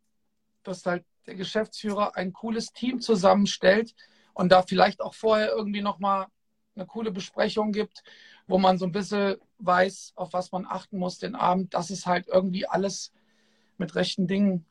dass 0.64 0.84
halt 0.84 1.06
der 1.28 1.36
Geschäftsführer 1.36 2.16
ein 2.16 2.34
cooles 2.34 2.74
Team 2.74 3.02
zusammenstellt 3.02 3.94
und 4.34 4.52
da 4.52 4.64
vielleicht 4.64 5.00
auch 5.02 5.14
vorher 5.14 5.52
irgendwie 5.52 5.82
nochmal 5.82 6.26
eine 6.76 6.88
coole 6.88 7.12
Besprechung 7.12 7.72
gibt, 7.72 8.02
wo 8.48 8.58
man 8.58 8.80
so 8.80 8.86
ein 8.86 8.92
bisschen 8.92 9.36
weiß, 9.60 10.14
auf 10.16 10.34
was 10.34 10.52
man 10.52 10.66
achten 10.66 10.98
muss 10.98 11.20
den 11.20 11.36
Abend, 11.36 11.76
dass 11.76 11.92
es 11.92 12.08
halt 12.08 12.28
irgendwie 12.28 12.66
alles 12.66 13.14
mit 13.78 13.94
rechten 13.94 14.26
Dingen 14.26 14.66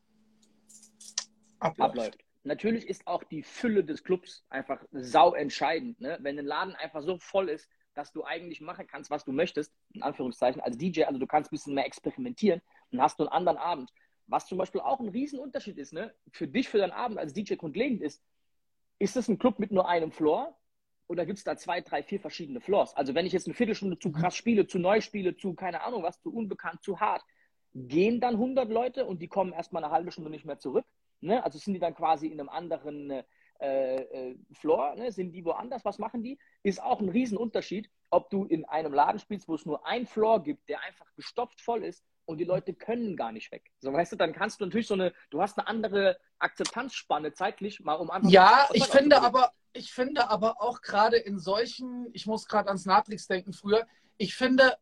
abläuft. 1.60 1.90
abläuft 1.90 2.29
natürlich 2.42 2.88
ist 2.88 3.06
auch 3.06 3.24
die 3.24 3.42
Fülle 3.42 3.84
des 3.84 4.04
Clubs 4.04 4.44
einfach 4.48 4.82
sau 4.92 5.34
entscheidend. 5.34 6.00
Ne? 6.00 6.18
Wenn 6.20 6.38
ein 6.38 6.46
Laden 6.46 6.74
einfach 6.74 7.02
so 7.02 7.18
voll 7.18 7.48
ist, 7.48 7.68
dass 7.94 8.12
du 8.12 8.24
eigentlich 8.24 8.60
machen 8.60 8.86
kannst, 8.86 9.10
was 9.10 9.24
du 9.24 9.32
möchtest, 9.32 9.74
in 9.92 10.02
Anführungszeichen, 10.02 10.60
als 10.60 10.78
DJ, 10.78 11.04
also 11.04 11.18
du 11.18 11.26
kannst 11.26 11.50
ein 11.50 11.54
bisschen 11.54 11.74
mehr 11.74 11.86
experimentieren 11.86 12.62
und 12.92 13.00
hast 13.00 13.18
du 13.18 13.24
einen 13.24 13.32
anderen 13.32 13.58
Abend. 13.58 13.90
Was 14.26 14.46
zum 14.46 14.58
Beispiel 14.58 14.80
auch 14.80 15.00
ein 15.00 15.08
Riesenunterschied 15.08 15.76
ist, 15.76 15.92
ne? 15.92 16.14
für 16.30 16.46
dich, 16.46 16.68
für 16.68 16.78
deinen 16.78 16.92
Abend 16.92 17.18
als 17.18 17.32
DJ 17.32 17.54
grundlegend 17.54 18.00
ist, 18.02 18.22
ist 18.98 19.16
es 19.16 19.28
ein 19.28 19.38
Club 19.38 19.58
mit 19.58 19.72
nur 19.72 19.88
einem 19.88 20.12
Floor 20.12 20.56
oder 21.08 21.26
gibt 21.26 21.38
es 21.38 21.44
da 21.44 21.56
zwei, 21.56 21.80
drei, 21.80 22.04
vier 22.04 22.20
verschiedene 22.20 22.60
Floors? 22.60 22.94
Also 22.94 23.14
wenn 23.14 23.26
ich 23.26 23.32
jetzt 23.32 23.46
eine 23.46 23.54
Viertelstunde 23.54 23.98
zu 23.98 24.12
krass 24.12 24.36
spiele, 24.36 24.68
zu 24.68 24.78
neu 24.78 25.00
spiele, 25.00 25.36
zu 25.36 25.54
keine 25.54 25.82
Ahnung 25.82 26.04
was, 26.04 26.20
zu 26.20 26.32
unbekannt, 26.32 26.82
zu 26.84 27.00
hart, 27.00 27.22
gehen 27.74 28.20
dann 28.20 28.34
100 28.34 28.70
Leute 28.70 29.06
und 29.06 29.20
die 29.20 29.28
kommen 29.28 29.52
erstmal 29.52 29.82
eine 29.82 29.92
halbe 29.92 30.12
Stunde 30.12 30.30
nicht 30.30 30.44
mehr 30.44 30.58
zurück? 30.58 30.86
Ne? 31.20 31.42
Also 31.44 31.58
sind 31.58 31.74
die 31.74 31.80
dann 31.80 31.94
quasi 31.94 32.26
in 32.26 32.40
einem 32.40 32.48
anderen 32.48 33.10
äh, 33.10 33.96
äh, 33.96 34.36
Floor, 34.52 34.94
ne? 34.96 35.12
sind 35.12 35.32
die 35.32 35.44
woanders, 35.44 35.84
was 35.84 35.98
machen 35.98 36.22
die? 36.22 36.38
Ist 36.62 36.82
auch 36.82 37.00
ein 37.00 37.10
Riesenunterschied, 37.10 37.90
ob 38.10 38.30
du 38.30 38.44
in 38.44 38.64
einem 38.64 38.92
Laden 38.92 39.18
spielst, 39.18 39.48
wo 39.48 39.54
es 39.54 39.66
nur 39.66 39.86
ein 39.86 40.06
Floor 40.06 40.42
gibt, 40.42 40.68
der 40.68 40.82
einfach 40.82 41.06
gestopft 41.14 41.60
voll 41.60 41.84
ist 41.84 42.04
und 42.24 42.38
die 42.38 42.44
Leute 42.44 42.72
können 42.72 43.16
gar 43.16 43.32
nicht 43.32 43.52
weg. 43.52 43.70
So 43.80 43.92
weißt 43.92 44.12
du, 44.12 44.16
dann 44.16 44.32
kannst 44.32 44.60
du 44.60 44.64
natürlich 44.64 44.86
so 44.86 44.94
eine, 44.94 45.12
du 45.30 45.42
hast 45.42 45.58
eine 45.58 45.66
andere 45.66 46.18
Akzeptanzspanne 46.38 47.32
zeitlich, 47.32 47.80
mal 47.80 47.94
um 47.94 48.10
einfach. 48.10 48.30
Ja, 48.30 48.68
ich 48.72 48.86
finde 48.86 49.20
aber, 49.20 49.52
ich 49.72 49.92
finde 49.92 50.30
aber 50.30 50.62
auch 50.62 50.80
gerade 50.80 51.16
in 51.16 51.38
solchen, 51.38 52.08
ich 52.12 52.26
muss 52.26 52.46
gerade 52.46 52.68
ans 52.68 52.86
Natrix 52.86 53.26
denken 53.26 53.52
früher, 53.52 53.86
ich 54.16 54.34
finde, 54.34 54.76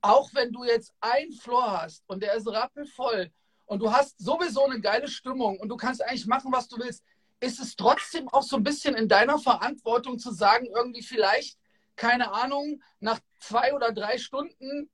auch 0.00 0.30
wenn 0.34 0.52
du 0.52 0.64
jetzt 0.64 0.94
ein 1.00 1.32
Floor 1.32 1.82
hast 1.82 2.04
und 2.08 2.22
der 2.22 2.34
ist 2.34 2.46
rappelvoll 2.46 3.32
und 3.66 3.80
du 3.80 3.92
hast 3.92 4.18
sowieso 4.18 4.64
eine 4.64 4.80
geile 4.80 5.08
Stimmung 5.08 5.58
und 5.58 5.68
du 5.68 5.76
kannst 5.76 6.02
eigentlich 6.02 6.26
machen, 6.26 6.52
was 6.52 6.68
du 6.68 6.78
willst, 6.78 7.02
ist 7.40 7.60
es 7.60 7.74
trotzdem 7.74 8.28
auch 8.28 8.42
so 8.42 8.56
ein 8.56 8.62
bisschen 8.62 8.94
in 8.94 9.08
deiner 9.08 9.38
Verantwortung 9.38 10.18
zu 10.18 10.32
sagen, 10.32 10.66
irgendwie 10.66 11.02
vielleicht, 11.02 11.58
keine 11.96 12.32
Ahnung, 12.32 12.82
nach 13.00 13.18
zwei 13.40 13.74
oder 13.74 13.92
drei 13.92 14.18
Stunden 14.18 14.90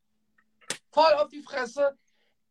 voll 0.91 1.13
auf 1.15 1.29
die 1.29 1.43
Fresse, 1.43 1.97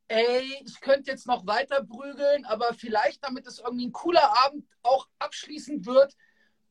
ey, 0.08 0.64
ich 0.66 0.80
könnte 0.80 1.12
jetzt 1.12 1.28
noch 1.28 1.46
weiter 1.48 1.84
prügeln, 1.84 2.46
aber 2.46 2.74
vielleicht, 2.74 3.24
damit 3.24 3.46
es 3.48 3.60
irgendwie 3.60 3.88
ein 3.88 3.92
cooler 3.92 4.46
Abend 4.46 4.66
auch 4.84 5.08
abschließend 5.20 5.86
wird, 5.86 6.16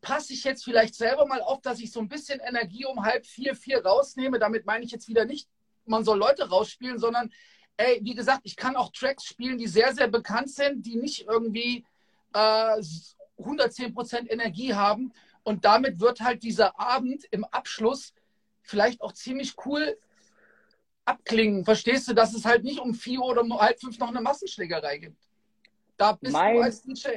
passe 0.00 0.32
ich 0.32 0.44
jetzt 0.44 0.64
vielleicht 0.64 0.94
selber 0.94 1.26
mal 1.26 1.42
auf, 1.42 1.60
dass 1.60 1.80
ich 1.80 1.90
so 1.90 2.00
ein 2.00 2.08
bisschen 2.08 2.40
Energie 2.40 2.86
um 2.86 3.04
halb 3.04 3.26
vier, 3.26 3.54
vier 3.54 3.84
rausnehme. 3.84 4.38
Damit 4.38 4.64
meine 4.64 4.84
ich 4.84 4.92
jetzt 4.92 5.08
wieder 5.08 5.24
nicht, 5.24 5.48
man 5.84 6.04
soll 6.04 6.18
Leute 6.18 6.48
rausspielen, 6.48 6.98
sondern 6.98 7.32
ey, 7.76 8.00
wie 8.02 8.14
gesagt, 8.14 8.40
ich 8.44 8.56
kann 8.56 8.76
auch 8.76 8.90
Tracks 8.92 9.24
spielen, 9.24 9.58
die 9.58 9.66
sehr, 9.66 9.94
sehr 9.94 10.08
bekannt 10.08 10.50
sind, 10.50 10.86
die 10.86 10.96
nicht 10.96 11.26
irgendwie 11.26 11.84
äh, 12.32 12.82
110% 13.38 14.30
Energie 14.30 14.74
haben. 14.74 15.12
Und 15.42 15.64
damit 15.64 16.00
wird 16.00 16.20
halt 16.20 16.42
dieser 16.42 16.78
Abend 16.78 17.24
im 17.30 17.44
Abschluss 17.44 18.12
vielleicht 18.62 19.00
auch 19.00 19.12
ziemlich 19.12 19.54
cool 19.64 19.96
abklingen. 21.04 21.64
Verstehst 21.64 22.08
du, 22.08 22.14
dass 22.14 22.34
es 22.34 22.44
halt 22.44 22.64
nicht 22.64 22.80
um 22.80 22.94
vier 22.94 23.20
oder 23.20 23.42
um 23.42 23.58
halb 23.58 23.78
fünf 23.78 23.98
noch 23.98 24.08
eine 24.08 24.20
Massenschlägerei 24.20 24.98
gibt? 24.98 25.28
Da 25.96 26.12
bist 26.12 26.32
mein, 26.32 26.56
du 26.56 26.62
als 26.62 26.82
DJ. 26.82 27.08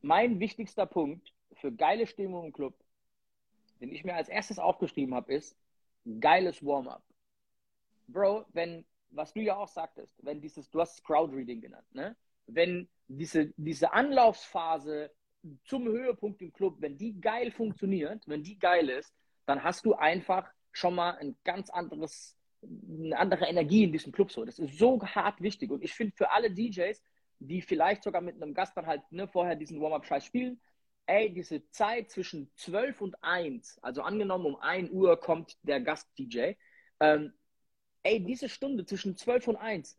Mein 0.00 0.40
wichtigster 0.40 0.86
Punkt 0.86 1.32
für 1.54 1.70
geile 1.70 2.06
Stimmung 2.06 2.46
im 2.46 2.52
Club, 2.52 2.74
den 3.80 3.92
ich 3.92 4.02
mir 4.02 4.14
als 4.14 4.28
erstes 4.28 4.58
aufgeschrieben 4.58 5.14
habe, 5.14 5.34
ist 5.34 5.54
geiles 6.20 6.64
Warm-up. 6.64 7.02
Bro, 8.08 8.46
wenn 8.52 8.84
was 9.12 9.32
du 9.32 9.40
ja 9.40 9.56
auch 9.56 9.68
sagtest, 9.68 10.12
wenn 10.22 10.40
dieses, 10.40 10.70
du 10.70 10.80
hast 10.80 11.04
Crowdreading 11.04 11.60
genannt, 11.60 11.86
ne? 11.92 12.16
wenn 12.46 12.88
diese, 13.08 13.52
diese 13.56 13.92
Anlaufphase 13.92 15.10
zum 15.64 15.86
Höhepunkt 15.86 16.40
im 16.42 16.52
Club, 16.52 16.76
wenn 16.78 16.96
die 16.96 17.20
geil 17.20 17.50
funktioniert, 17.50 18.22
wenn 18.26 18.42
die 18.42 18.58
geil 18.58 18.88
ist, 18.88 19.12
dann 19.46 19.62
hast 19.62 19.84
du 19.84 19.94
einfach 19.94 20.48
schon 20.72 20.94
mal 20.94 21.16
ein 21.18 21.36
ganz 21.44 21.68
anderes, 21.70 22.36
eine 22.62 23.18
andere 23.18 23.46
Energie 23.46 23.84
in 23.84 23.92
diesem 23.92 24.12
Club. 24.12 24.30
So. 24.30 24.44
Das 24.44 24.58
ist 24.58 24.78
so 24.78 25.00
hart 25.02 25.40
wichtig. 25.40 25.70
Und 25.70 25.82
ich 25.82 25.94
finde 25.94 26.14
für 26.16 26.30
alle 26.30 26.50
DJs, 26.50 27.02
die 27.40 27.60
vielleicht 27.60 28.04
sogar 28.04 28.22
mit 28.22 28.40
einem 28.40 28.54
Gast 28.54 28.76
dann 28.76 28.86
halt 28.86 29.02
ne, 29.10 29.26
vorher 29.26 29.56
diesen 29.56 29.80
Warm-Up-Scheiß 29.80 30.24
spielen, 30.24 30.60
ey, 31.06 31.32
diese 31.32 31.68
Zeit 31.70 32.10
zwischen 32.10 32.50
12 32.54 33.00
und 33.00 33.16
1, 33.22 33.78
also 33.82 34.02
angenommen 34.02 34.46
um 34.46 34.56
1 34.56 34.90
Uhr 34.90 35.18
kommt 35.18 35.56
der 35.62 35.80
Gast-DJ, 35.80 36.52
ähm, 37.00 37.32
ey, 38.02 38.22
diese 38.22 38.48
Stunde 38.48 38.84
zwischen 38.84 39.16
12 39.16 39.48
und 39.48 39.56
1, 39.56 39.98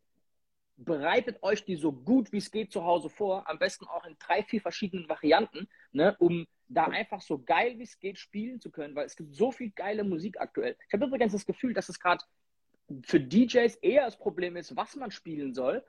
bereitet 0.76 1.42
euch 1.44 1.66
die 1.66 1.76
so 1.76 1.92
gut 1.92 2.32
wie 2.32 2.38
es 2.38 2.52
geht 2.52 2.72
zu 2.72 2.84
Hause 2.84 3.10
vor, 3.10 3.48
am 3.48 3.60
besten 3.60 3.86
auch 3.86 4.06
in 4.06 4.16
drei, 4.20 4.44
vier 4.44 4.62
verschiedenen 4.62 5.08
Varianten, 5.08 5.68
ne, 5.92 6.16
um 6.20 6.48
da 6.68 6.86
einfach 6.86 7.22
so 7.22 7.42
geil 7.44 7.78
wie 7.78 7.84
es 7.84 8.00
geht 8.00 8.18
spielen 8.18 8.60
zu 8.60 8.72
können, 8.72 8.96
weil 8.96 9.06
es 9.06 9.16
gibt 9.16 9.36
so 9.36 9.52
viel 9.52 9.72
geile 9.72 10.04
Musik 10.04 10.40
aktuell. 10.40 10.76
Ich 10.88 10.94
habe 10.94 11.06
übrigens 11.06 11.34
das 11.34 11.46
Gefühl, 11.46 11.74
dass 11.74 11.90
es 11.90 12.00
gerade 12.00 12.24
für 13.04 13.20
DJs 13.20 13.76
eher 13.76 14.06
das 14.06 14.18
Problem 14.18 14.56
ist, 14.56 14.76
was 14.76 14.96
man 14.96 15.12
spielen 15.12 15.54
soll, 15.54 15.84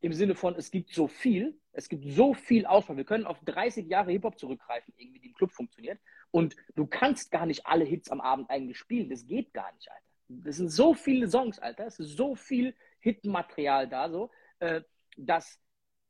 im 0.00 0.12
Sinne 0.12 0.34
von, 0.34 0.56
es 0.56 0.70
gibt 0.70 0.90
so 0.90 1.06
viel, 1.06 1.56
es 1.72 1.88
gibt 1.88 2.04
so 2.04 2.34
viel 2.34 2.66
Auswahl. 2.66 2.96
Wir 2.96 3.04
können 3.04 3.24
auf 3.24 3.38
30 3.44 3.86
Jahre 3.86 4.10
Hip-Hop 4.10 4.36
zurückgreifen, 4.36 4.92
irgendwie, 4.96 5.20
die 5.20 5.28
im 5.28 5.34
Club 5.34 5.52
funktioniert. 5.52 6.00
Und 6.32 6.56
du 6.74 6.86
kannst 6.86 7.30
gar 7.30 7.46
nicht 7.46 7.66
alle 7.66 7.84
Hits 7.84 8.10
am 8.10 8.20
Abend 8.20 8.50
eigentlich 8.50 8.78
spielen. 8.78 9.08
Das 9.08 9.26
geht 9.26 9.54
gar 9.54 9.72
nicht, 9.72 9.88
Alter. 9.88 10.11
Das 10.44 10.56
sind 10.56 10.70
so 10.70 10.94
viele 10.94 11.28
Songs, 11.28 11.58
Alter. 11.58 11.86
Es 11.86 11.98
ist 11.98 12.16
so 12.16 12.34
viel 12.34 12.74
Hitmaterial 13.00 13.88
da, 13.88 14.10
so, 14.10 14.30
äh, 14.60 14.82
dass 15.16 15.60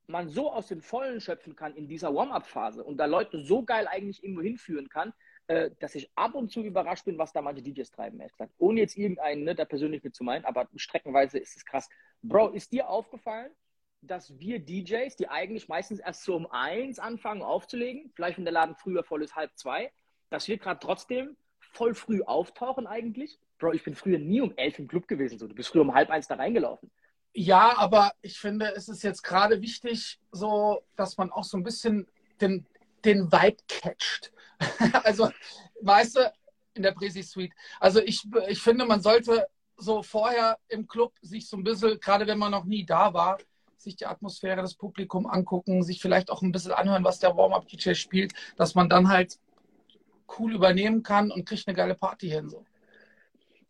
man 0.07 0.29
so 0.29 0.53
aus 0.53 0.69
den 0.69 0.83
Vollen 0.83 1.21
schöpfen 1.21 1.57
kann 1.57 1.75
in 1.75 1.89
dieser 1.89 2.15
Warm-Up-Phase 2.15 2.85
und 2.85 2.97
da 2.99 3.07
Leute 3.07 3.43
so 3.45 3.65
geil 3.65 3.87
eigentlich 3.89 4.23
irgendwo 4.23 4.43
hinführen 4.43 4.89
kann, 4.89 5.13
äh, 5.47 5.71
dass 5.81 5.95
ich 5.95 6.11
ab 6.15 6.35
und 6.35 6.51
zu 6.51 6.63
überrascht 6.63 7.05
bin, 7.05 7.19
was 7.19 7.33
da 7.33 7.43
manche 7.43 7.63
DJs 7.63 7.91
treiben, 7.91 8.21
ehrlich 8.21 8.33
gesagt. 8.33 8.55
Ohne 8.59 8.81
jetzt 8.81 8.97
irgendeinen 8.97 9.45
ne, 9.45 9.55
da 9.55 9.65
persönlich 9.65 10.03
mit 10.03 10.15
zu 10.15 10.25
meinen, 10.25 10.45
aber 10.45 10.69
streckenweise 10.77 11.39
ist 11.39 11.57
es 11.57 11.65
krass. 11.65 11.89
Bro, 12.23 12.51
ist 12.51 12.73
dir 12.73 12.89
aufgefallen, 12.89 13.51
dass 14.03 14.39
wir 14.39 14.59
DJs, 14.59 15.15
die 15.17 15.29
eigentlich 15.29 15.69
meistens 15.69 16.01
erst 16.01 16.25
so 16.25 16.35
um 16.35 16.47
eins 16.51 16.99
anfangen 16.99 17.43
aufzulegen, 17.43 18.13
vielleicht 18.15 18.37
wenn 18.37 18.45
der 18.45 18.53
Laden 18.53 18.77
früher 18.77 19.05
voll 19.05 19.23
ist, 19.23 19.37
halb 19.37 19.57
zwei, 19.57 19.93
dass 20.29 20.49
wir 20.49 20.59
gerade 20.59 20.81
trotzdem 20.81 21.37
voll 21.73 21.95
früh 21.95 22.23
auftauchen 22.23 22.87
eigentlich? 22.87 23.39
Bro, 23.59 23.73
ich 23.73 23.85
bin 23.85 23.95
früher 23.95 24.19
nie 24.19 24.41
um 24.41 24.53
elf 24.57 24.79
im 24.79 24.89
Club 24.89 25.09
gewesen, 25.09 25.39
so. 25.39 25.47
Du 25.47 25.55
bist 25.55 25.71
früher 25.71 25.83
um 25.83 25.95
halb 25.95 26.11
eins 26.11 26.29
da 26.29 26.35
reingelaufen. 26.35 26.91
Ja, 27.35 27.79
aber 27.79 28.13
ich 28.21 28.39
finde, 28.39 28.75
es 28.75 28.89
ist 28.89 29.03
jetzt 29.03 29.23
gerade 29.23 29.63
wichtig, 29.63 30.21
so, 30.33 30.83
dass 30.97 31.17
man 31.17 31.33
auch 31.33 31.45
so 31.45 31.57
ein 31.57 31.63
bisschen 31.63 32.07
den, 32.41 32.67
den 33.05 33.33
Vibe 33.33 33.57
catcht. 33.69 34.33
also, 35.05 35.31
weißt 35.81 36.17
du, 36.17 36.33
in 36.75 36.83
der 36.83 36.93
Presi 36.93 37.23
Suite. 37.23 37.53
Also 37.81 38.01
ich, 38.01 38.27
ich 38.49 38.61
finde, 38.61 38.85
man 38.85 39.01
sollte 39.01 39.47
so 39.77 40.03
vorher 40.03 40.59
im 40.69 40.87
Club 40.87 41.13
sich 41.23 41.49
so 41.49 41.57
ein 41.57 41.65
bisschen, 41.65 41.99
gerade 42.01 42.27
wenn 42.27 42.39
man 42.39 42.51
noch 42.51 42.65
nie 42.65 42.85
da 42.85 43.15
war, 43.15 43.39
sich 43.77 43.97
die 43.97 44.07
Atmosphäre, 44.07 44.63
das 44.63 44.75
Publikum 44.75 45.27
angucken, 45.27 45.83
sich 45.83 46.01
vielleicht 46.01 46.31
auch 46.31 46.43
ein 46.43 46.53
bisschen 46.53 46.73
anhören, 46.73 47.05
was 47.05 47.19
der 47.19 47.37
Warm-Up-DJ 47.37 47.95
spielt, 47.95 48.33
dass 48.57 48.75
man 48.75 48.89
dann 48.89 49.09
halt 49.09 49.39
cool 50.39 50.55
übernehmen 50.55 51.03
kann 51.03 51.31
und 51.31 51.47
kriegt 51.47 51.67
eine 51.67 51.77
geile 51.77 51.95
Party 51.95 52.29
hin. 52.29 52.49
So. 52.49 52.65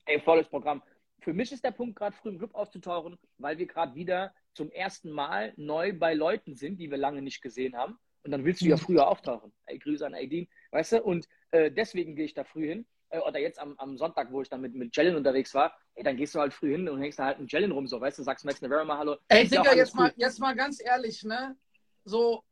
Ey, 0.06 0.20
volles 0.20 0.48
Programm. 0.48 0.82
Für 1.20 1.32
mich 1.32 1.52
ist 1.52 1.64
der 1.64 1.70
Punkt 1.70 1.96
gerade 1.96 2.16
früh 2.16 2.30
im 2.30 2.38
Club 2.38 2.54
aufzutauchen, 2.54 3.16
weil 3.38 3.58
wir 3.58 3.66
gerade 3.66 3.94
wieder 3.94 4.34
zum 4.54 4.70
ersten 4.70 5.10
Mal 5.10 5.52
neu 5.56 5.92
bei 5.96 6.14
Leuten 6.14 6.54
sind, 6.54 6.78
die 6.78 6.90
wir 6.90 6.98
lange 6.98 7.22
nicht 7.22 7.40
gesehen 7.40 7.76
haben. 7.76 7.98
Und 8.24 8.30
dann 8.30 8.44
willst 8.44 8.60
du 8.60 8.66
ja 8.66 8.76
mhm. 8.76 8.80
früher 8.80 9.08
auftauchen. 9.08 9.52
Ey, 9.66 9.78
Grüße 9.78 10.06
an 10.06 10.14
Aidin, 10.14 10.48
weißt 10.70 10.92
du? 10.92 11.02
Und 11.02 11.28
äh, 11.50 11.70
deswegen 11.70 12.16
gehe 12.16 12.24
ich 12.24 12.34
da 12.34 12.44
früh 12.44 12.68
hin. 12.68 12.86
Äh, 13.10 13.18
oder 13.20 13.38
jetzt 13.38 13.58
am, 13.58 13.74
am 13.78 13.96
Sonntag, 13.96 14.32
wo 14.32 14.42
ich 14.42 14.48
dann 14.48 14.60
mit, 14.60 14.74
mit 14.74 14.96
Jellen 14.96 15.16
unterwegs 15.16 15.54
war, 15.54 15.76
ey, 15.94 16.02
dann 16.02 16.16
gehst 16.16 16.34
du 16.34 16.40
halt 16.40 16.52
früh 16.52 16.72
hin 16.72 16.88
und 16.88 17.00
hängst 17.00 17.18
da 17.18 17.26
halt 17.26 17.38
mit 17.38 17.52
Jellen 17.52 17.72
rum, 17.72 17.86
so, 17.86 18.00
weißt 18.00 18.18
du? 18.18 18.22
Sagst 18.22 18.44
Max 18.44 18.60
Nevera 18.62 18.84
mal 18.84 18.98
Hallo. 18.98 19.16
Ey, 19.28 19.46
Digga, 19.46 19.64
ja 19.64 19.74
jetzt, 19.74 19.94
mal, 19.94 20.12
jetzt 20.16 20.40
mal 20.40 20.54
ganz 20.54 20.82
ehrlich, 20.82 21.22
ne? 21.24 21.56
So, 22.04 22.42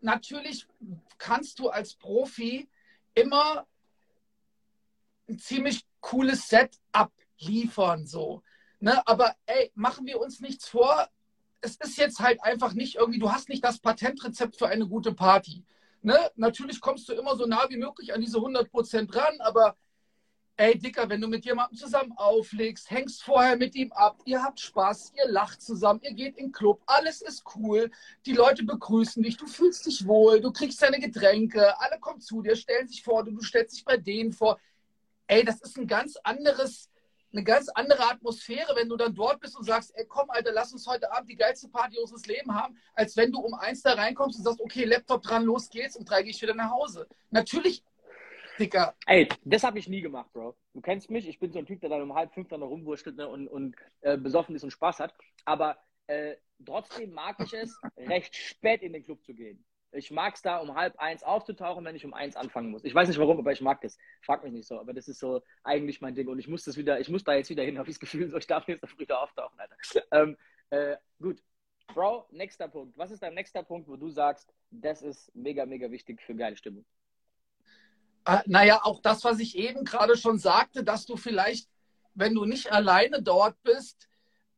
natürlich 0.00 0.66
kannst 1.18 1.58
du 1.58 1.68
als 1.68 1.94
Profi 1.94 2.68
immer 3.16 3.66
ein 5.28 5.38
ziemlich 5.38 5.84
cooles 6.00 6.48
Set 6.48 6.78
abliefern, 6.92 8.06
so. 8.06 8.42
Ne? 8.78 9.04
Aber 9.06 9.34
ey, 9.46 9.72
machen 9.74 10.06
wir 10.06 10.20
uns 10.20 10.40
nichts 10.40 10.68
vor. 10.68 11.08
Es 11.60 11.76
ist 11.76 11.98
jetzt 11.98 12.20
halt 12.20 12.40
einfach 12.44 12.74
nicht 12.74 12.94
irgendwie, 12.94 13.18
du 13.18 13.32
hast 13.32 13.48
nicht 13.48 13.64
das 13.64 13.80
Patentrezept 13.80 14.56
für 14.56 14.68
eine 14.68 14.86
gute 14.86 15.12
Party. 15.12 15.64
Ne? 16.02 16.30
Natürlich 16.36 16.80
kommst 16.80 17.08
du 17.08 17.14
immer 17.14 17.34
so 17.34 17.46
nah 17.46 17.66
wie 17.68 17.78
möglich 17.78 18.14
an 18.14 18.20
diese 18.20 18.38
100% 18.38 19.12
ran, 19.16 19.40
aber 19.40 19.76
ey, 20.58 20.78
Dicker, 20.78 21.08
wenn 21.08 21.20
du 21.20 21.28
mit 21.28 21.44
jemandem 21.44 21.76
zusammen 21.76 22.12
auflegst, 22.16 22.90
hängst 22.90 23.22
vorher 23.22 23.56
mit 23.56 23.74
ihm 23.74 23.92
ab, 23.92 24.16
ihr 24.24 24.42
habt 24.42 24.58
Spaß, 24.58 25.12
ihr 25.16 25.30
lacht 25.30 25.60
zusammen, 25.60 26.00
ihr 26.02 26.14
geht 26.14 26.38
in 26.38 26.46
den 26.46 26.52
Club, 26.52 26.80
alles 26.86 27.20
ist 27.20 27.44
cool, 27.54 27.90
die 28.24 28.32
Leute 28.32 28.64
begrüßen 28.64 29.22
dich, 29.22 29.36
du 29.36 29.46
fühlst 29.46 29.84
dich 29.84 30.06
wohl, 30.06 30.40
du 30.40 30.52
kriegst 30.52 30.80
deine 30.80 30.98
Getränke, 30.98 31.78
alle 31.80 31.98
kommen 32.00 32.20
zu 32.20 32.40
dir, 32.40 32.56
stellen 32.56 32.88
sich 32.88 33.02
vor, 33.02 33.22
du, 33.24 33.32
du 33.32 33.42
stellst 33.42 33.76
dich 33.76 33.84
bei 33.84 33.98
denen 33.98 34.32
vor. 34.32 34.58
Ey, 35.26 35.44
das 35.44 35.60
ist 35.60 35.76
ein 35.76 35.86
ganz 35.86 36.16
anderes, 36.22 36.88
eine 37.32 37.44
ganz 37.44 37.68
andere 37.68 38.08
Atmosphäre, 38.10 38.74
wenn 38.76 38.88
du 38.88 38.96
dann 38.96 39.14
dort 39.14 39.40
bist 39.40 39.58
und 39.58 39.64
sagst, 39.64 39.92
ey, 39.94 40.06
komm, 40.06 40.30
Alter, 40.30 40.52
lass 40.52 40.72
uns 40.72 40.86
heute 40.86 41.12
Abend 41.12 41.28
die 41.28 41.36
geilste 41.36 41.68
Party 41.68 41.98
unseres 41.98 42.24
Lebens 42.24 42.54
haben, 42.54 42.78
als 42.94 43.14
wenn 43.16 43.30
du 43.30 43.40
um 43.40 43.52
eins 43.52 43.82
da 43.82 43.92
reinkommst 43.92 44.38
und 44.38 44.44
sagst, 44.44 44.60
okay, 44.60 44.84
Laptop 44.84 45.22
dran, 45.22 45.44
los 45.44 45.68
geht's, 45.68 45.96
und 45.96 46.08
drei 46.08 46.22
gehe 46.22 46.30
ich 46.30 46.40
wieder 46.40 46.54
nach 46.54 46.70
Hause. 46.70 47.06
Natürlich 47.30 47.82
Dicker. 48.58 48.94
Ey, 49.06 49.28
das 49.44 49.62
habe 49.64 49.78
ich 49.78 49.88
nie 49.88 50.00
gemacht, 50.00 50.32
Bro. 50.32 50.56
Du 50.74 50.80
kennst 50.80 51.10
mich, 51.10 51.28
ich 51.28 51.38
bin 51.38 51.52
so 51.52 51.58
ein 51.58 51.66
Typ, 51.66 51.80
der 51.80 51.90
dann 51.90 52.02
um 52.02 52.14
halb 52.14 52.32
fünf 52.32 52.48
dann 52.48 52.62
rumwurschtelt 52.62 53.16
ne, 53.16 53.28
und, 53.28 53.48
und 53.48 53.76
äh, 54.00 54.16
besoffen 54.16 54.54
ist 54.54 54.64
und 54.64 54.70
Spaß 54.70 55.00
hat. 55.00 55.14
Aber 55.44 55.78
äh, 56.06 56.36
trotzdem 56.64 57.12
mag 57.12 57.36
ich 57.40 57.52
es, 57.52 57.78
recht 57.96 58.34
spät 58.34 58.82
in 58.82 58.92
den 58.92 59.04
Club 59.04 59.24
zu 59.24 59.34
gehen. 59.34 59.64
Ich 59.92 60.10
mag 60.10 60.34
es 60.34 60.42
da 60.42 60.58
um 60.58 60.74
halb 60.74 60.98
eins 60.98 61.22
aufzutauchen, 61.22 61.84
wenn 61.84 61.96
ich 61.96 62.04
um 62.04 62.12
eins 62.12 62.36
anfangen 62.36 62.70
muss. 62.70 62.84
Ich 62.84 62.94
weiß 62.94 63.08
nicht 63.08 63.18
warum, 63.18 63.38
aber 63.38 63.52
ich 63.52 63.60
mag 63.60 63.80
das. 63.80 63.96
Frag 64.20 64.42
mich 64.42 64.52
nicht 64.52 64.68
so, 64.68 64.78
aber 64.78 64.92
das 64.92 65.08
ist 65.08 65.20
so 65.20 65.42
eigentlich 65.62 66.00
mein 66.00 66.14
Ding. 66.14 66.28
Und 66.28 66.38
ich 66.38 66.48
muss 66.48 66.64
das 66.64 66.76
wieder, 66.76 67.00
ich 67.00 67.08
muss 67.08 67.24
da 67.24 67.34
jetzt 67.34 67.50
wieder 67.50 67.62
hin, 67.62 67.78
habe 67.78 67.88
ich 67.88 67.96
das 67.96 68.00
Gefühl, 68.00 68.28
so 68.28 68.36
ich 68.36 68.46
darf 68.46 68.68
jetzt 68.68 68.86
früher 68.88 69.20
auftauchen, 69.20 69.58
Alter. 69.58 69.76
Ähm, 70.10 70.36
äh, 70.70 70.96
gut. 71.20 71.42
Bro, 71.94 72.26
nächster 72.30 72.68
Punkt. 72.68 72.98
Was 72.98 73.10
ist 73.10 73.22
dein 73.22 73.34
nächster 73.34 73.62
Punkt, 73.62 73.88
wo 73.88 73.96
du 73.96 74.10
sagst, 74.10 74.52
das 74.70 75.02
ist 75.02 75.34
mega, 75.34 75.64
mega 75.64 75.90
wichtig 75.90 76.20
für 76.20 76.34
geile 76.34 76.56
Stimmung? 76.56 76.84
Äh, 78.26 78.40
naja, 78.46 78.80
auch 78.82 79.00
das, 79.00 79.24
was 79.24 79.38
ich 79.38 79.56
eben 79.56 79.84
gerade 79.84 80.16
schon 80.16 80.38
sagte, 80.38 80.82
dass 80.82 81.06
du 81.06 81.16
vielleicht, 81.16 81.68
wenn 82.14 82.34
du 82.34 82.44
nicht 82.44 82.72
alleine 82.72 83.22
dort 83.22 83.62
bist, 83.62 84.08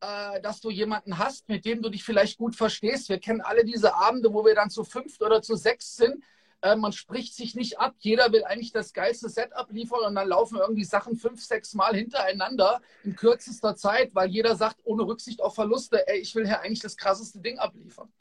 äh, 0.01 0.41
dass 0.41 0.59
du 0.59 0.71
jemanden 0.71 1.19
hast, 1.19 1.47
mit 1.47 1.65
dem 1.65 1.81
du 1.81 1.89
dich 1.89 2.03
vielleicht 2.03 2.37
gut 2.37 2.55
verstehst. 2.55 3.09
Wir 3.09 3.19
kennen 3.19 3.41
alle 3.41 3.63
diese 3.63 3.93
Abende, 3.95 4.33
wo 4.33 4.43
wir 4.43 4.55
dann 4.55 4.71
zu 4.71 4.83
fünft 4.83 5.21
oder 5.21 5.41
zu 5.41 5.55
sechs 5.55 5.95
sind. 5.95 6.23
Äh, 6.61 6.75
man 6.77 6.93
spricht 6.93 7.35
sich 7.35 7.53
nicht 7.53 7.79
ab. 7.79 7.93
Jeder 7.99 8.31
will 8.31 8.43
eigentlich 8.43 8.71
das 8.71 8.91
geilste 8.91 9.29
Setup 9.29 9.69
liefern 9.69 10.01
und 10.05 10.15
dann 10.15 10.27
laufen 10.27 10.57
irgendwie 10.57 10.83
Sachen 10.83 11.15
fünf, 11.15 11.43
sechs 11.43 11.75
Mal 11.75 11.95
hintereinander 11.95 12.81
in 13.03 13.15
kürzester 13.15 13.75
Zeit, 13.75 14.15
weil 14.15 14.29
jeder 14.29 14.55
sagt, 14.55 14.77
ohne 14.83 15.03
Rücksicht 15.03 15.43
auf 15.43 15.53
Verluste, 15.53 16.07
ey, 16.07 16.19
ich 16.19 16.33
will 16.33 16.47
hier 16.47 16.61
eigentlich 16.61 16.79
das 16.81 16.97
krasseste 16.97 17.39
Ding 17.39 17.59
abliefern. 17.59 18.11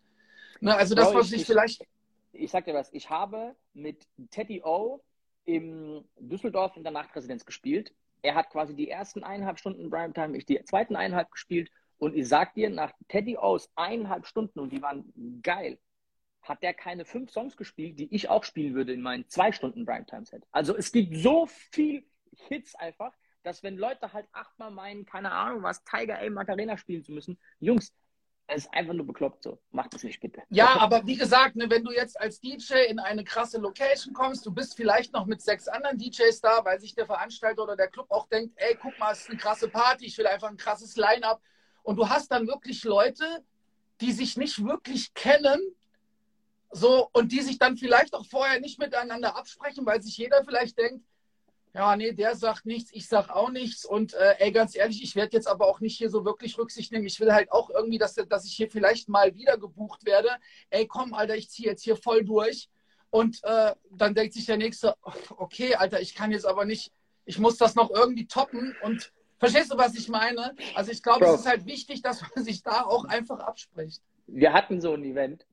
Ne, 0.61 0.76
also 0.76 0.94
das, 0.94 1.14
was 1.14 1.32
ich, 1.32 1.40
ich 1.40 1.46
vielleicht. 1.46 1.86
Ich 2.32 2.51
sag 2.51 2.66
dir 2.66 2.74
was, 2.74 2.92
ich 2.92 3.09
habe 3.09 3.57
mit 3.72 4.07
Teddy 4.30 4.62
O 4.62 5.01
in 5.49 6.05
Düsseldorf 6.18 6.76
in 6.76 6.82
der 6.82 6.92
Nachtresidenz 6.92 7.46
gespielt. 7.46 7.94
Er 8.20 8.34
hat 8.34 8.51
quasi 8.51 8.76
die 8.76 8.90
ersten 8.90 9.24
eineinhalb 9.24 9.59
Stunden 9.59 9.88
Primetime, 9.88 10.36
ich 10.36 10.44
die 10.44 10.62
zweiten 10.64 10.94
eineinhalb 10.94 11.30
gespielt. 11.30 11.70
Und 11.96 12.14
ich 12.14 12.28
sag 12.28 12.53
dir, 12.53 12.68
nach 12.68 12.92
Teddy 13.09 13.38
O's 13.38 13.70
eineinhalb 13.74 14.26
Stunden, 14.26 14.61
und 14.61 14.72
die 14.72 14.82
waren 14.82 15.40
geil, 15.42 15.78
hat 16.42 16.62
der 16.62 16.74
keine 16.74 17.07
fünf 17.07 17.30
Songs 17.30 17.57
gespielt, 17.57 17.99
die 17.99 18.14
ich 18.14 18.28
auch 18.28 18.44
spielen 18.44 18.74
würde 18.74 18.92
in 18.92 19.01
meinen 19.01 19.26
zwei 19.28 19.51
Stunden 19.51 19.86
Primetime-Set. 19.86 20.44
Also 20.53 20.76
es 20.76 20.92
gibt 20.92 21.16
so 21.16 21.46
viel 21.46 22.05
Hits 22.49 22.74
einfach, 22.74 23.14
dass 23.42 23.62
wenn 23.62 23.78
Leute 23.78 24.12
halt 24.12 24.26
achtmal 24.32 24.70
meinen, 24.70 25.07
keine 25.07 25.32
Ahnung 25.32 25.62
was, 25.62 25.82
Tiger 25.84 26.18
A 26.18 26.28
Macarena 26.28 26.76
spielen 26.76 27.03
zu 27.03 27.12
müssen, 27.12 27.38
Jungs, 27.59 27.94
es 28.49 28.64
ist 28.64 28.74
einfach 28.74 28.94
nur 28.94 29.07
bekloppt 29.07 29.42
so. 29.42 29.59
Macht 29.72 29.92
das 29.92 30.03
nicht 30.03 30.20
bitte. 30.20 30.42
Ja, 30.49 30.78
aber 30.78 31.07
wie 31.07 31.16
gesagt, 31.16 31.55
ne, 31.55 31.68
wenn 31.68 31.84
du 31.84 31.92
jetzt 31.92 32.18
als 32.18 32.40
DJ 32.40 32.86
in 32.88 32.99
eine 32.99 33.22
krasse 33.22 33.59
Location 33.59 34.14
kommst, 34.14 34.46
du 34.46 34.51
bist 34.51 34.74
vielleicht 34.74 35.12
noch 35.12 35.26
mit 35.26 35.42
sechs 35.42 35.68
anderen 35.68 35.99
DJs 35.99 36.40
da, 36.40 36.64
weil 36.64 36.80
sich 36.80 36.94
der 36.94 37.05
Veranstalter 37.05 37.62
oder 37.62 37.76
der 37.76 37.88
Club 37.88 38.07
auch 38.11 38.26
denkt, 38.28 38.55
ey, 38.57 38.76
guck 38.80 38.99
mal, 38.99 39.12
es 39.12 39.20
ist 39.20 39.30
eine 39.30 39.38
krasse 39.38 39.68
Party, 39.68 40.07
ich 40.07 40.16
will 40.16 40.26
einfach 40.26 40.49
ein 40.49 40.57
krasses 40.57 40.96
Line-up. 40.96 41.42
Und 41.82 41.96
du 41.96 42.09
hast 42.09 42.30
dann 42.32 42.49
wirklich 42.49 42.82
Leute, 42.84 43.44
die 44.01 44.12
sich 44.12 44.38
nicht 44.38 44.64
wirklich 44.64 45.12
kennen, 45.12 45.61
so, 46.70 47.09
und 47.12 47.32
die 47.32 47.40
sich 47.40 47.59
dann 47.59 47.76
vielleicht 47.76 48.14
auch 48.14 48.26
vorher 48.26 48.61
nicht 48.61 48.78
miteinander 48.78 49.36
absprechen, 49.36 49.84
weil 49.84 50.03
sich 50.03 50.16
jeder 50.16 50.42
vielleicht 50.44 50.78
denkt, 50.78 51.05
ja, 51.74 51.96
nee, 51.96 52.12
der 52.12 52.34
sagt 52.34 52.66
nichts, 52.66 52.90
ich 52.92 53.08
sag 53.08 53.30
auch 53.30 53.50
nichts. 53.50 53.84
Und 53.84 54.14
äh, 54.14 54.36
ey, 54.38 54.52
ganz 54.52 54.74
ehrlich, 54.74 55.02
ich 55.02 55.14
werde 55.16 55.36
jetzt 55.36 55.48
aber 55.48 55.66
auch 55.66 55.80
nicht 55.80 55.96
hier 55.96 56.10
so 56.10 56.24
wirklich 56.24 56.58
Rücksicht 56.58 56.92
nehmen. 56.92 57.06
Ich 57.06 57.20
will 57.20 57.32
halt 57.32 57.52
auch 57.52 57.70
irgendwie, 57.70 57.98
dass, 57.98 58.14
dass 58.14 58.44
ich 58.44 58.54
hier 58.54 58.70
vielleicht 58.70 59.08
mal 59.08 59.34
wieder 59.34 59.58
gebucht 59.58 60.04
werde. 60.04 60.30
Ey, 60.70 60.86
komm, 60.86 61.14
Alter, 61.14 61.36
ich 61.36 61.50
ziehe 61.50 61.68
jetzt 61.68 61.82
hier 61.82 61.96
voll 61.96 62.24
durch. 62.24 62.68
Und 63.10 63.42
äh, 63.44 63.74
dann 63.90 64.14
denkt 64.14 64.34
sich 64.34 64.46
der 64.46 64.56
Nächste, 64.56 64.96
okay, 65.36 65.74
Alter, 65.74 66.00
ich 66.00 66.14
kann 66.14 66.32
jetzt 66.32 66.46
aber 66.46 66.64
nicht, 66.64 66.92
ich 67.24 67.38
muss 67.38 67.58
das 67.58 67.74
noch 67.74 67.90
irgendwie 67.90 68.26
toppen. 68.26 68.74
Und 68.82 69.12
verstehst 69.38 69.72
du, 69.72 69.78
was 69.78 69.94
ich 69.94 70.08
meine? 70.08 70.54
Also 70.74 70.90
ich 70.90 71.02
glaube, 71.02 71.26
es 71.26 71.40
ist 71.40 71.46
halt 71.46 71.66
wichtig, 71.66 72.02
dass 72.02 72.22
man 72.22 72.30
sich 72.44 72.62
da 72.62 72.82
auch 72.82 73.04
einfach 73.04 73.40
abspricht. 73.40 74.02
Wir 74.26 74.52
hatten 74.52 74.80
so 74.80 74.94
ein 74.94 75.04
Event, 75.04 75.46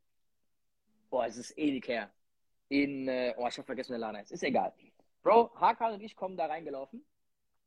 boah, 1.10 1.26
es 1.26 1.38
ist 1.38 1.58
ewig 1.58 1.88
her, 1.88 2.10
in, 2.68 3.08
äh, 3.08 3.34
oh, 3.38 3.48
ich 3.48 3.58
habe 3.58 3.66
vergessen, 3.66 3.94
der 3.94 4.00
Laden 4.00 4.22
ist, 4.22 4.32
ist 4.32 4.44
egal. 4.44 4.74
Bro, 5.26 5.50
Hakan 5.60 5.94
und 5.94 6.02
ich 6.02 6.16
kommen 6.16 6.38
da 6.38 6.46
reingelaufen. 6.46 7.04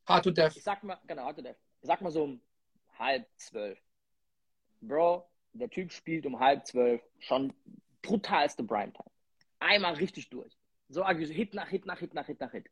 Hard 0.07 0.23
to 0.23 0.31
Death. 0.31 0.55
Ich 0.55 0.63
sag 0.63 0.81
mal, 0.81 0.97
genau, 1.05 1.23
Hard 1.23 1.35
to 1.35 1.41
Death. 1.41 1.57
Ich 1.81 1.87
sag 1.87 1.99
mal 1.99 2.09
so 2.09 2.23
um 2.23 2.41
halb 2.97 3.27
zwölf. 3.35 3.77
Bro, 4.79 5.29
der 5.51 5.69
Typ 5.69 5.91
spielt 5.91 6.25
um 6.25 6.39
halb 6.39 6.65
zwölf 6.65 7.01
schon 7.19 7.53
brutalste 8.01 8.63
Primetime. 8.63 9.11
Einmal 9.59 9.95
richtig 9.95 10.29
durch. 10.29 10.57
So 10.87 11.05
Hit 11.05 11.53
nach 11.53 11.67
Hit 11.67 11.85
nach 11.85 11.99
Hit 11.99 12.13
nach 12.13 12.27
Hit 12.27 12.39
nach 12.39 12.51
Hit. 12.53 12.69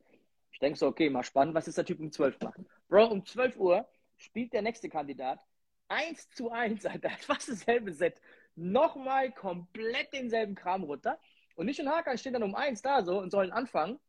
Ich 0.53 0.59
denke 0.59 0.79
so, 0.79 0.87
okay, 0.87 1.09
mal 1.09 1.23
spannend, 1.23 1.53
was 1.53 1.67
ist 1.67 1.77
der 1.77 1.83
Typ 1.83 1.99
um 1.99 2.09
12 2.09 2.39
macht. 2.39 2.61
Bro, 2.87 3.07
um 3.07 3.25
12 3.25 3.57
Uhr 3.57 3.85
spielt 4.15 4.53
der 4.53 4.61
nächste 4.61 4.87
Kandidat 4.87 5.41
1 5.89 6.29
zu 6.29 6.49
1, 6.49 6.85
Alter, 6.85 7.09
fast 7.19 7.49
dasselbe 7.49 7.91
Set. 7.91 8.21
Nochmal 8.55 9.33
komplett 9.33 10.13
denselben 10.13 10.55
Kram 10.55 10.83
runter. 10.85 11.19
Und 11.57 11.67
ich 11.67 11.77
und 11.81 11.89
Hakan 11.89 12.17
stehen 12.17 12.31
dann 12.31 12.43
um 12.43 12.55
1 12.55 12.81
da 12.81 13.03
so 13.03 13.19
und 13.19 13.31
sollen 13.31 13.51
anfangen. 13.51 13.99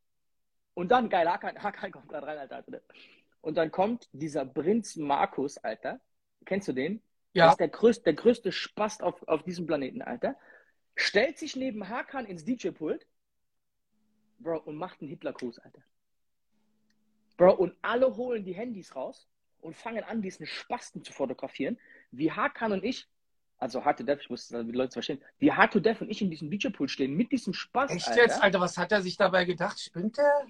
Und 0.74 0.90
dann, 0.90 1.08
geil, 1.08 1.28
Hakan, 1.28 1.60
Hakan 1.62 1.90
kommt 1.90 2.08
gerade 2.08 2.26
rein, 2.26 2.38
Alter. 2.38 2.64
Und 3.40 3.56
dann 3.56 3.70
kommt 3.70 4.08
dieser 4.12 4.44
Prinz 4.44 4.96
Markus, 4.96 5.58
Alter. 5.58 6.00
Kennst 6.44 6.68
du 6.68 6.72
den? 6.72 7.02
Ja. 7.32 7.46
Das 7.46 7.54
ist 7.54 7.60
der 7.60 7.68
größte, 7.68 8.04
der 8.04 8.14
größte 8.14 8.52
Spast 8.52 9.02
auf, 9.02 9.26
auf 9.28 9.42
diesem 9.42 9.66
Planeten, 9.66 10.02
Alter. 10.02 10.36
Stellt 10.94 11.38
sich 11.38 11.56
neben 11.56 11.88
Hakan 11.88 12.26
ins 12.26 12.44
DJ-Pult, 12.44 13.06
Bro, 14.38 14.58
und 14.60 14.76
macht 14.76 15.00
einen 15.00 15.10
Hitler-Gruß, 15.10 15.58
Alter. 15.58 15.82
Bro, 17.36 17.54
und 17.54 17.76
alle 17.82 18.16
holen 18.16 18.44
die 18.44 18.54
Handys 18.54 18.94
raus 18.94 19.28
und 19.60 19.76
fangen 19.76 20.04
an, 20.04 20.22
diesen 20.22 20.46
Spasten 20.46 21.02
zu 21.02 21.12
fotografieren, 21.12 21.78
wie 22.10 22.32
Hakan 22.32 22.72
und 22.72 22.84
ich, 22.84 23.08
also 23.58 23.84
Hard 23.84 23.98
to 23.98 24.04
Death, 24.04 24.20
ich 24.20 24.30
muss 24.30 24.48
die 24.48 24.56
Leute 24.56 24.92
verstehen, 24.92 25.22
wie 25.38 25.52
Hard 25.52 25.72
to 25.72 25.80
Death 25.80 26.00
und 26.00 26.10
ich 26.10 26.22
in 26.22 26.30
diesem 26.30 26.50
DJ-Pool 26.50 26.88
stehen, 26.88 27.14
mit 27.14 27.32
diesem 27.32 27.52
Spaß. 27.52 27.90
Echt 27.90 28.08
Alter. 28.08 28.22
jetzt, 28.22 28.42
Alter, 28.42 28.60
was 28.60 28.78
hat 28.78 28.92
er 28.92 29.02
sich 29.02 29.16
dabei 29.16 29.44
gedacht? 29.44 29.80
Spinnt 29.80 30.16
der? 30.16 30.46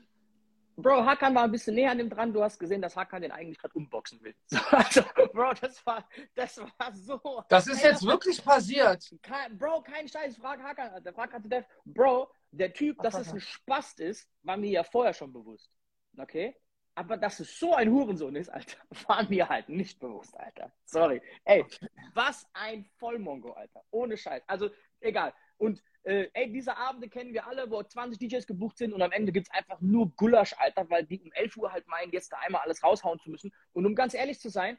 Bro, 0.77 1.05
Hakan 1.05 1.35
war 1.35 1.43
ein 1.43 1.51
bisschen 1.51 1.75
näher 1.75 1.91
an 1.91 1.99
dem 1.99 2.09
dran. 2.09 2.33
Du 2.33 2.41
hast 2.41 2.57
gesehen, 2.57 2.81
dass 2.81 2.95
Hakan 2.95 3.23
den 3.23 3.33
eigentlich 3.33 3.59
gerade 3.59 3.75
unboxen 3.75 4.23
will. 4.23 4.35
So, 4.47 4.59
also, 4.71 5.03
Bro, 5.33 5.55
das 5.55 5.85
war, 5.85 6.09
das 6.37 6.57
war 6.59 6.95
so. 6.95 7.43
Das 7.49 7.67
ist 7.67 7.83
jetzt 7.83 8.07
wirklich 8.07 8.45
passiert. 8.45 9.05
Kein, 9.21 9.59
Bro, 9.59 9.83
kein 9.83 10.07
Scheiß. 10.07 10.37
Frag 10.37 10.63
Hakan, 10.63 11.03
der 11.03 11.13
fragt 11.13 11.35
Dev. 11.51 11.67
Bro, 11.85 12.31
der 12.53 12.73
Typ, 12.73 13.03
dass 13.03 13.19
es 13.19 13.33
ein 13.33 13.41
Spast 13.41 13.99
ist, 13.99 14.29
war 14.43 14.57
mir 14.57 14.71
ja 14.71 14.85
vorher 14.85 15.13
schon 15.13 15.33
bewusst. 15.33 15.69
Okay? 16.17 16.55
Aber 16.99 17.17
dass 17.17 17.39
es 17.39 17.61
so 17.61 17.75
ein 17.75 17.93
Hurensohn 17.93 18.35
ist, 18.35 18.49
Alter, 18.49 18.77
war 19.07 19.23
mir 19.29 19.49
halt 19.49 19.69
nicht 19.69 20.01
bewusst, 20.01 20.37
Alter. 20.37 20.73
Sorry. 20.85 21.23
Ey, 21.45 21.65
was 22.13 22.45
ein 22.55 22.87
Vollmongo, 22.97 23.53
Alter. 23.53 23.85
Ohne 23.93 24.17
Scheiß. 24.17 24.43
Also, 24.49 24.69
egal. 24.99 25.33
Und 25.59 25.81
äh, 26.03 26.29
ey, 26.33 26.51
diese 26.51 26.77
Abende 26.77 27.09
kennen 27.09 27.33
wir 27.33 27.47
alle, 27.47 27.71
wo 27.71 27.81
20 27.81 28.19
DJs 28.19 28.45
gebucht 28.49 28.79
sind 28.79 28.93
und 28.93 29.01
am 29.01 29.13
Ende 29.13 29.31
gibt 29.31 29.47
es 29.47 29.55
einfach 29.55 29.81
nur 29.81 30.11
Gulasch, 30.17 30.57
Alter, 30.59 30.91
weil 30.91 31.05
die 31.05 31.21
um 31.21 31.31
11 31.35 31.57
Uhr 31.57 31.71
halt 31.71 31.87
meinen, 31.87 32.11
jetzt 32.11 32.33
da 32.33 32.39
einmal 32.39 32.63
alles 32.63 32.83
raushauen 32.83 33.21
zu 33.21 33.31
müssen. 33.31 33.53
Und 33.73 33.87
um 33.87 33.95
ganz 33.95 34.13
ehrlich 34.13 34.41
zu 34.41 34.49
sein, 34.49 34.77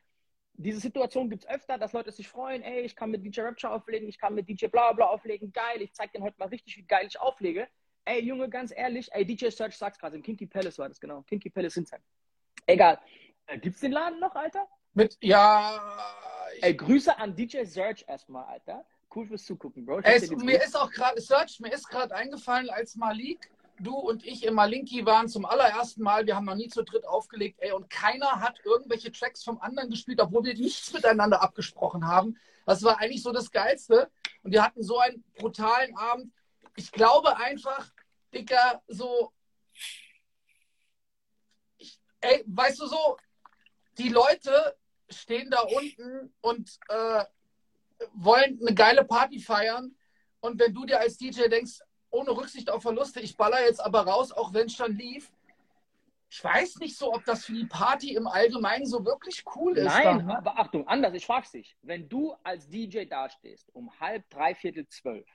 diese 0.55 0.81
Situation 0.81 1.29
gibt 1.29 1.45
es 1.45 1.49
öfter, 1.49 1.77
dass 1.77 1.93
Leute 1.93 2.11
sich 2.11 2.27
freuen, 2.27 2.63
ey, 2.63 2.81
ich 2.81 2.97
kann 2.97 3.11
mit 3.11 3.23
DJ 3.23 3.41
Rapture 3.43 3.71
auflegen, 3.71 4.09
ich 4.09 4.19
kann 4.19 4.35
mit 4.35 4.49
DJ 4.49 4.65
bla 4.67 4.91
bla 4.91 5.05
auflegen, 5.05 5.53
geil, 5.53 5.81
ich 5.81 5.93
zeig 5.93 6.11
dir 6.11 6.21
heute 6.21 6.35
mal 6.37 6.49
richtig, 6.49 6.75
wie 6.75 6.83
geil 6.83 7.07
ich 7.07 7.17
auflege. 7.17 7.69
Ey, 8.09 8.25
Junge, 8.25 8.49
ganz 8.49 8.73
ehrlich, 8.75 9.07
ey, 9.11 9.23
DJ 9.23 9.49
Search 9.49 9.77
sagt's 9.77 9.99
gerade, 9.99 10.15
im 10.15 10.23
Kinky 10.23 10.47
Palace 10.47 10.79
war 10.79 10.89
das, 10.89 10.99
genau. 10.99 11.21
Kinky 11.21 11.51
Palace 11.51 11.75
Sinsheim. 11.75 12.01
Egal. 12.65 12.97
Äh, 13.45 13.59
gibt's 13.59 13.81
den 13.81 13.91
Laden 13.91 14.19
noch, 14.19 14.33
Alter? 14.33 14.67
Mit, 14.95 15.15
ja. 15.21 15.79
Ey, 16.61 16.73
Grüße 16.73 17.15
an 17.19 17.35
DJ 17.35 17.65
Search 17.65 18.05
erstmal, 18.07 18.45
Alter. 18.45 18.83
Cool 19.13 19.27
fürs 19.27 19.45
Zugucken, 19.45 19.85
Bro. 19.85 19.99
Es, 19.99 20.27
mir 20.31 20.59
ist 20.59 20.75
auch 20.75 20.89
gerade, 20.89 21.21
Search, 21.21 21.59
mir 21.59 21.71
ist 21.71 21.87
gerade 21.87 22.15
eingefallen, 22.15 22.71
als 22.71 22.95
Malik, 22.95 23.51
du 23.77 23.93
und 23.93 24.25
ich 24.25 24.43
im 24.43 24.55
Malinki 24.55 25.05
waren 25.05 25.27
zum 25.27 25.45
allerersten 25.45 26.01
Mal, 26.01 26.25
wir 26.25 26.35
haben 26.35 26.45
noch 26.45 26.55
nie 26.55 26.69
zu 26.69 26.83
dritt 26.83 27.05
aufgelegt, 27.07 27.59
ey, 27.59 27.73
und 27.73 27.91
keiner 27.91 28.41
hat 28.41 28.59
irgendwelche 28.65 29.11
Tracks 29.11 29.43
vom 29.43 29.61
anderen 29.61 29.91
gespielt, 29.91 30.19
obwohl 30.19 30.45
wir 30.45 30.55
nichts 30.55 30.91
miteinander 30.93 31.43
abgesprochen 31.43 32.07
haben. 32.07 32.37
Das 32.65 32.81
war 32.81 32.99
eigentlich 32.99 33.21
so 33.21 33.31
das 33.31 33.51
Geilste. 33.51 34.09
Und 34.41 34.51
wir 34.51 34.63
hatten 34.63 34.81
so 34.81 34.97
einen 34.97 35.23
brutalen 35.37 35.95
Abend. 35.95 36.33
Ich 36.75 36.91
glaube 36.91 37.37
einfach, 37.37 37.91
Dicker, 38.33 38.81
so. 38.87 39.31
Ich, 41.77 41.99
ey, 42.21 42.43
weißt 42.47 42.79
du 42.79 42.87
so, 42.87 43.17
die 43.97 44.09
Leute 44.09 44.75
stehen 45.09 45.49
da 45.49 45.61
unten 45.61 46.33
und 46.41 46.79
äh, 46.89 47.25
wollen 48.13 48.59
eine 48.61 48.75
geile 48.75 49.03
Party 49.03 49.39
feiern. 49.39 49.95
Und 50.39 50.59
wenn 50.59 50.73
du 50.73 50.85
dir 50.85 50.99
als 50.99 51.17
DJ 51.17 51.47
denkst, 51.49 51.79
ohne 52.11 52.31
Rücksicht 52.31 52.69
auf 52.69 52.81
Verluste, 52.81 53.19
ich 53.19 53.35
baller 53.37 53.61
jetzt 53.61 53.79
aber 53.79 54.01
raus, 54.01 54.31
auch 54.31 54.53
wenn 54.53 54.67
es 54.67 54.75
schon 54.75 54.95
lief. 54.95 55.31
Ich 56.31 56.43
weiß 56.43 56.77
nicht 56.77 56.95
so, 56.95 57.13
ob 57.13 57.25
das 57.25 57.45
für 57.45 57.53
die 57.53 57.65
Party 57.65 58.13
im 58.13 58.27
Allgemeinen 58.27 58.85
so 58.85 59.03
wirklich 59.03 59.43
cool 59.55 59.75
ist. 59.77 59.85
Nein, 59.85 60.03
dann, 60.03 60.25
ne? 60.27 60.37
aber 60.37 60.59
Achtung, 60.59 60.87
anders, 60.87 61.13
ich 61.15 61.25
frage 61.25 61.47
dich. 61.51 61.75
Wenn 61.81 62.07
du 62.07 62.35
als 62.43 62.69
DJ 62.69 63.05
dastehst 63.05 63.73
um 63.73 63.91
halb, 63.99 64.29
dreiviertel 64.29 64.87
zwölf 64.87 65.27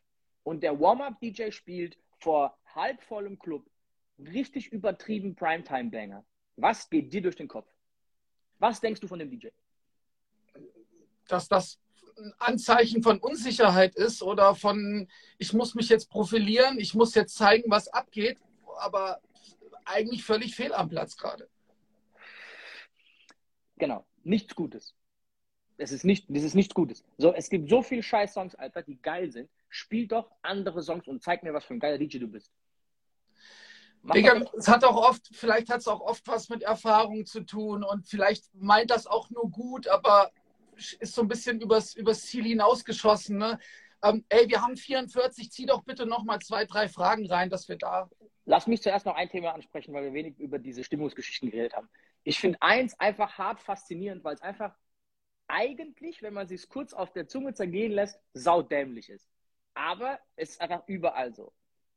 und 0.44 0.62
der 0.62 0.78
Warm-Up-DJ 0.78 1.50
spielt 1.50 1.98
vor 2.18 2.56
halb 2.74 3.02
vollem 3.02 3.38
Club, 3.38 3.68
richtig 4.18 4.72
übertrieben 4.72 5.34
Primetime-Banger, 5.34 6.24
was 6.56 6.88
geht 6.88 7.12
dir 7.12 7.22
durch 7.22 7.36
den 7.36 7.48
Kopf? 7.48 7.68
Was 8.58 8.80
denkst 8.80 9.00
du 9.00 9.08
von 9.08 9.18
dem 9.18 9.30
DJ? 9.30 9.48
Dass 11.28 11.48
das 11.48 11.80
ein 12.16 12.32
Anzeichen 12.38 13.02
von 13.02 13.18
Unsicherheit 13.18 13.96
ist 13.96 14.22
oder 14.22 14.54
von, 14.54 15.08
ich 15.38 15.52
muss 15.52 15.74
mich 15.74 15.88
jetzt 15.88 16.08
profilieren, 16.08 16.78
ich 16.78 16.94
muss 16.94 17.14
jetzt 17.14 17.34
zeigen, 17.34 17.70
was 17.70 17.88
abgeht, 17.88 18.38
aber 18.78 19.20
eigentlich 19.84 20.24
völlig 20.24 20.54
fehl 20.54 20.72
am 20.72 20.88
Platz 20.88 21.16
gerade. 21.16 21.48
Genau, 23.76 24.06
nichts 24.22 24.54
Gutes. 24.54 24.94
Es 25.76 25.90
ist, 25.90 26.04
nicht, 26.04 26.30
es 26.30 26.44
ist 26.44 26.54
nichts 26.54 26.72
Gutes. 26.72 27.04
So, 27.18 27.34
es 27.34 27.50
gibt 27.50 27.68
so 27.68 27.82
viele 27.82 28.02
Scheiß-Songs, 28.02 28.54
Alter, 28.54 28.82
die 28.82 28.96
geil 29.02 29.32
sind. 29.32 29.50
Spiel 29.68 30.06
doch 30.06 30.30
andere 30.42 30.82
Songs 30.82 31.08
und 31.08 31.20
zeig 31.20 31.42
mir, 31.42 31.52
was 31.52 31.64
für 31.64 31.74
ein 31.74 31.80
geiler 31.80 31.98
DJ 31.98 32.18
du 32.18 32.28
bist. 32.28 32.52
Digga, 34.12 34.44
es 34.56 34.68
hat 34.68 34.84
auch 34.84 34.96
oft, 34.96 35.28
vielleicht 35.32 35.70
hat 35.70 35.80
es 35.80 35.88
auch 35.88 36.00
oft 36.00 36.26
was 36.26 36.48
mit 36.48 36.62
Erfahrung 36.62 37.24
zu 37.24 37.40
tun 37.40 37.82
und 37.82 38.06
vielleicht 38.06 38.44
meint 38.54 38.90
das 38.90 39.06
auch 39.06 39.30
nur 39.30 39.50
gut, 39.50 39.88
aber 39.88 40.30
ist 40.76 41.14
so 41.14 41.22
ein 41.22 41.28
bisschen 41.28 41.60
übers, 41.60 41.94
übers 41.94 42.22
Ziel 42.22 42.44
hinausgeschossen. 42.44 43.38
Ne? 43.38 43.58
Ähm, 44.02 44.24
ey, 44.28 44.48
wir 44.48 44.60
haben 44.60 44.76
44, 44.76 45.50
zieh 45.50 45.66
doch 45.66 45.84
bitte 45.84 46.06
noch 46.06 46.24
mal 46.24 46.40
zwei, 46.40 46.64
drei 46.66 46.88
Fragen 46.88 47.26
rein, 47.26 47.48
dass 47.48 47.68
wir 47.68 47.76
da. 47.76 48.10
Lass 48.44 48.66
mich 48.66 48.82
zuerst 48.82 49.06
noch 49.06 49.14
ein 49.14 49.30
Thema 49.30 49.54
ansprechen, 49.54 49.94
weil 49.94 50.04
wir 50.04 50.12
wenig 50.12 50.38
über 50.38 50.58
diese 50.58 50.84
Stimmungsgeschichten 50.84 51.50
geredet 51.50 51.74
haben. 51.74 51.88
Ich 52.24 52.38
finde 52.38 52.58
eins 52.60 52.98
einfach 53.00 53.38
hart 53.38 53.60
faszinierend, 53.60 54.22
weil 54.24 54.34
es 54.34 54.42
einfach 54.42 54.74
eigentlich, 55.46 56.22
wenn 56.22 56.34
man 56.34 56.48
sich 56.48 56.68
kurz 56.68 56.92
auf 56.92 57.12
der 57.12 57.28
Zunge 57.28 57.54
zergehen 57.54 57.92
lässt, 57.92 58.18
saudämlich 58.34 59.08
ist. 59.08 59.28
Aber 59.74 60.18
es 60.36 60.50
ist 60.50 60.60
einfach 60.60 60.82
überall 60.86 61.34
so. 61.34 61.52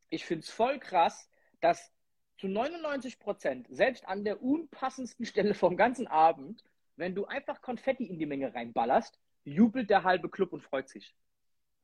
Ich 0.09 0.25
finde 0.25 0.43
es 0.43 0.49
voll 0.49 0.79
krass, 0.79 1.29
dass 1.59 1.91
zu 2.37 2.47
99 2.47 3.19
Prozent, 3.19 3.67
selbst 3.69 4.07
an 4.07 4.23
der 4.23 4.41
unpassendsten 4.41 5.25
Stelle 5.25 5.53
vom 5.53 5.75
ganzen 5.75 6.07
Abend, 6.07 6.63
wenn 6.95 7.15
du 7.15 7.25
einfach 7.25 7.61
Konfetti 7.61 8.05
in 8.05 8.19
die 8.19 8.25
Menge 8.25 8.53
reinballerst, 8.53 9.19
jubelt 9.43 9.89
der 9.89 10.03
halbe 10.03 10.29
Club 10.29 10.53
und 10.53 10.61
freut 10.61 10.89
sich. 10.89 11.15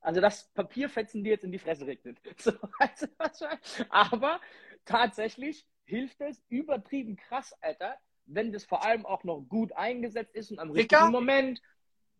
Also 0.00 0.20
das 0.20 0.48
Papierfetzen 0.52 1.24
dir 1.24 1.30
jetzt 1.30 1.44
in 1.44 1.52
die 1.52 1.58
Fresse 1.58 1.86
regnet. 1.86 2.18
So, 2.38 2.52
du, 2.52 3.88
Aber 3.88 4.40
tatsächlich 4.84 5.66
hilft 5.84 6.20
es 6.20 6.42
übertrieben 6.48 7.16
krass, 7.16 7.54
Alter, 7.60 7.96
wenn 8.26 8.52
das 8.52 8.64
vor 8.64 8.84
allem 8.84 9.06
auch 9.06 9.24
noch 9.24 9.40
gut 9.48 9.72
eingesetzt 9.72 10.34
ist 10.34 10.50
und 10.50 10.58
am 10.58 10.72
Dicker, 10.72 10.98
richtigen 10.98 11.12
Moment. 11.12 11.62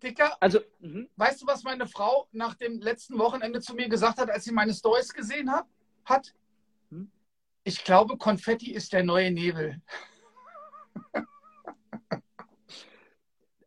Dicker, 0.02 0.36
also, 0.40 0.60
mh. 0.80 1.06
weißt 1.16 1.42
du, 1.42 1.46
was 1.46 1.62
meine 1.62 1.86
Frau 1.86 2.28
nach 2.32 2.54
dem 2.54 2.80
letzten 2.80 3.18
Wochenende 3.18 3.60
zu 3.60 3.74
mir 3.74 3.88
gesagt 3.88 4.18
hat, 4.18 4.30
als 4.30 4.44
sie 4.44 4.52
meine 4.52 4.74
Stories 4.74 5.12
gesehen 5.12 5.50
hat? 5.50 5.66
hat? 6.04 6.34
Ich 7.64 7.82
glaube, 7.82 8.18
Konfetti 8.18 8.72
ist 8.72 8.92
der 8.92 9.02
neue 9.02 9.30
Nebel. 9.30 9.80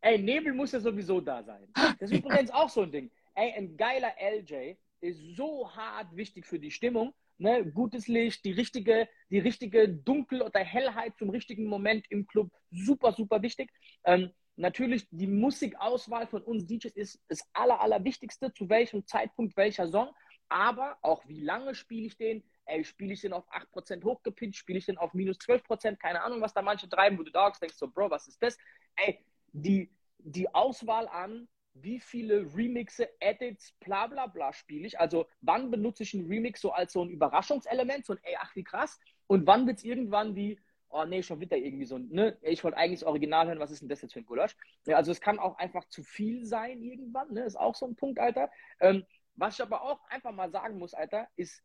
Ey, 0.02 0.20
Nebel 0.20 0.54
muss 0.54 0.72
ja 0.72 0.80
sowieso 0.80 1.20
da 1.20 1.43
sein. 1.43 1.68
Das 1.74 2.12
ist 2.12 2.20
übrigens 2.20 2.52
auch 2.52 2.70
so 2.70 2.84
ein 2.84 2.91
Ding. 2.91 3.12
Ey, 3.34 3.54
ein 3.54 3.76
geiler 3.76 4.14
LJ 4.20 4.76
ist 5.02 5.20
so 5.36 5.70
hart 5.76 6.16
wichtig 6.16 6.45
für 6.45 6.60
die 6.60 6.70
Stimmung. 6.70 7.14
Ne? 7.39 7.72
Gutes 7.72 8.08
Licht, 8.08 8.45
die 8.45 8.52
richtige, 8.52 9.10
die 9.32 9.39
richtige 9.39 9.89
Dunkel- 9.89 10.43
oder 10.43 10.60
Hellheit 10.60 11.18
zum 11.18 11.32
richtigen 11.32 11.66
Moment 11.66 12.06
im 12.10 12.28
Club. 12.28 12.52
Super, 12.72 13.14
super 13.14 13.41
wichtig. 13.41 13.72
Ähm, 14.06 14.32
natürlich, 14.56 15.08
die 15.10 15.28
Musikauswahl 15.28 16.28
von 16.28 16.43
uns 16.43 16.68
DJs 16.68 16.95
ist 16.95 17.20
das 17.30 17.41
aller, 17.54 17.82
allerwichtigste. 17.82 18.54
Zu 18.54 18.70
welchem 18.70 19.08
Zeitpunkt 19.08 19.58
welcher 19.58 19.88
Song. 19.88 20.10
Aber 20.50 20.98
auch 21.02 21.28
wie 21.28 21.41
lange 21.41 21.74
spiele 21.74 22.06
ich 22.06 22.18
den? 22.18 22.43
Ey, 22.68 22.84
spiele 22.84 23.13
ich 23.13 23.22
den 23.22 23.34
auf 23.34 23.45
8% 23.51 24.03
hochgepitcht, 24.03 24.57
spiele 24.57 24.80
ich 24.80 24.86
den 24.86 24.97
auf 24.97 25.13
minus 25.13 25.38
12%, 25.39 25.99
keine 25.99 26.22
Ahnung, 26.22 26.41
was 26.41 26.53
da 26.53 26.61
manche 26.61 26.89
treiben, 26.89 27.18
wo 27.18 27.24
du 27.24 27.32
da 27.32 27.49
denkst, 27.51 27.78
so, 27.78 27.88
Bro, 27.88 28.09
was 28.11 28.28
ist 28.28 28.41
das? 28.41 28.57
Ey, 28.95 29.24
die, 29.53 29.89
die 30.20 30.53
Auswahl 30.53 31.07
an, 31.07 31.47
wie 31.82 31.99
viele 31.99 32.45
Remixe, 32.55 33.09
Edits, 33.20 33.74
bla 33.80 34.07
bla 34.07 34.28
bla 34.28 34.53
spiele 34.53 34.88
ich. 34.88 34.99
Also 34.99 35.28
wann 35.41 35.70
benutze 35.72 36.03
ich 36.03 36.13
einen 36.13 36.28
Remix 36.28 36.61
so 36.61 36.72
als 36.72 36.93
so 36.93 37.03
ein 37.03 37.09
Überraschungselement, 37.09 38.05
so 38.05 38.13
ein 38.13 38.20
ey, 38.24 38.36
ach 38.39 38.55
wie 38.55 38.63
krass. 38.63 38.99
Und 39.28 39.45
wann 39.45 39.68
wird 39.68 39.78
es 39.78 39.84
irgendwann 39.84 40.36
wie, 40.36 40.59
oh 40.89 41.05
nee, 41.05 41.22
schon 41.22 41.39
wieder 41.39 41.57
irgendwie 41.57 41.86
so, 41.86 41.97
ne, 41.97 42.38
ich 42.41 42.63
wollte 42.63 42.78
eigentlich 42.78 43.01
das 43.01 43.07
Original 43.07 43.47
hören, 43.47 43.59
was 43.59 43.72
ist 43.72 43.82
denn 43.82 43.89
das 43.89 44.01
jetzt 44.01 44.13
für 44.13 44.20
ein 44.20 44.26
Gulasch? 44.26 44.55
Ja, 44.86 44.97
also 44.97 45.11
es 45.11 45.22
kann 45.22 45.39
auch 45.39 45.57
einfach 45.57 45.86
zu 45.89 46.03
viel 46.03 46.45
sein 46.45 46.82
irgendwann, 46.82 47.34
ne, 47.34 47.43
ist 47.43 47.57
auch 47.57 47.76
so 47.76 47.86
ein 47.86 47.95
Punkt, 47.95 48.20
Alter. 48.20 48.49
Ähm, 48.80 49.05
was 49.36 49.55
ich 49.55 49.61
aber 49.61 49.82
auch 49.84 50.03
einfach 50.09 50.32
mal 50.32 50.49
sagen 50.49 50.80
muss, 50.80 50.93
Alter, 50.93 51.28
ist 51.36 51.63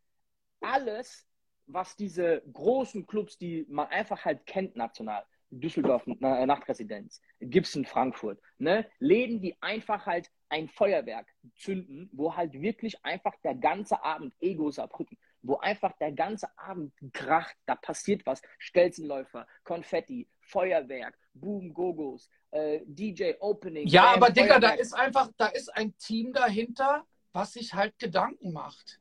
alles, 0.62 1.26
was 1.66 1.96
diese 1.96 2.42
großen 2.52 3.06
Clubs, 3.06 3.38
die 3.38 3.66
man 3.68 3.88
einfach 3.88 4.24
halt 4.24 4.46
kennt 4.46 4.76
national, 4.76 5.24
Düsseldorf 5.50 6.06
äh, 6.06 6.46
Nachtresidenz, 6.46 7.20
Gibson 7.40 7.84
Frankfurt, 7.84 8.40
ne? 8.58 8.86
Läden, 8.98 9.40
die 9.40 9.56
einfach 9.60 10.06
halt 10.06 10.30
ein 10.48 10.68
Feuerwerk 10.68 11.26
zünden, 11.56 12.08
wo 12.12 12.34
halt 12.34 12.54
wirklich 12.54 13.02
einfach 13.04 13.34
der 13.44 13.54
ganze 13.54 14.02
Abend 14.02 14.34
Egos 14.40 14.78
erbrücken, 14.78 15.18
wo 15.42 15.56
einfach 15.58 15.92
der 15.98 16.12
ganze 16.12 16.46
Abend 16.58 16.92
kracht, 17.12 17.56
da 17.66 17.74
passiert 17.74 18.24
was, 18.24 18.40
Stelzenläufer, 18.58 19.46
Konfetti, 19.64 20.28
Feuerwerk, 20.40 21.18
Boom, 21.34 21.72
Gogos, 21.72 22.30
äh, 22.50 22.80
DJ 22.84 23.32
Opening. 23.40 23.86
Ja, 23.88 24.12
Bam, 24.12 24.22
aber 24.22 24.32
Digga, 24.32 24.58
da 24.58 24.70
ist 24.70 24.92
einfach, 24.94 25.30
da 25.36 25.46
ist 25.46 25.68
ein 25.74 25.96
Team 25.98 26.32
dahinter, 26.32 27.04
was 27.32 27.54
sich 27.54 27.74
halt 27.74 27.98
Gedanken 27.98 28.52
macht. 28.52 29.00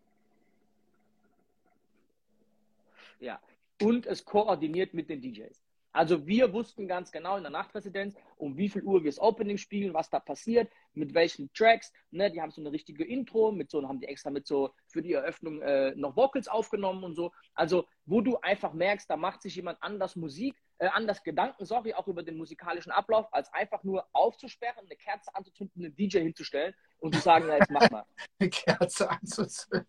Ja, 3.22 3.40
und 3.82 4.06
es 4.08 4.26
koordiniert 4.26 4.94
mit 4.94 5.10
den 5.10 5.22
DJs. 5.22 5.64
Also 5.94 6.26
wir 6.26 6.54
wussten 6.54 6.88
ganz 6.88 7.12
genau 7.12 7.36
in 7.36 7.44
der 7.44 7.52
Nachtresidenz, 7.52 8.16
um 8.38 8.58
wie 8.58 8.70
viel 8.70 8.84
Uhr 8.84 9.04
wir 9.04 9.12
das 9.12 9.20
Opening 9.20 9.58
spielen, 9.58 9.94
was 9.94 10.10
da 10.10 10.20
passiert, 10.20 10.72
mit 10.94 11.14
welchen 11.14 11.52
Tracks. 11.54 11.92
Ne, 12.12 12.32
die 12.32 12.42
haben 12.42 12.52
so 12.52 12.62
eine 12.62 12.72
richtige 12.72 13.04
Intro, 13.04 13.52
mit 13.52 13.70
so 13.70 13.86
haben 13.88 14.00
die 14.00 14.08
extra 14.08 14.30
mit 14.30 14.48
so 14.48 14.74
für 14.88 15.02
die 15.02 15.14
Eröffnung 15.14 15.62
äh, 15.62 15.94
noch 15.96 16.16
Vocals 16.16 16.48
aufgenommen 16.48 17.04
und 17.04 17.16
so. 17.16 17.32
Also 17.54 17.86
wo 18.06 18.22
du 18.22 18.38
einfach 18.38 18.74
merkst, 18.74 19.10
da 19.10 19.18
macht 19.18 19.42
sich 19.42 19.56
jemand 19.56 19.84
anders 19.84 20.16
Musik, 20.16 20.56
äh, 20.78 20.88
anders 20.88 21.24
Gedanken, 21.24 21.66
sorry, 21.66 21.94
auch 21.94 22.08
über 22.08 22.24
den 22.24 22.38
musikalischen 22.38 22.92
Ablauf, 22.92 23.32
als 23.34 23.54
einfach 23.54 23.84
nur 23.84 24.08
aufzusperren, 24.14 24.86
eine 24.86 24.96
Kerze 24.96 25.36
anzuzünden, 25.36 25.84
einen 25.84 25.96
DJ 25.96 26.20
hinzustellen 26.20 26.74
und 27.00 27.14
zu 27.14 27.22
sagen, 27.22 27.46
na 27.48 27.58
jetzt 27.58 27.70
mach 27.70 27.92
mal. 27.92 28.06
eine 28.40 28.50
Kerze 28.50 29.10
anzuzünden. 29.10 29.88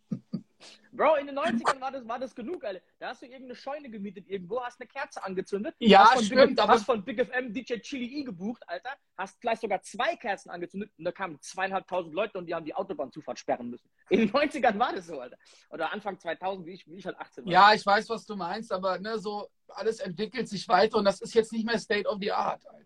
Bro, 0.95 1.17
in 1.17 1.27
den 1.27 1.39
90ern 1.39 1.81
war 1.81 1.91
das, 1.91 2.07
war 2.07 2.19
das 2.19 2.35
genug, 2.35 2.63
Alter. 2.65 2.83
Da 2.99 3.09
hast 3.09 3.23
du 3.23 3.27
irgendeine 3.27 3.55
Scheune 3.55 3.89
gemietet 3.89 4.29
irgendwo, 4.29 4.61
hast 4.61 4.79
eine 4.79 4.87
Kerze 4.87 5.25
angezündet. 5.25 5.75
Ja, 5.79 6.11
hast 6.11 6.27
stimmt. 6.27 6.57
Big, 6.57 6.69
hast 6.69 6.85
von 6.85 7.03
Big 7.03 7.19
FM 7.19 7.51
DJ 7.51 7.77
Chili 7.79 8.21
E 8.21 8.25
gebucht, 8.25 8.63
Alter. 8.67 8.91
Hast 9.17 9.41
gleich 9.41 9.59
sogar 9.59 9.81
zwei 9.81 10.17
Kerzen 10.17 10.51
angezündet 10.51 10.91
und 10.99 11.05
da 11.05 11.13
kamen 11.13 11.41
zweieinhalbtausend 11.41 12.15
Leute 12.15 12.37
und 12.37 12.47
die 12.47 12.55
haben 12.55 12.67
die 12.67 12.75
Autobahnzufahrt 12.75 13.39
sperren 13.39 13.71
müssen. 13.71 13.89
In 14.11 14.21
den 14.21 14.31
90ern 14.31 14.79
war 14.79 14.93
das 14.93 15.07
so, 15.07 15.19
Alter. 15.19 15.39
Oder 15.71 15.91
Anfang 15.93 16.19
2000, 16.19 16.67
wie 16.67 16.73
ich, 16.73 16.87
wie 16.87 16.97
ich 16.97 17.07
halt 17.07 17.19
18 17.19 17.47
war. 17.47 17.53
Ja, 17.53 17.73
ich 17.73 17.87
weiß, 17.87 18.11
was 18.11 18.27
du 18.27 18.37
meinst, 18.37 18.71
aber 18.71 18.99
ne, 18.99 19.19
so 19.19 19.49
alles 19.69 19.99
entwickelt 20.01 20.47
sich 20.47 20.69
weiter 20.69 20.99
und 20.99 21.07
das 21.07 21.23
ist 21.23 21.33
jetzt 21.33 21.53
nicht 21.53 21.65
mehr 21.65 21.79
State 21.79 22.07
of 22.07 22.19
the 22.21 22.33
Art, 22.33 22.67
Alter. 22.69 22.85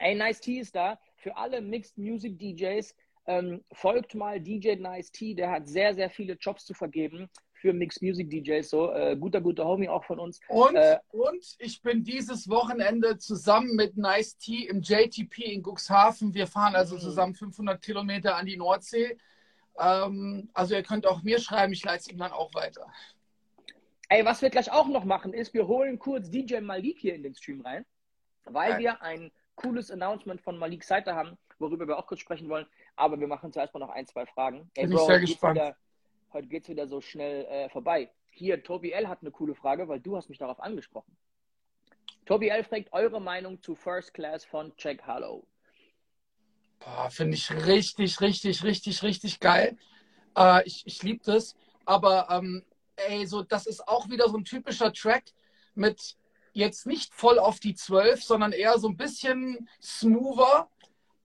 Ey, 0.00 0.16
Nice 0.16 0.40
T 0.40 0.58
ist 0.58 0.74
da. 0.74 0.98
Für 1.16 1.36
alle 1.36 1.60
Mixed 1.60 1.98
Music 1.98 2.38
DJs, 2.38 2.94
ähm, 3.28 3.62
folgt 3.72 4.14
mal 4.14 4.40
DJ 4.40 4.76
Nice 4.76 5.12
T, 5.12 5.34
der 5.34 5.50
hat 5.50 5.68
sehr, 5.68 5.94
sehr 5.94 6.08
viele 6.08 6.32
Jobs 6.32 6.64
zu 6.64 6.72
vergeben 6.72 7.28
für 7.52 7.74
Mixed 7.74 8.02
Music 8.02 8.30
DJs. 8.30 8.68
So, 8.70 8.90
äh, 8.92 9.16
guter, 9.16 9.42
guter 9.42 9.66
Homie 9.66 9.88
auch 9.88 10.04
von 10.04 10.18
uns. 10.18 10.40
Und, 10.48 10.74
äh, 10.74 10.98
und 11.10 11.44
ich 11.58 11.82
bin 11.82 12.02
dieses 12.02 12.48
Wochenende 12.48 13.18
zusammen 13.18 13.76
mit 13.76 13.98
Nice 13.98 14.38
T 14.38 14.66
im 14.66 14.80
JTP 14.80 15.52
in 15.52 15.62
Cuxhaven. 15.62 16.32
Wir 16.32 16.46
fahren 16.46 16.74
also 16.74 16.94
mhm. 16.94 17.00
zusammen 17.00 17.34
500 17.34 17.82
Kilometer 17.82 18.34
an 18.34 18.46
die 18.46 18.56
Nordsee. 18.56 19.18
Ähm, 19.78 20.48
also 20.54 20.74
ihr 20.74 20.82
könnt 20.82 21.06
auch 21.06 21.22
mir 21.22 21.38
schreiben, 21.38 21.74
ich 21.74 21.84
leite 21.84 22.00
es 22.00 22.08
ihm 22.08 22.18
dann 22.18 22.32
auch 22.32 22.54
weiter. 22.54 22.90
Ey, 24.08 24.24
was 24.24 24.40
wir 24.40 24.48
gleich 24.48 24.72
auch 24.72 24.88
noch 24.88 25.04
machen, 25.04 25.34
ist, 25.34 25.52
wir 25.52 25.68
holen 25.68 25.98
kurz 25.98 26.30
DJ 26.30 26.60
Malik 26.60 26.98
hier 26.98 27.14
in 27.14 27.22
den 27.22 27.34
Stream 27.34 27.60
rein, 27.60 27.84
weil 28.44 28.70
Nein. 28.70 28.80
wir 28.80 29.02
ein 29.02 29.30
cooles 29.54 29.90
Announcement 29.90 30.40
von 30.40 30.56
Malik 30.56 30.82
Seite 30.82 31.14
haben, 31.14 31.36
worüber 31.58 31.86
wir 31.86 31.98
auch 31.98 32.06
kurz 32.06 32.20
sprechen 32.20 32.48
wollen. 32.48 32.66
Aber 32.98 33.18
wir 33.20 33.28
machen 33.28 33.52
zuerst 33.52 33.72
mal 33.74 33.80
noch 33.80 33.90
ein, 33.90 34.06
zwei 34.06 34.26
Fragen. 34.26 34.70
Ey, 34.74 34.86
Bin 34.86 34.96
Bro, 34.96 35.02
ich 35.02 35.06
sehr 35.06 35.20
gespannt. 35.20 35.56
Wieder, 35.56 35.76
heute 36.32 36.48
geht 36.48 36.64
es 36.64 36.68
wieder 36.68 36.88
so 36.88 37.00
schnell 37.00 37.44
äh, 37.44 37.68
vorbei. 37.68 38.10
Hier, 38.30 38.62
Tobi 38.62 38.90
L. 38.90 39.08
hat 39.08 39.22
eine 39.22 39.30
coole 39.30 39.54
Frage, 39.54 39.88
weil 39.88 40.00
du 40.00 40.16
hast 40.16 40.28
mich 40.28 40.38
darauf 40.38 40.60
angesprochen. 40.60 41.16
Tobi 42.26 42.48
L. 42.48 42.64
fragt 42.64 42.92
eure 42.92 43.20
Meinung 43.20 43.62
zu 43.62 43.74
First 43.74 44.14
Class 44.14 44.44
von 44.44 44.72
Jack 44.76 45.02
Harlow. 45.06 45.46
Finde 47.10 47.34
ich 47.34 47.50
richtig, 47.50 48.20
richtig, 48.20 48.64
richtig, 48.64 49.02
richtig 49.02 49.40
geil. 49.40 49.76
Äh, 50.36 50.66
ich 50.66 50.82
ich 50.86 51.02
liebe 51.02 51.22
das. 51.24 51.56
Aber 51.84 52.28
ähm, 52.30 52.64
ey, 52.96 53.26
so, 53.26 53.42
das 53.42 53.66
ist 53.66 53.86
auch 53.86 54.08
wieder 54.08 54.28
so 54.28 54.36
ein 54.36 54.44
typischer 54.44 54.92
Track 54.92 55.24
mit 55.74 56.16
jetzt 56.52 56.86
nicht 56.86 57.14
voll 57.14 57.38
auf 57.38 57.60
die 57.60 57.74
12, 57.74 58.22
sondern 58.24 58.52
eher 58.52 58.78
so 58.78 58.88
ein 58.88 58.96
bisschen 58.96 59.68
smoother 59.80 60.68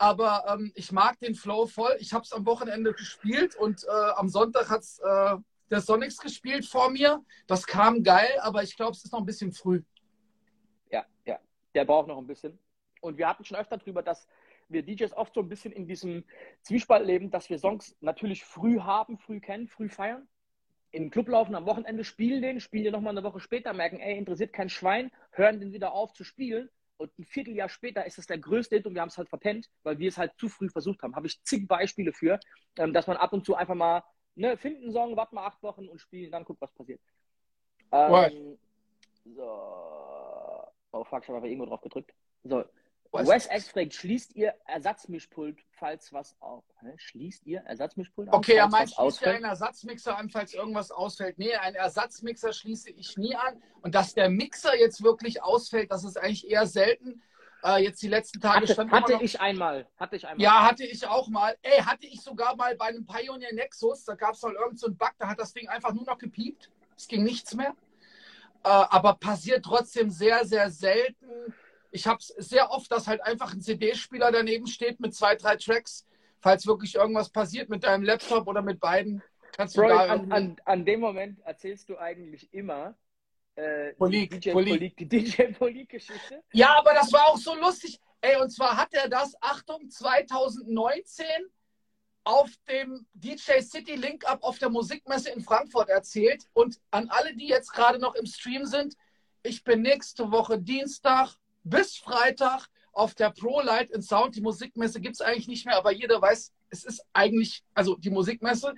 aber 0.04 0.44
ähm, 0.50 0.74
ich 0.76 0.92
mag 0.92 1.18
den 1.22 1.34
Flow 1.34 1.66
voll. 1.66 1.96
Ich 2.00 2.12
habe 2.12 2.24
es 2.24 2.34
am 2.34 2.46
Wochenende 2.46 2.92
gespielt 2.92 3.56
und 3.56 3.86
äh, 3.86 4.12
am 4.18 4.28
Sonntag 4.28 4.70
hat 4.70 4.82
es 4.82 5.00
äh, 5.00 5.38
der 5.72 5.80
Sonics 5.80 6.18
gespielt 6.18 6.66
vor 6.66 6.90
mir. 6.90 7.24
Das 7.48 7.66
kam 7.66 8.04
geil, 8.04 8.38
aber 8.42 8.64
ich 8.64 8.76
glaube, 8.76 8.92
es 8.92 9.06
ist 9.06 9.14
noch 9.14 9.22
ein 9.22 9.26
bisschen 9.26 9.54
früh. 9.54 9.82
Ja, 10.92 11.06
ja, 11.26 11.40
der 11.74 11.86
braucht 11.86 12.10
noch 12.10 12.18
ein 12.18 12.28
bisschen. 12.28 12.60
Und 13.00 13.18
wir 13.18 13.30
hatten 13.30 13.46
schon 13.46 13.56
öfter 13.56 13.78
darüber, 13.78 14.04
dass 14.04 14.28
wir 14.68 14.84
DJs 14.84 15.14
oft 15.14 15.36
so 15.36 15.40
ein 15.40 15.48
bisschen 15.48 15.72
in 15.72 15.88
diesem 15.88 16.26
Zwiespalt 16.64 17.06
leben, 17.06 17.32
dass 17.32 17.50
wir 17.50 17.58
Songs 17.58 17.96
natürlich 18.02 18.44
früh 18.44 18.82
haben, 18.82 19.18
früh 19.18 19.40
kennen, 19.40 19.70
früh 19.70 19.88
feiern. 19.88 20.28
Im 20.92 21.12
Club 21.12 21.30
laufen 21.30 21.56
am 21.56 21.66
Wochenende, 21.66 22.04
spielen 22.04 22.42
den, 22.42 22.60
spielen 22.60 22.84
den 22.84 22.92
nochmal 22.92 23.18
eine 23.18 23.24
Woche 23.24 23.40
später, 23.40 23.72
merken, 23.72 24.02
ey, 24.02 24.18
interessiert 24.18 24.52
kein 24.52 24.68
Schwein, 24.68 25.12
hören 25.32 25.62
den 25.62 25.72
wieder 25.72 25.94
auf 25.94 26.12
zu 26.12 26.26
spielen 26.26 26.70
und 26.98 27.18
ein 27.18 27.26
Vierteljahr 27.26 27.70
später 27.70 28.06
ist 28.06 28.18
es 28.18 28.28
der 28.28 28.38
größte 28.38 28.76
Hit 28.76 28.86
und 28.86 28.94
wir 28.94 29.02
haben 29.02 29.10
es 29.10 29.18
halt 29.18 29.30
verpennt, 29.30 29.70
weil 29.84 30.00
wir 30.00 30.10
es 30.10 30.18
halt 30.18 30.34
zu 30.38 30.48
früh 30.50 30.70
versucht 30.70 31.02
haben. 31.04 31.16
Habe 31.16 31.28
ich 31.28 31.42
zig 31.44 31.68
Beispiele 31.68 32.14
für, 32.14 32.40
ähm, 32.78 32.94
dass 32.94 33.08
man 33.08 33.18
ab 33.18 33.34
und 33.34 33.46
zu 33.46 33.56
einfach 33.56 33.76
mal 33.76 34.04
ne, 34.36 34.58
finden 34.58 34.92
Song, 34.92 35.16
warten 35.16 35.36
mal 35.36 35.46
acht 35.46 35.62
Wochen 35.64 35.88
und 35.88 36.00
spielen, 36.00 36.32
dann 36.32 36.44
guckt, 36.44 36.62
was 36.62 36.72
passiert. 36.72 37.02
Ähm, 37.92 38.58
so. 39.26 39.44
Oh 40.92 41.04
fuck, 41.04 41.24
ich 41.24 41.30
habe 41.30 41.38
einfach 41.38 41.50
irgendwo 41.50 41.66
drauf 41.66 41.82
gedrückt. 41.82 42.14
So, 42.44 42.64
Wes 43.14 43.48
X 43.52 43.70
fragt, 43.70 43.94
schließt 43.94 44.36
ihr 44.36 44.56
Ersatzmischpult, 44.66 45.60
falls 45.72 46.12
was 46.14 46.36
auf. 46.40 46.64
Schließt 46.98 47.46
ihr 47.46 47.60
Ersatzmischpult 47.62 48.30
an? 48.30 48.34
Okay, 48.34 48.54
er 48.54 48.68
meint, 48.68 48.92
schließt 48.92 49.22
ihr 49.22 49.32
einen 49.32 49.46
Ersatzmixer 49.46 50.18
an, 50.18 50.30
falls 50.30 50.54
irgendwas 50.54 50.92
ausfällt. 50.92 51.38
Nee, 51.38 51.54
einen 51.56 51.76
Ersatzmixer 51.76 52.54
schließe 52.54 52.90
ich 52.90 53.18
nie 53.18 53.36
an. 53.36 53.62
Und 53.82 53.94
dass 53.94 54.16
der 54.16 54.30
Mixer 54.30 54.76
jetzt 54.78 55.04
wirklich 55.04 55.44
ausfällt, 55.44 55.92
das 55.92 56.04
ist 56.04 56.18
eigentlich 56.18 56.50
eher 56.50 56.66
selten. 56.66 57.22
Äh, 57.64 57.84
jetzt 57.84 58.02
die 58.02 58.10
letzten 58.10 58.42
Tage 58.42 58.64
hatte, 58.64 58.74
stand 58.74 58.92
hatte 58.92 59.20
ich 59.22 59.40
einmal. 59.40 59.88
Hatte 59.98 60.16
ich 60.16 60.28
einmal. 60.28 60.44
Ja, 60.44 60.68
hatte 60.68 60.84
ich 60.84 61.08
auch 61.08 61.28
mal. 61.28 61.56
Ey, 61.62 61.82
hatte 61.82 62.08
ich 62.08 62.22
sogar 62.22 62.56
mal 62.56 62.76
bei 62.76 62.88
einem 62.88 63.06
Pioneer 63.06 63.54
Nexus. 63.54 64.04
Da 64.04 64.16
gab 64.16 64.34
es 64.34 64.42
mal 64.42 64.54
irgendeinen 64.54 64.78
so 64.78 64.92
Bug, 64.92 65.14
da 65.20 65.30
hat 65.30 65.40
das 65.40 65.54
Ding 65.54 65.70
einfach 65.70 65.94
nur 65.94 66.04
noch 66.04 66.18
gepiept. 66.18 66.72
Es 66.98 67.08
ging 67.08 67.24
nichts 67.24 67.54
mehr. 67.54 67.76
Äh, 68.64 68.70
aber 68.70 69.14
passiert 69.16 69.64
trotzdem 69.64 70.10
sehr, 70.10 70.46
sehr 70.46 70.70
selten 70.72 71.54
ich 71.94 72.08
habe 72.08 72.18
es 72.18 72.28
sehr 72.28 72.72
oft, 72.72 72.92
dass 72.92 73.08
halt 73.08 73.22
einfach 73.22 73.54
ein 73.54 73.62
CD-Spieler 73.62 74.32
daneben 74.32 74.66
steht 74.68 75.00
mit 75.00 75.16
zwei, 75.16 75.36
drei 75.36 75.56
Tracks. 75.56 76.06
Falls 76.42 76.66
wirklich 76.66 76.96
irgendwas 76.96 77.30
passiert 77.30 77.70
mit 77.70 77.84
deinem 77.84 78.04
Laptop 78.04 78.48
oder 78.48 78.62
mit 78.62 78.80
beiden, 78.80 79.22
kannst 79.56 79.78
du 79.78 79.82
Bro, 79.82 79.90
da 79.90 80.00
an, 80.08 80.32
an, 80.32 80.56
an, 80.66 80.86
dem 80.86 81.00
Moment 81.00 81.40
erzählst 81.46 81.88
du 81.88 81.98
eigentlich 81.98 82.52
immer 82.52 82.98
äh, 83.56 83.94
Polik, 83.94 84.32
die 84.32 84.40
DJ 84.40 84.52
Polik, 84.52 84.98
die 84.98 85.08
DJ 85.08 85.44
Polik-Geschichte. 85.54 86.44
Ja, 86.52 86.76
aber 86.76 86.94
das 86.96 87.14
war 87.14 87.28
auch 87.28 87.38
so 87.38 87.56
lustig. 87.56 88.02
Ey, 88.22 88.42
und 88.42 88.50
zwar 88.50 88.76
hat 88.76 88.94
er 88.94 89.08
das, 89.08 89.36
Achtung, 89.40 89.90
2019 89.90 91.26
auf 92.24 92.50
dem 92.68 93.06
DJ 93.14 93.62
City 93.62 93.96
Link 93.96 94.26
Up 94.26 94.42
auf 94.44 94.58
der 94.58 94.70
Musikmesse 94.70 95.30
in 95.30 95.42
Frankfurt 95.42 95.90
erzählt. 95.90 96.46
Und 96.54 96.80
an 96.90 97.10
alle, 97.10 97.36
die 97.36 97.48
jetzt 97.48 97.72
gerade 97.72 98.00
noch 98.00 98.16
im 98.16 98.26
Stream 98.26 98.66
sind, 98.66 98.96
ich 99.44 99.64
bin 99.64 99.84
nächste 99.84 100.32
Woche 100.32 100.58
Dienstag 100.58 101.36
bis 101.64 101.98
Freitag 101.98 102.68
auf 102.92 103.16
der 103.16 103.32
Pro 103.32 103.62
Light 103.62 103.92
in 103.92 104.02
Sound. 104.02 104.36
Die 104.36 104.42
Musikmesse 104.42 105.02
gibt 105.02 105.16
es 105.16 105.22
eigentlich 105.22 105.48
nicht 105.48 105.66
mehr, 105.66 105.78
aber 105.78 105.92
jeder 105.92 106.22
weiß, 106.22 106.52
es 106.70 106.84
ist 106.84 107.06
eigentlich, 107.14 107.64
also 107.74 107.96
die 107.96 108.10
Musikmesse, 108.10 108.74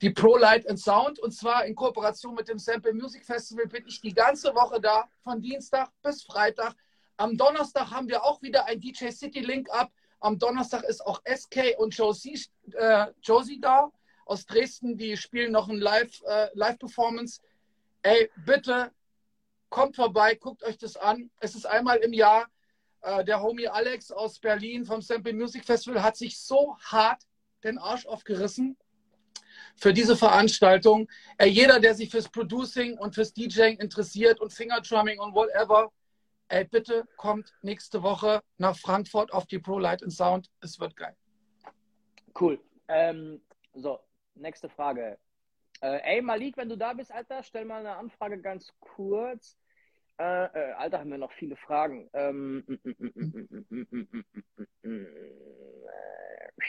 die 0.00 0.10
Pro 0.10 0.36
Light 0.36 0.66
Sound. 0.78 1.18
Und 1.18 1.32
zwar 1.32 1.64
in 1.64 1.74
Kooperation 1.74 2.34
mit 2.34 2.48
dem 2.48 2.58
Sample 2.58 2.94
Music 2.94 3.24
Festival 3.24 3.66
bin 3.66 3.84
ich 3.86 4.00
die 4.00 4.12
ganze 4.14 4.54
Woche 4.54 4.80
da, 4.80 5.08
von 5.22 5.40
Dienstag 5.40 5.90
bis 6.02 6.22
Freitag. 6.24 6.74
Am 7.16 7.36
Donnerstag 7.36 7.90
haben 7.90 8.08
wir 8.08 8.24
auch 8.24 8.40
wieder 8.42 8.66
ein 8.66 8.80
DJ 8.80 9.10
City 9.10 9.40
Link 9.40 9.68
Up. 9.70 9.90
Am 10.20 10.38
Donnerstag 10.38 10.84
ist 10.84 11.04
auch 11.04 11.20
SK 11.24 11.78
und 11.78 11.94
Josie, 11.94 12.40
äh, 12.72 13.06
Josie 13.22 13.60
da. 13.60 13.90
aus 14.26 14.46
Dresden, 14.46 14.96
die 14.96 15.16
spielen 15.16 15.52
noch 15.52 15.68
ein 15.68 15.78
Live, 15.78 16.22
äh, 16.26 16.48
Live-Performance. 16.54 17.40
Ey, 18.02 18.30
bitte 18.46 18.92
kommt 19.70 19.96
vorbei, 19.96 20.34
guckt 20.34 20.62
euch 20.62 20.76
das 20.76 20.96
an. 20.96 21.30
Es 21.40 21.54
ist 21.54 21.64
einmal 21.64 21.98
im 21.98 22.12
Jahr. 22.12 22.46
Äh, 23.02 23.24
der 23.24 23.40
Homie 23.40 23.68
Alex 23.68 24.12
aus 24.12 24.38
Berlin 24.38 24.84
vom 24.84 25.00
Sample 25.00 25.32
Music 25.32 25.64
Festival 25.64 26.02
hat 26.02 26.16
sich 26.16 26.38
so 26.38 26.76
hart 26.80 27.22
den 27.64 27.78
Arsch 27.78 28.06
aufgerissen 28.06 28.76
für 29.76 29.92
diese 29.92 30.16
Veranstaltung. 30.16 31.08
Äh, 31.38 31.46
jeder, 31.46 31.80
der 31.80 31.94
sich 31.94 32.10
fürs 32.10 32.28
Producing 32.28 32.98
und 32.98 33.14
fürs 33.14 33.32
DJing 33.32 33.78
interessiert 33.78 34.40
und 34.40 34.52
Fingerdrumming 34.52 35.18
und 35.18 35.34
whatever, 35.34 35.90
ey, 36.48 36.64
bitte 36.64 37.06
kommt 37.16 37.52
nächste 37.62 38.02
Woche 38.02 38.42
nach 38.58 38.76
Frankfurt 38.76 39.32
auf 39.32 39.46
die 39.46 39.58
Pro 39.58 39.78
Light 39.78 40.02
and 40.02 40.12
Sound. 40.12 40.50
Es 40.60 40.78
wird 40.78 40.96
geil. 40.96 41.16
Cool. 42.38 42.60
Ähm, 42.88 43.40
so, 43.74 44.00
nächste 44.34 44.68
Frage. 44.68 45.18
Äh, 45.80 46.16
ey, 46.16 46.22
Malik, 46.22 46.56
wenn 46.56 46.68
du 46.68 46.76
da 46.76 46.92
bist, 46.92 47.10
Alter, 47.10 47.42
stell 47.42 47.64
mal 47.64 47.80
eine 47.80 47.96
Anfrage 47.96 48.40
ganz 48.40 48.72
kurz. 48.80 49.56
Äh, 50.20 50.44
äh, 50.44 50.72
Alter, 50.72 50.98
haben 50.98 51.10
wir 51.10 51.16
noch 51.16 51.32
viele 51.32 51.56
Fragen. 51.56 52.10
Ähm, 52.12 52.62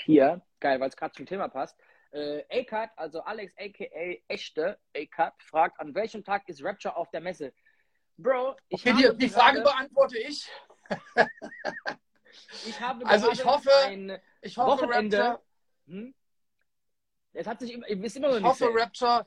hier, 0.06 0.42
geil, 0.62 0.80
weil 0.80 0.88
es 0.88 0.96
gerade 0.96 1.14
zum 1.14 1.26
Thema 1.26 1.50
passt. 1.50 1.78
Äh, 2.12 2.46
A-Cut, 2.50 2.92
also 2.96 3.20
Alex 3.24 3.54
aka 3.58 4.16
echte 4.30 4.80
A-Cut, 4.96 5.34
fragt, 5.44 5.82
an 5.82 5.94
welchem 5.94 6.24
Tag 6.24 6.48
ist 6.48 6.64
Rapture 6.64 6.96
auf 6.96 7.12
der 7.12 7.20
Messe? 7.20 7.54
Bro, 8.16 8.56
ich 8.70 8.88
okay, 8.88 9.12
die, 9.12 9.18
die 9.18 9.30
Frage 9.30 9.60
beantworte 9.60 10.18
ich. 10.18 10.50
ich 12.66 12.80
habe 12.80 13.06
also 13.06 13.34
ich 13.34 13.44
hoffe, 13.44 13.70
ein 13.84 14.18
ich 14.42 14.58
hoffe 14.58 14.84
Wochenende. 14.84 15.18
Rapture, 15.18 15.44
hm? 15.88 16.16
Es 17.34 17.48
hat 17.48 17.60
sich 17.60 17.74
ist 17.74 18.16
immer 18.16 18.30
noch 18.30 18.38
ich 18.38 18.44
hoffe, 18.46 18.70
Rapture. 18.74 19.26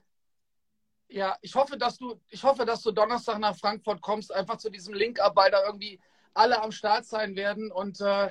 Ja, 1.09 1.37
ich 1.43 1.55
hoffe, 1.55 1.77
dass 1.77 1.99
du, 1.99 2.21
ich 2.31 2.43
hoffe, 2.43 2.65
dass 2.65 2.83
du 2.83 2.91
Donnerstag 2.91 3.39
nach 3.39 3.57
Frankfurt 3.57 4.01
kommst, 4.01 4.33
einfach 4.33 4.57
zu 4.57 4.71
diesem 4.71 4.95
Link-Up, 4.95 5.37
weil 5.37 5.51
da 5.51 5.65
irgendwie 5.65 6.01
alle 6.33 6.61
am 6.61 6.73
Start 6.73 7.05
sein 7.05 7.37
werden 7.37 7.71
und 7.71 8.01
äh, 8.01 8.29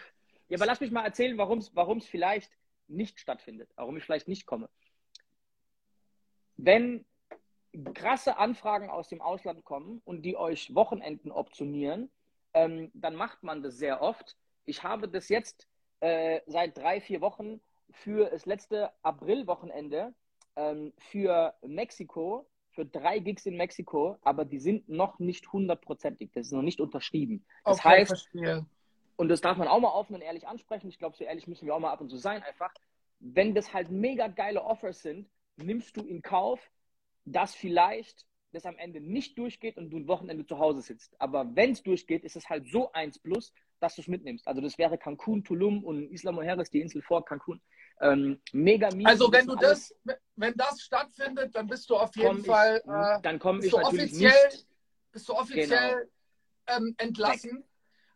ja, 0.50 0.58
aber 0.58 0.66
lass 0.66 0.82
mich 0.82 0.92
mal 0.92 1.06
erzählen, 1.06 1.38
warum 1.38 1.98
es 1.98 2.06
vielleicht 2.06 2.52
nicht 2.88 3.20
stattfindet, 3.20 3.72
warum 3.76 3.98
ich 3.98 4.04
vielleicht 4.04 4.28
nicht 4.28 4.46
komme. 4.46 4.70
Wenn 6.58 7.06
krasse 7.94 8.38
Anfragen 8.38 8.90
aus 8.90 9.08
dem 9.08 9.22
Ausland 9.22 9.64
kommen 9.64 10.02
und 10.06 10.22
die 10.24 10.38
euch 10.38 10.76
Wochenenden 10.76 11.32
optionieren, 11.32 12.12
ähm, 12.54 12.92
dann 12.94 13.16
macht 13.16 13.42
man 13.44 13.64
das 13.64 13.78
sehr 13.78 14.02
oft. 14.02 14.38
Ich 14.66 14.84
habe 14.84 15.10
das 15.10 15.30
jetzt 15.30 15.68
äh, 16.02 16.42
seit 16.46 16.78
drei, 16.78 17.02
vier 17.02 17.22
Wochen 17.22 17.62
für 17.90 18.30
das 18.30 18.46
letzte 18.46 18.92
Aprilwochenende 19.02 20.14
ähm, 20.56 20.94
für 20.98 21.56
Mexiko, 21.62 22.48
für 22.74 22.86
drei 22.86 23.20
Gigs 23.20 23.46
in 23.46 23.58
Mexiko, 23.58 24.18
aber 24.22 24.46
die 24.46 24.60
sind 24.60 24.90
noch 24.90 25.20
nicht 25.20 25.52
hundertprozentig. 25.54 26.32
Das 26.34 26.48
ist 26.48 26.52
noch 26.54 26.62
nicht 26.62 26.82
unterschrieben. 26.82 27.46
Das 27.64 27.80
okay, 27.80 27.90
heißt, 27.90 28.08
verstehe 28.10 28.66
und 29.16 29.30
das 29.30 29.42
darf 29.42 29.58
man 29.58 29.68
auch 29.68 29.80
mal 29.80 29.90
offen 29.90 30.16
und 30.16 30.22
ehrlich 30.22 30.48
ansprechen. 30.48 30.90
Ich 30.90 30.98
glaube, 30.98 31.16
so 31.16 31.24
ehrlich 31.24 31.48
müssen 31.48 31.66
wir 31.66 31.76
auch 31.76 31.80
mal 31.80 31.92
ab 31.92 32.02
und 32.02 32.10
zu 32.10 32.18
sein. 32.18 32.42
Einfach, 32.44 32.74
wenn 33.20 33.54
das 33.54 33.74
halt 33.74 33.90
mega 33.90 34.28
geile 34.28 34.64
Offers 34.64 35.02
sind, 35.02 35.30
nimmst 35.58 35.96
du 35.98 36.02
in 36.02 36.22
Kauf, 36.22 36.72
dass 37.26 37.54
vielleicht 37.56 38.26
das 38.52 38.66
am 38.66 38.78
Ende 38.78 39.02
nicht 39.02 39.38
durchgeht 39.38 39.78
und 39.78 39.90
du 39.90 39.98
ein 39.98 40.08
Wochenende 40.08 40.46
zu 40.46 40.60
Hause 40.60 40.82
sitzt. 40.82 41.20
Aber 41.20 41.56
wenn 41.56 41.72
es 41.72 41.84
durchgeht, 41.84 42.24
ist 42.24 42.36
es 42.36 42.50
halt 42.50 42.68
so 42.68 42.92
eins 42.92 43.18
plus, 43.20 43.54
dass 43.80 43.96
du 43.96 44.02
es 44.02 44.08
mitnimmst. 44.08 44.48
Also 44.48 44.62
das 44.62 44.78
wäre 44.78 44.98
Cancun, 44.98 45.44
Tulum 45.44 45.84
und 45.84 46.12
Isla 46.12 46.32
Mujeres, 46.32 46.70
die 46.70 46.82
Insel 46.82 47.02
vor 47.02 47.26
Cancun. 47.26 47.62
Ähm, 48.02 48.42
mega 48.52 48.90
mies. 48.94 49.08
Also 49.08 49.32
wenn 49.32 49.48
du 49.48 49.56
das, 49.56 49.96
wenn 50.36 50.54
das 50.56 50.82
stattfindet, 50.82 51.56
dann 51.56 51.68
bist 51.68 51.90
du 51.90 51.96
auf 51.96 52.16
jeden 52.16 52.44
Fall. 52.44 52.82
Ich, 52.84 52.92
äh, 52.92 53.22
dann 53.22 53.40
komme 53.40 53.66
ich 53.66 53.72
natürlich 53.72 54.02
offiziell, 54.02 54.46
nicht. 54.52 54.68
Bist 55.12 55.30
du 55.30 55.34
offiziell 55.34 56.08
genau. 56.66 56.78
ähm, 56.78 56.96
entlassen? 56.98 57.64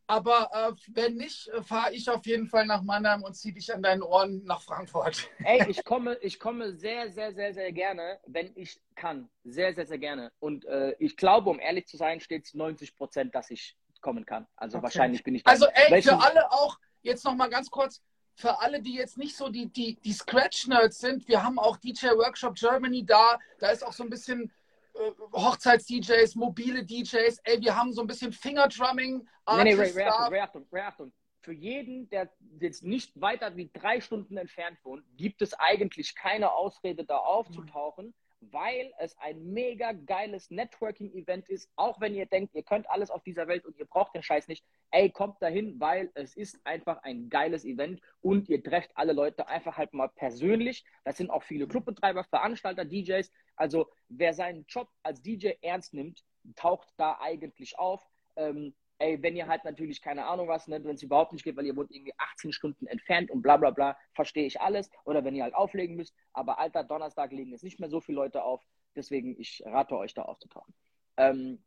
Aber 0.09 0.49
äh, 0.53 0.93
wenn 0.93 1.15
nicht, 1.15 1.49
äh, 1.49 1.61
fahre 1.61 1.93
ich 1.93 2.09
auf 2.09 2.25
jeden 2.25 2.47
Fall 2.47 2.65
nach 2.65 2.81
Mannheim 2.81 3.23
und 3.23 3.35
ziehe 3.35 3.53
dich 3.53 3.73
an 3.73 3.83
deinen 3.83 4.01
Ohren 4.01 4.41
nach 4.45 4.61
Frankfurt. 4.61 5.29
Ey, 5.43 5.69
ich 5.69 5.83
komme, 5.83 6.15
ich 6.21 6.39
komme 6.39 6.73
sehr, 6.73 7.11
sehr, 7.11 7.33
sehr, 7.33 7.53
sehr 7.53 7.73
gerne, 7.73 8.17
wenn 8.25 8.51
ich 8.55 8.79
kann. 8.95 9.29
Sehr, 9.43 9.73
sehr, 9.75 9.85
sehr 9.85 9.97
gerne. 9.97 10.31
Und 10.39 10.63
äh, 10.65 10.95
ich 10.99 11.17
glaube, 11.17 11.49
um 11.49 11.59
ehrlich 11.59 11.87
zu 11.87 11.97
sein, 11.97 12.21
steht 12.21 12.45
es 12.45 12.53
90 12.53 12.95
Prozent, 12.95 13.35
dass 13.35 13.51
ich 13.51 13.75
kommen 13.99 14.25
kann. 14.25 14.47
Also 14.55 14.77
okay. 14.77 14.83
wahrscheinlich 14.83 15.23
bin 15.23 15.35
ich 15.35 15.43
da. 15.43 15.51
Also 15.51 15.67
ey, 15.67 16.01
für 16.01 16.17
alle 16.17 16.51
auch, 16.51 16.79
jetzt 17.01 17.25
nochmal 17.25 17.49
ganz 17.49 17.69
kurz, 17.69 18.01
für 18.37 18.59
alle, 18.59 18.81
die 18.81 18.93
jetzt 18.93 19.17
nicht 19.17 19.35
so 19.35 19.49
die, 19.49 19.67
die, 19.67 19.95
die 19.95 20.13
Scratch-Nerds 20.13 20.99
sind, 20.99 21.27
wir 21.27 21.43
haben 21.43 21.57
auch 21.57 21.75
DJ 21.77 22.09
Workshop 22.09 22.53
Germany 22.53 23.03
da. 23.03 23.39
Da 23.57 23.71
ist 23.71 23.83
auch 23.83 23.93
so 23.93 24.03
ein 24.03 24.11
bisschen 24.11 24.53
äh, 24.93 25.11
Hochzeits-DJs, 25.33 26.35
mobile 26.35 26.85
DJs, 26.85 27.39
ey, 27.43 27.59
wir 27.59 27.75
haben 27.75 27.91
so 27.91 28.01
ein 28.01 28.07
bisschen 28.07 28.31
Fingerdrumming. 28.31 29.27
Nee, 29.55 29.63
nee, 29.63 29.73
Ray, 29.73 29.91
Ray, 29.91 30.03
Ray, 30.29 30.39
Achtung, 30.39 30.67
Ray, 30.71 30.81
Achtung. 30.83 31.11
Für 31.41 31.51
jeden, 31.51 32.09
der 32.09 32.31
jetzt 32.59 32.83
nicht 32.83 33.19
weiter 33.19 33.55
wie 33.55 33.71
drei 33.73 34.01
Stunden 34.01 34.37
entfernt 34.37 34.77
wohnt, 34.83 35.03
gibt 35.15 35.41
es 35.41 35.55
eigentlich 35.55 36.13
keine 36.13 36.51
Ausrede, 36.51 37.05
da 37.05 37.17
aufzutauchen. 37.17 38.07
Mhm 38.07 38.13
weil 38.41 38.93
es 38.99 39.17
ein 39.17 39.51
mega 39.53 39.91
geiles 39.91 40.49
Networking-Event 40.51 41.49
ist. 41.49 41.69
Auch 41.75 41.99
wenn 41.99 42.15
ihr 42.15 42.25
denkt, 42.25 42.53
ihr 42.55 42.63
könnt 42.63 42.89
alles 42.89 43.09
auf 43.09 43.23
dieser 43.23 43.47
Welt 43.47 43.65
und 43.65 43.77
ihr 43.77 43.85
braucht 43.85 44.15
den 44.15 44.23
Scheiß 44.23 44.47
nicht. 44.47 44.65
Ey, 44.91 45.09
kommt 45.09 45.41
dahin, 45.41 45.79
weil 45.79 46.11
es 46.13 46.35
ist 46.35 46.59
einfach 46.63 47.03
ein 47.03 47.29
geiles 47.29 47.65
Event 47.65 48.01
und 48.21 48.47
ihr 48.49 48.63
trefft 48.63 48.91
alle 48.95 49.13
Leute 49.13 49.47
einfach 49.47 49.77
halt 49.77 49.93
mal 49.93 50.09
persönlich. 50.09 50.85
Das 51.03 51.17
sind 51.17 51.29
auch 51.29 51.43
viele 51.43 51.67
Clubbetreiber, 51.67 52.23
Veranstalter, 52.23 52.85
DJs. 52.85 53.31
Also 53.55 53.89
wer 54.07 54.33
seinen 54.33 54.65
Job 54.67 54.89
als 55.03 55.21
DJ 55.21 55.53
ernst 55.61 55.93
nimmt, 55.93 56.23
taucht 56.55 56.87
da 56.97 57.17
eigentlich 57.19 57.77
auf. 57.77 58.07
Ähm, 58.35 58.75
ey, 58.99 59.21
wenn 59.21 59.35
ihr 59.35 59.47
halt 59.47 59.63
natürlich 59.63 60.01
keine 60.01 60.25
Ahnung 60.25 60.47
was, 60.47 60.67
ne, 60.67 60.83
wenn 60.83 60.95
es 60.95 61.03
überhaupt 61.03 61.33
nicht 61.33 61.43
geht, 61.43 61.55
weil 61.55 61.65
ihr 61.65 61.75
wohnt 61.75 61.91
irgendwie 61.91 62.13
18 62.17 62.51
Stunden 62.51 62.87
entfernt 62.87 63.29
und 63.29 63.41
bla 63.41 63.57
bla 63.57 63.71
bla, 63.71 63.97
verstehe 64.13 64.45
ich 64.45 64.59
alles. 64.61 64.89
Oder 65.05 65.23
wenn 65.23 65.35
ihr 65.35 65.43
halt 65.43 65.55
auflegen 65.55 65.95
müsst. 65.95 66.15
Aber 66.33 66.59
alter 66.59 66.83
Donnerstag 66.83 67.31
legen 67.31 67.51
jetzt 67.51 67.63
nicht 67.63 67.79
mehr 67.79 67.89
so 67.89 68.01
viele 68.01 68.17
Leute 68.17 68.43
auf. 68.43 68.63
Deswegen, 68.95 69.39
ich 69.39 69.61
rate 69.65 69.95
euch 69.97 70.13
da 70.13 70.23
aufzutauchen. 70.23 70.73
Ähm, 71.17 71.63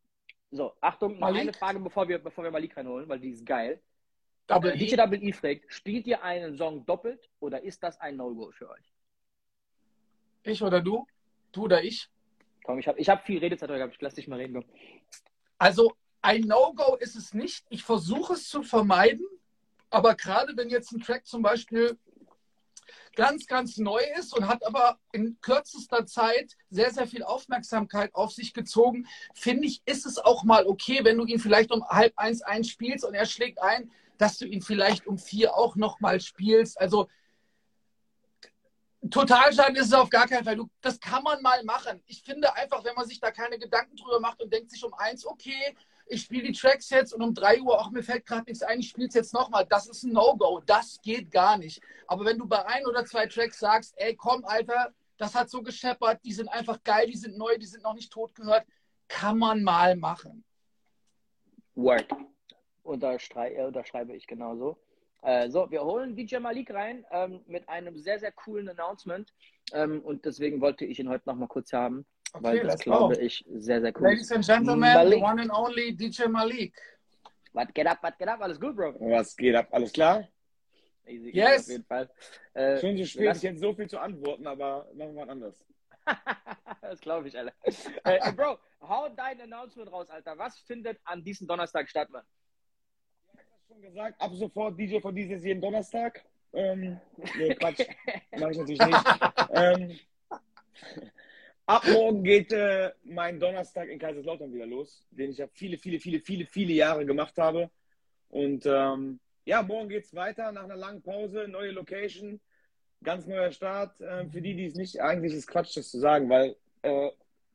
so, 0.50 0.74
Achtung, 0.80 1.14
noch 1.14 1.20
Malik? 1.20 1.42
eine 1.42 1.52
Frage, 1.52 1.78
bevor 1.78 2.08
wir, 2.08 2.18
bevor 2.18 2.42
wir 2.44 2.50
Malik 2.50 2.76
reinholen, 2.76 3.08
weil 3.08 3.20
die 3.20 3.30
ist 3.30 3.46
geil. 3.46 3.80
Double 4.48 4.72
äh, 4.72 4.76
DJ 4.76 4.96
Double 4.96 5.22
E 5.22 5.32
fragt, 5.32 5.72
spielt 5.72 6.06
ihr 6.08 6.24
einen 6.24 6.56
Song 6.56 6.84
doppelt 6.86 7.30
oder 7.38 7.62
ist 7.62 7.82
das 7.84 8.00
ein 8.00 8.16
No-Go 8.16 8.50
für 8.50 8.68
euch? 8.68 8.92
Ich 10.42 10.60
oder 10.62 10.80
du? 10.80 11.06
Du 11.52 11.64
oder 11.64 11.82
ich? 11.84 12.08
Komm, 12.64 12.78
ich 12.78 12.88
habe 12.88 12.98
ich 12.98 13.08
hab 13.08 13.24
viel 13.24 13.38
Redezeit 13.38 13.68
heute 13.68 13.78
gehabt. 13.78 13.94
Ich 13.94 14.00
lass 14.00 14.14
dich 14.14 14.26
mal 14.26 14.40
reden. 14.40 14.54
Komm. 14.54 14.64
Also, 15.58 15.92
ein 16.22 16.42
No-Go 16.42 16.96
ist 16.96 17.16
es 17.16 17.34
nicht. 17.34 17.64
Ich 17.68 17.82
versuche 17.82 18.34
es 18.34 18.48
zu 18.48 18.62
vermeiden. 18.62 19.26
Aber 19.90 20.14
gerade 20.14 20.56
wenn 20.56 20.68
jetzt 20.68 20.92
ein 20.92 21.00
Track 21.00 21.26
zum 21.26 21.42
Beispiel 21.42 21.98
ganz, 23.16 23.46
ganz 23.46 23.76
neu 23.76 24.00
ist 24.18 24.36
und 24.36 24.46
hat 24.46 24.64
aber 24.64 24.98
in 25.12 25.40
kürzester 25.40 26.06
Zeit 26.06 26.56
sehr, 26.70 26.92
sehr 26.92 27.06
viel 27.06 27.22
Aufmerksamkeit 27.22 28.14
auf 28.14 28.32
sich 28.32 28.54
gezogen, 28.54 29.06
finde 29.34 29.66
ich, 29.66 29.82
ist 29.84 30.06
es 30.06 30.18
auch 30.18 30.44
mal 30.44 30.66
okay, 30.66 31.00
wenn 31.04 31.18
du 31.18 31.24
ihn 31.24 31.40
vielleicht 31.40 31.72
um 31.72 31.86
halb 31.88 32.12
eins 32.16 32.42
einspielst 32.42 33.04
und 33.04 33.14
er 33.14 33.26
schlägt 33.26 33.60
ein, 33.60 33.90
dass 34.18 34.38
du 34.38 34.46
ihn 34.46 34.62
vielleicht 34.62 35.06
um 35.06 35.18
vier 35.18 35.54
auch 35.54 35.76
nochmal 35.76 36.20
spielst. 36.20 36.80
Also 36.80 37.08
total 39.10 39.52
schaden 39.52 39.76
ist 39.76 39.86
es 39.86 39.92
auf 39.92 40.10
gar 40.10 40.28
keinen 40.28 40.44
Fall. 40.44 40.56
Du, 40.56 40.68
das 40.80 41.00
kann 41.00 41.22
man 41.22 41.42
mal 41.42 41.64
machen. 41.64 42.02
Ich 42.06 42.22
finde 42.22 42.54
einfach, 42.54 42.84
wenn 42.84 42.94
man 42.94 43.08
sich 43.08 43.18
da 43.18 43.30
keine 43.30 43.58
Gedanken 43.58 43.96
drüber 43.96 44.20
macht 44.20 44.40
und 44.42 44.52
denkt 44.52 44.70
sich 44.70 44.84
um 44.84 44.94
eins, 44.94 45.26
okay, 45.26 45.74
ich 46.10 46.22
spiele 46.22 46.48
die 46.48 46.52
Tracks 46.52 46.90
jetzt 46.90 47.14
und 47.14 47.22
um 47.22 47.34
3 47.34 47.60
Uhr, 47.60 47.80
auch 47.80 47.90
mir 47.90 48.02
fällt 48.02 48.26
gerade 48.26 48.44
nichts 48.46 48.62
ein, 48.62 48.80
ich 48.80 48.88
spiele 48.88 49.06
es 49.08 49.14
jetzt 49.14 49.32
nochmal. 49.32 49.64
Das 49.66 49.86
ist 49.86 50.02
ein 50.02 50.12
No-Go. 50.12 50.60
Das 50.66 51.00
geht 51.02 51.30
gar 51.30 51.56
nicht. 51.56 51.80
Aber 52.06 52.24
wenn 52.24 52.36
du 52.36 52.46
bei 52.46 52.66
ein 52.66 52.84
oder 52.86 53.04
zwei 53.04 53.26
Tracks 53.26 53.60
sagst, 53.60 53.94
ey, 53.96 54.16
komm, 54.16 54.44
Alter, 54.44 54.92
das 55.18 55.34
hat 55.34 55.50
so 55.50 55.62
gescheppert, 55.62 56.20
die 56.24 56.32
sind 56.32 56.48
einfach 56.48 56.82
geil, 56.82 57.06
die 57.06 57.16
sind 57.16 57.38
neu, 57.38 57.56
die 57.58 57.66
sind 57.66 57.84
noch 57.84 57.94
nicht 57.94 58.12
tot 58.12 58.34
gehört, 58.34 58.66
kann 59.06 59.38
man 59.38 59.62
mal 59.62 59.96
machen. 59.96 60.44
Work. 61.74 62.10
Äh, 62.10 63.64
unterschreibe 63.64 64.16
ich 64.16 64.26
genauso. 64.26 64.78
Äh, 65.22 65.48
so, 65.50 65.70
wir 65.70 65.84
holen 65.84 66.16
DJ 66.16 66.38
Malik 66.38 66.72
rein 66.72 67.04
ähm, 67.10 67.40
mit 67.46 67.68
einem 67.68 67.98
sehr, 67.98 68.18
sehr 68.18 68.32
coolen 68.32 68.68
Announcement. 68.68 69.32
Ähm, 69.72 70.00
und 70.00 70.24
deswegen 70.24 70.60
wollte 70.60 70.84
ich 70.84 70.98
ihn 70.98 71.08
heute 71.08 71.28
nochmal 71.28 71.48
kurz 71.48 71.72
haben. 71.72 72.04
Okay, 72.32 72.44
weil 72.44 72.60
das 72.60 72.80
glaube 72.80 73.14
go. 73.16 73.20
ich 73.20 73.44
sehr, 73.48 73.80
sehr 73.80 73.92
cool 73.96 74.08
Ladies 74.08 74.30
and 74.32 74.44
Gentlemen, 74.46 74.80
Malik. 74.80 75.18
the 75.18 75.24
one 75.24 75.40
and 75.42 75.50
only 75.50 75.92
DJ 75.96 76.28
Malik. 76.28 76.74
Was 77.52 77.66
geht 77.74 77.86
ab, 77.86 77.98
was 78.02 78.16
geht 78.16 78.28
ab? 78.28 78.40
Alles 78.40 78.60
gut, 78.60 78.76
Bro? 78.76 78.94
Was 79.00 79.36
geht 79.36 79.54
ab? 79.54 79.66
Alles 79.72 79.92
klar? 79.92 80.28
Easy, 81.06 81.30
yes. 81.34 81.62
Auf 81.62 81.68
jeden 81.68 81.84
Fall. 81.84 82.08
Äh, 82.54 82.78
Schön 82.78 82.96
so 82.96 83.04
spät, 83.04 83.36
ich 83.36 83.42
hätte 83.42 83.58
so 83.58 83.74
viel 83.74 83.88
zu 83.88 83.98
antworten, 83.98 84.46
aber 84.46 84.86
machen 84.94 85.14
wir 85.14 85.26
mal 85.26 85.30
anders. 85.30 85.64
das 86.82 87.00
glaube 87.00 87.28
ich, 87.28 87.36
Alter. 87.36 87.52
äh, 88.04 88.32
Bro, 88.32 88.58
hau 88.80 89.08
dein 89.08 89.40
Announcement 89.40 89.90
raus, 89.90 90.08
Alter. 90.08 90.38
Was 90.38 90.58
findet 90.60 90.98
an 91.04 91.24
diesem 91.24 91.48
Donnerstag 91.48 91.88
statt, 91.88 92.08
Mann? 92.10 92.24
Ich 93.32 93.38
habe 93.40 93.48
schon 93.68 93.82
gesagt, 93.82 94.20
ab 94.20 94.30
sofort 94.34 94.78
DJ 94.78 95.00
von 95.00 95.14
dieses 95.14 95.42
jeden 95.44 95.60
Donnerstag. 95.60 96.24
Ähm, 96.52 97.00
nee, 97.36 97.54
Quatsch. 97.54 97.86
Mach 98.38 98.50
ich 98.50 98.58
natürlich 98.58 98.80
nicht. 98.80 99.04
ähm, 99.52 99.98
ab 101.70 101.86
morgen 101.86 102.24
geht 102.24 102.52
äh, 102.52 102.90
mein 103.04 103.38
Donnerstag 103.38 103.88
in 103.88 103.98
Kaiserslautern 103.98 104.52
wieder 104.52 104.66
los, 104.66 105.06
den 105.12 105.30
ich 105.30 105.38
ja 105.38 105.46
viele, 105.52 105.78
viele, 105.78 106.00
viele, 106.00 106.18
viele, 106.18 106.44
viele 106.44 106.72
Jahre 106.72 107.06
gemacht 107.06 107.38
habe. 107.38 107.70
Und 108.28 108.66
ähm, 108.66 109.20
ja, 109.44 109.62
morgen 109.62 109.88
geht 109.88 110.04
es 110.04 110.14
weiter 110.14 110.50
nach 110.50 110.64
einer 110.64 110.76
langen 110.76 111.00
Pause, 111.00 111.46
neue 111.46 111.70
Location, 111.70 112.40
ganz 113.04 113.26
neuer 113.26 113.52
Start. 113.52 114.00
Äh, 114.00 114.26
für 114.26 114.42
die, 114.42 114.54
die 114.54 114.66
es 114.66 114.74
nicht, 114.74 115.00
eigentlich 115.00 115.32
ist 115.32 115.46
Quatsch, 115.46 115.76
das 115.76 115.90
zu 115.90 116.00
sagen, 116.00 116.28
weil 116.28 116.56
äh, 116.82 117.10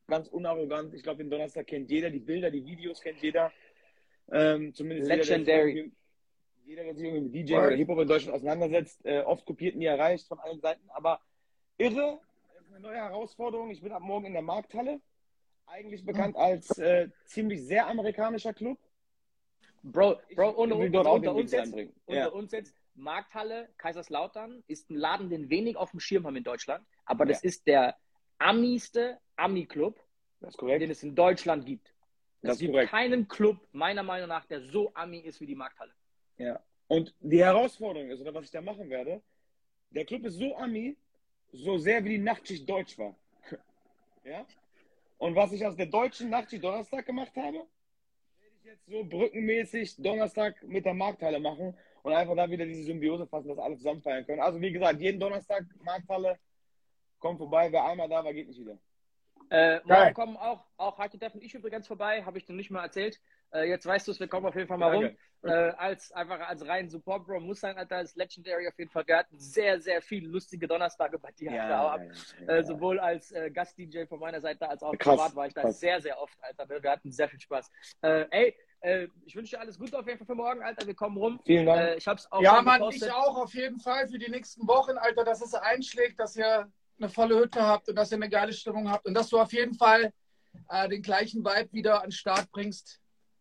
ganz 0.08 0.28
unarrogant, 0.28 0.94
ich 0.94 1.02
glaube, 1.02 1.18
den 1.18 1.30
Donnerstag 1.30 1.66
kennt 1.66 1.90
jeder, 1.90 2.08
die 2.08 2.20
Bilder, 2.20 2.50
die 2.50 2.64
Videos 2.64 3.02
kennt 3.02 3.20
jeder. 3.20 3.52
Ähm, 4.32 4.72
zumindest 4.72 5.10
Legendary. 5.10 5.92
Jeder, 6.64 6.82
der 6.82 6.94
sich 6.94 7.04
irgendwie 7.04 7.38
mit 7.38 7.48
DJ 7.48 7.54
oder 7.54 7.76
Hip-Hop 7.76 8.00
in 8.00 8.08
Deutschland 8.08 8.34
auseinandersetzt, 8.34 9.04
äh, 9.04 9.20
oft 9.20 9.44
kopiert, 9.44 9.76
nie 9.76 9.84
erreicht 9.84 10.26
von 10.26 10.40
allen 10.40 10.58
Seiten. 10.58 10.88
Aber 10.88 11.20
irre, 11.78 12.18
eine 12.76 12.88
neue 12.88 12.96
Herausforderung. 12.96 13.70
Ich 13.70 13.80
bin 13.80 13.92
ab 13.92 14.02
morgen 14.02 14.26
in 14.26 14.32
der 14.34 14.42
Markthalle. 14.42 15.00
Eigentlich 15.66 16.04
bekannt 16.04 16.36
als 16.36 16.78
äh, 16.78 17.08
ziemlich 17.24 17.64
sehr 17.64 17.86
amerikanischer 17.86 18.52
Club. 18.52 18.78
Bro, 19.82 20.20
Bro 20.34 20.50
unter, 20.50 20.78
will 20.78 20.90
dort 20.90 21.06
unter, 21.06 21.34
uns 21.34 21.52
jetzt, 21.52 21.72
unter 21.72 22.20
Ja. 22.20 22.28
uns 22.28 22.52
jetzt, 22.52 22.74
Markthalle, 22.94 23.68
Kaiserslautern 23.78 24.62
ist 24.68 24.90
ein 24.90 24.96
Laden, 24.96 25.28
den 25.30 25.48
wenig 25.50 25.76
auf 25.76 25.90
dem 25.90 26.00
Schirm 26.00 26.26
haben 26.26 26.36
in 26.36 26.44
Deutschland. 26.44 26.86
Aber 27.04 27.24
das 27.26 27.42
ist 27.42 27.66
der 27.66 27.96
amiste 28.38 29.18
Ami-Club, 29.36 29.98
den 30.40 30.90
es 30.90 31.02
in 31.02 31.14
Deutschland 31.14 31.66
gibt. 31.66 31.92
Das 32.42 32.54
Es 32.54 32.58
gibt 32.60 32.72
korrekt. 32.72 32.90
keinen 32.90 33.26
Club, 33.26 33.58
meiner 33.72 34.02
Meinung 34.02 34.28
nach, 34.28 34.44
der 34.46 34.60
so 34.60 34.92
Ami 34.94 35.18
ist 35.18 35.40
wie 35.40 35.46
die 35.46 35.54
Markthalle. 35.54 35.92
Ja. 36.36 36.60
Und 36.88 37.14
die 37.20 37.42
Herausforderung 37.42 38.08
ist, 38.10 38.20
oder 38.20 38.32
was 38.34 38.44
ich 38.44 38.50
da 38.50 38.60
machen 38.60 38.88
werde, 38.88 39.22
der 39.90 40.04
Club 40.04 40.24
ist 40.24 40.34
so 40.34 40.56
ami, 40.56 40.96
so 41.62 41.78
sehr 41.78 42.04
wie 42.04 42.10
die 42.10 42.18
Nachtschicht 42.18 42.68
deutsch 42.68 42.98
war. 42.98 43.14
ja? 44.24 44.46
Und 45.18 45.34
was 45.34 45.52
ich 45.52 45.64
aus 45.66 45.76
der 45.76 45.86
deutschen 45.86 46.30
Nachtschicht 46.30 46.62
Donnerstag 46.62 47.06
gemacht 47.06 47.32
habe, 47.36 47.58
werde 47.58 48.54
ich 48.60 48.64
jetzt 48.64 48.86
so 48.86 49.04
brückenmäßig 49.04 49.96
Donnerstag 49.96 50.62
mit 50.62 50.84
der 50.84 50.94
Markthalle 50.94 51.40
machen 51.40 51.76
und 52.02 52.12
einfach 52.12 52.36
da 52.36 52.50
wieder 52.50 52.66
diese 52.66 52.84
Symbiose 52.84 53.26
fassen, 53.26 53.48
dass 53.48 53.58
alle 53.58 53.76
zusammen 53.76 54.02
feiern 54.02 54.26
können. 54.26 54.40
Also 54.40 54.60
wie 54.60 54.72
gesagt, 54.72 55.00
jeden 55.00 55.18
Donnerstag 55.18 55.64
Markthalle, 55.82 56.38
kommt 57.18 57.38
vorbei, 57.38 57.72
wer 57.72 57.84
einmal 57.84 58.08
da 58.08 58.24
war, 58.24 58.32
geht 58.32 58.48
nicht 58.48 58.60
wieder. 58.60 58.78
Äh, 59.50 59.80
morgen 59.84 60.14
kommen 60.14 60.36
auch, 60.36 60.64
auch 60.76 60.98
Haki 60.98 61.18
und 61.32 61.42
ich 61.42 61.54
übrigens 61.54 61.86
vorbei, 61.86 62.24
habe 62.24 62.38
ich 62.38 62.44
dir 62.44 62.52
nicht 62.52 62.70
mal 62.70 62.82
erzählt. 62.82 63.20
Äh, 63.52 63.68
jetzt 63.68 63.86
weißt 63.86 64.06
du 64.06 64.12
es, 64.12 64.20
wir 64.20 64.28
kommen 64.28 64.46
auf 64.46 64.54
jeden 64.54 64.68
Fall 64.68 64.78
mal 64.78 64.92
rum. 64.94 65.02
Danke. 65.02 65.16
Äh, 65.42 65.72
als 65.76 66.10
einfach 66.12 66.40
als 66.40 66.66
rein 66.66 66.88
Support 66.88 67.26
Bro 67.26 67.40
muss 67.40 67.60
sein, 67.60 67.76
Alter, 67.76 68.00
ist 68.00 68.16
Legendary 68.16 68.66
auf 68.66 68.76
jeden 68.78 68.90
Fall. 68.90 69.06
Wir 69.06 69.18
hatten 69.18 69.38
sehr, 69.38 69.80
sehr 69.80 70.02
viele 70.02 70.28
lustige 70.28 70.66
Donnerstage 70.66 71.18
bei 71.18 71.30
dir, 71.32 71.52
Alter, 71.52 71.82
auch 71.84 71.90
ab. 71.92 72.00
Äh, 72.48 72.64
sowohl 72.64 72.98
als 72.98 73.30
äh, 73.32 73.50
Gast-DJ 73.50 74.06
von 74.06 74.18
meiner 74.18 74.40
Seite 74.40 74.68
als 74.68 74.82
auch 74.82 74.96
Krass, 74.98 75.16
privat 75.16 75.36
war 75.36 75.46
ich 75.46 75.54
da 75.54 75.60
krass. 75.62 75.78
sehr, 75.78 76.00
sehr 76.00 76.18
oft, 76.20 76.36
Alter. 76.42 76.68
Wir 76.68 76.82
wir 76.82 76.90
hatten 76.90 77.12
sehr 77.12 77.28
viel 77.28 77.38
Spaß. 77.38 77.70
Äh, 78.02 78.24
ey, 78.30 78.56
äh, 78.80 79.08
ich 79.24 79.36
wünsche 79.36 79.54
dir 79.56 79.60
alles 79.60 79.78
Gute 79.78 79.96
auf 79.98 80.06
jeden 80.06 80.18
Fall 80.18 80.26
für 80.26 80.34
morgen, 80.34 80.62
Alter. 80.62 80.86
Wir 80.86 80.94
kommen 80.94 81.16
rum. 81.16 81.40
Vielen 81.44 81.66
Dank. 81.66 81.80
Äh, 81.80 81.96
ich 81.96 82.08
hab's 82.08 82.26
auch 82.32 82.42
Ja, 82.42 82.56
schon 82.56 82.64
Mann, 82.64 82.78
gepostet. 82.80 83.08
ich 83.08 83.14
auch 83.14 83.36
auf 83.36 83.54
jeden 83.54 83.78
Fall 83.78 84.08
für 84.08 84.18
die 84.18 84.30
nächsten 84.30 84.66
Wochen, 84.66 84.96
Alter, 84.98 85.22
dass 85.24 85.42
es 85.42 85.54
einschlägt, 85.54 86.18
dass 86.18 86.34
ihr 86.36 86.70
eine 86.98 87.08
volle 87.08 87.38
Hütte 87.38 87.62
habt 87.62 87.88
und 87.88 87.94
dass 87.96 88.10
ihr 88.10 88.16
eine 88.16 88.30
geile 88.30 88.52
Stimmung 88.52 88.90
habt 88.90 89.06
und 89.06 89.14
dass 89.14 89.28
du 89.28 89.38
auf 89.38 89.52
jeden 89.52 89.74
Fall 89.74 90.12
äh, 90.70 90.88
den 90.88 91.02
gleichen 91.02 91.44
Vibe 91.44 91.72
wieder 91.72 91.98
an 92.02 92.06
den 92.06 92.12
Start 92.12 92.50
bringst. 92.50 93.00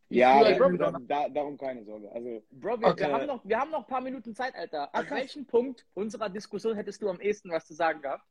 Wie 0.10 0.18
ja, 0.18 0.44
da, 0.44 0.50
in 0.68 1.08
da, 1.08 1.30
darum 1.30 1.58
keine 1.58 1.84
Sorge. 1.84 2.12
Also, 2.12 2.44
Bro, 2.52 2.80
wir, 2.80 2.88
Okay. 2.90 3.08
wir, 3.08 3.14
haben 3.14 3.26
noch, 3.26 3.46
wir 3.46 3.60
haben 3.60 3.72
noch 3.72 3.80
ein 3.80 3.88
paar 3.88 4.02
Minuten 4.02 4.36
Zeit, 4.36 4.56
Alter. 4.56 4.90
Ach, 4.92 5.00
An 5.00 5.06
krass. 5.08 5.20
welchem 5.20 5.46
Punkt 5.46 5.86
unserer 5.94 6.30
Diskussion 6.30 6.76
hättest 6.76 7.02
du 7.02 7.10
am 7.10 7.20
ehesten 7.20 7.50
was 7.52 7.66
zu 7.66 7.74
sagen 7.74 8.02
gehabt? 8.02 8.24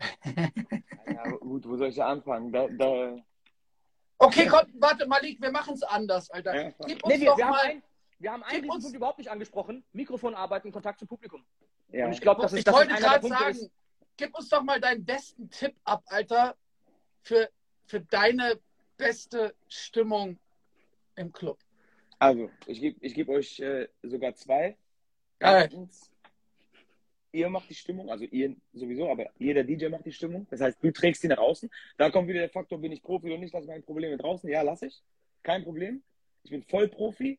ja, 0.24 1.28
gut, 1.40 1.66
wo 1.68 1.76
soll 1.76 1.88
ich 1.88 1.96
da 1.96 2.06
anfangen? 2.06 2.52
Da, 2.52 2.68
da, 2.68 3.16
Okay, 4.18 4.46
komm, 4.46 4.66
warte, 4.74 5.06
Malik, 5.06 5.40
wir 5.40 5.50
machen 5.50 5.74
es 5.74 5.82
anders, 5.82 6.30
Alter. 6.30 6.54
Ja. 6.54 6.72
Gib 6.86 7.02
uns 7.04 7.14
Nee, 7.14 7.20
wir, 7.20 7.26
doch 7.30 7.38
wir, 7.38 7.44
haben 7.46 7.50
mal, 7.52 7.64
ein, 7.64 7.82
wir 8.18 8.32
haben 8.32 8.42
einen 8.42 8.66
Punkt 8.66 8.94
überhaupt 8.94 9.18
nicht 9.18 9.30
angesprochen. 9.30 9.84
Mikrofon 9.92 10.34
arbeiten, 10.34 10.72
Kontakt 10.72 10.98
zum 10.98 11.08
Publikum. 11.08 11.44
ja. 11.88 12.06
Und 12.06 12.12
ich 12.12 12.20
glaube, 12.20 12.42
das 12.42 12.52
ist, 12.52 12.58
ich 12.58 12.64
das 12.64 12.74
wollte 12.74 12.94
gerade 12.94 13.26
sagen, 13.28 13.50
Ist, 13.50 13.70
gib 14.16 14.36
uns 14.36 14.48
doch 14.48 14.62
mal 14.62 14.80
deinen 14.80 15.04
besten 15.04 15.48
Tipp 15.50 15.74
ab, 15.84 16.02
Alter, 16.06 16.56
für, 17.22 17.48
für 17.86 18.00
deine 18.00 18.58
beste 18.96 19.54
Stimmung 19.68 20.38
im 21.18 21.32
Club. 21.32 21.58
Also, 22.18 22.50
ich 22.66 22.80
gebe 22.80 22.96
ich 23.00 23.14
geb 23.14 23.28
euch 23.28 23.60
äh, 23.60 23.88
sogar 24.02 24.34
zwei. 24.34 24.76
Erstens, 25.38 26.10
ihr 27.32 27.48
macht 27.48 27.70
die 27.70 27.74
Stimmung, 27.74 28.10
also 28.10 28.24
ihr 28.24 28.56
sowieso, 28.72 29.08
aber 29.10 29.30
jeder 29.38 29.62
DJ 29.62 29.88
macht 29.88 30.06
die 30.06 30.12
Stimmung. 30.12 30.46
Das 30.50 30.60
heißt, 30.60 30.82
du 30.82 30.90
trägst 30.90 31.22
die 31.22 31.28
nach 31.28 31.38
außen. 31.38 31.70
Da 31.96 32.10
kommt 32.10 32.28
wieder 32.28 32.40
der 32.40 32.50
Faktor, 32.50 32.78
bin 32.78 32.92
ich 32.92 33.02
Profi 33.02 33.26
oder 33.26 33.38
nicht, 33.38 33.52
lass 33.52 33.66
meine 33.66 33.82
Probleme 33.82 34.16
draußen. 34.16 34.48
Ja, 34.50 34.62
lass 34.62 34.82
ich. 34.82 35.02
Kein 35.42 35.62
Problem. 35.62 36.02
Ich 36.42 36.50
bin 36.50 36.62
voll 36.62 36.88
Profi. 36.88 37.38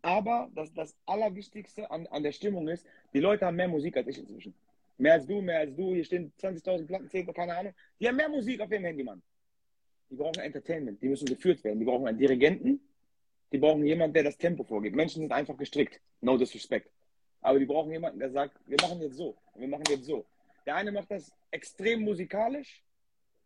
Aber 0.00 0.48
das, 0.54 0.72
das 0.72 0.96
Allerwichtigste 1.06 1.90
an, 1.90 2.06
an 2.06 2.22
der 2.22 2.32
Stimmung 2.32 2.68
ist, 2.68 2.86
die 3.12 3.20
Leute 3.20 3.46
haben 3.46 3.56
mehr 3.56 3.68
Musik 3.68 3.96
als 3.96 4.06
ich 4.06 4.18
inzwischen. 4.18 4.54
Mehr 4.96 5.14
als 5.14 5.26
du, 5.26 5.40
mehr 5.40 5.58
als 5.58 5.74
du. 5.74 5.94
Hier 5.94 6.04
stehen 6.04 6.32
20.000 6.40 6.86
Platten, 6.86 7.08
10, 7.08 7.32
keine 7.32 7.56
Ahnung. 7.56 7.74
Die 8.00 8.08
haben 8.08 8.16
mehr 8.16 8.28
Musik 8.28 8.60
auf 8.60 8.70
ihrem 8.70 8.84
Handy, 8.84 9.02
Mann. 9.02 9.22
Die 10.10 10.16
brauchen 10.16 10.40
Entertainment. 10.40 11.02
Die 11.02 11.08
müssen 11.08 11.26
geführt 11.26 11.62
werden. 11.64 11.78
Die 11.78 11.84
brauchen 11.84 12.06
einen 12.06 12.18
Dirigenten. 12.18 12.80
Die 13.52 13.58
brauchen 13.58 13.84
jemanden, 13.84 14.14
der 14.14 14.24
das 14.24 14.36
Tempo 14.36 14.62
vorgibt. 14.64 14.94
Menschen 14.94 15.22
sind 15.22 15.32
einfach 15.32 15.56
gestrickt. 15.56 16.00
No 16.20 16.36
disrespect. 16.36 16.90
Aber 17.40 17.58
die 17.58 17.66
brauchen 17.66 17.90
jemanden, 17.90 18.18
der 18.18 18.30
sagt, 18.30 18.58
wir 18.66 18.76
machen 18.80 19.00
jetzt 19.00 19.16
so. 19.16 19.36
Wir 19.54 19.68
machen 19.68 19.84
jetzt 19.88 20.04
so. 20.04 20.26
Der 20.66 20.76
eine 20.76 20.92
macht 20.92 21.10
das 21.10 21.32
extrem 21.50 22.02
musikalisch. 22.02 22.82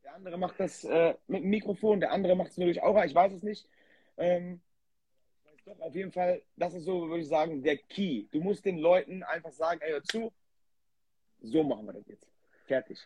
Der 0.03 0.14
andere 0.14 0.36
macht 0.36 0.59
das 0.59 0.82
äh, 0.84 1.14
mit 1.28 1.44
dem 1.44 1.50
Mikrofon. 1.50 2.00
Der 2.00 2.11
andere 2.11 2.34
macht 2.34 2.50
es 2.50 2.57
nur 2.57 2.66
durch 2.66 2.82
Aura. 2.82 3.05
Ich 3.05 3.14
weiß 3.14 3.32
es 3.32 3.42
nicht. 3.42 3.68
Ähm, 4.16 4.61
doch, 5.64 5.78
auf 5.78 5.94
jeden 5.94 6.11
Fall, 6.11 6.42
das 6.57 6.74
ist 6.74 6.84
so, 6.84 7.09
würde 7.09 7.22
ich 7.22 7.28
sagen, 7.28 7.62
der 7.62 7.76
Key. 7.76 8.26
Du 8.32 8.40
musst 8.40 8.64
den 8.64 8.78
Leuten 8.78 9.22
einfach 9.22 9.53
sagen, 9.53 9.80
ey, 9.82 9.92
hör 9.92 10.03
zu. 10.03 10.32
So 11.40 11.62
machen 11.62 11.86
wir 11.86 11.92
das 11.92 12.09
jetzt. 12.09 12.26
Fertig. 12.66 12.98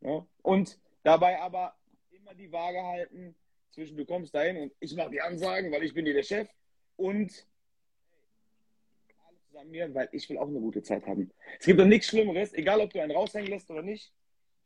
Ja? 0.00 0.24
Und 0.42 0.78
dabei 1.02 1.40
aber 1.40 1.74
immer 2.10 2.34
die 2.34 2.52
Waage 2.52 2.82
halten 2.82 3.34
zwischen 3.76 3.96
du 3.98 4.06
kommst 4.06 4.34
dahin 4.34 4.56
und 4.56 4.72
ich 4.80 4.96
mache 4.96 5.10
die 5.10 5.20
Ansagen, 5.20 5.70
weil 5.70 5.82
ich 5.82 5.92
bin 5.92 6.06
hier 6.06 6.14
der 6.14 6.22
Chef 6.22 6.48
und 6.96 7.46
alle 9.28 9.38
zusammen 9.48 9.70
mir, 9.70 9.94
weil 9.94 10.08
ich 10.12 10.28
will 10.30 10.38
auch 10.38 10.48
eine 10.48 10.60
gute 10.60 10.82
Zeit 10.82 11.06
haben. 11.06 11.30
Es 11.60 11.66
gibt 11.66 11.78
doch 11.78 11.84
nichts 11.84 12.08
Schlimmeres, 12.08 12.54
egal 12.54 12.80
ob 12.80 12.90
du 12.90 13.02
einen 13.02 13.12
raushängen 13.12 13.50
lässt 13.50 13.70
oder 13.70 13.82
nicht, 13.82 14.14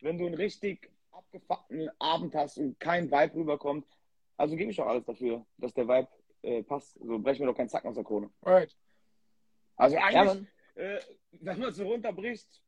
wenn 0.00 0.16
du 0.16 0.26
einen 0.26 0.36
richtig 0.36 0.92
abgefuckten 1.10 1.90
Abend 1.98 2.36
hast 2.36 2.56
und 2.58 2.78
kein 2.78 3.10
Vibe 3.10 3.34
rüberkommt. 3.34 3.84
Also 4.36 4.54
gebe 4.54 4.70
ich 4.70 4.76
doch 4.76 4.86
alles 4.86 5.04
dafür, 5.04 5.44
dass 5.58 5.74
der 5.74 5.88
Vibe 5.88 6.08
äh, 6.42 6.62
passt. 6.62 6.94
So 7.00 7.18
brechen 7.18 7.40
wir 7.40 7.46
doch 7.48 7.56
keinen 7.56 7.68
Zacken 7.68 7.88
aus 7.88 7.96
der 7.96 8.04
Krone. 8.04 8.30
Right. 8.42 8.76
Also 9.74 9.96
ja, 9.96 10.04
eigentlich, 10.04 10.24
Mann. 10.24 10.48
äh, 10.76 11.00
wenn 11.32 11.58
man 11.58 11.68
es 11.70 11.76
so 11.76 11.84
runterbricht, 11.84 12.62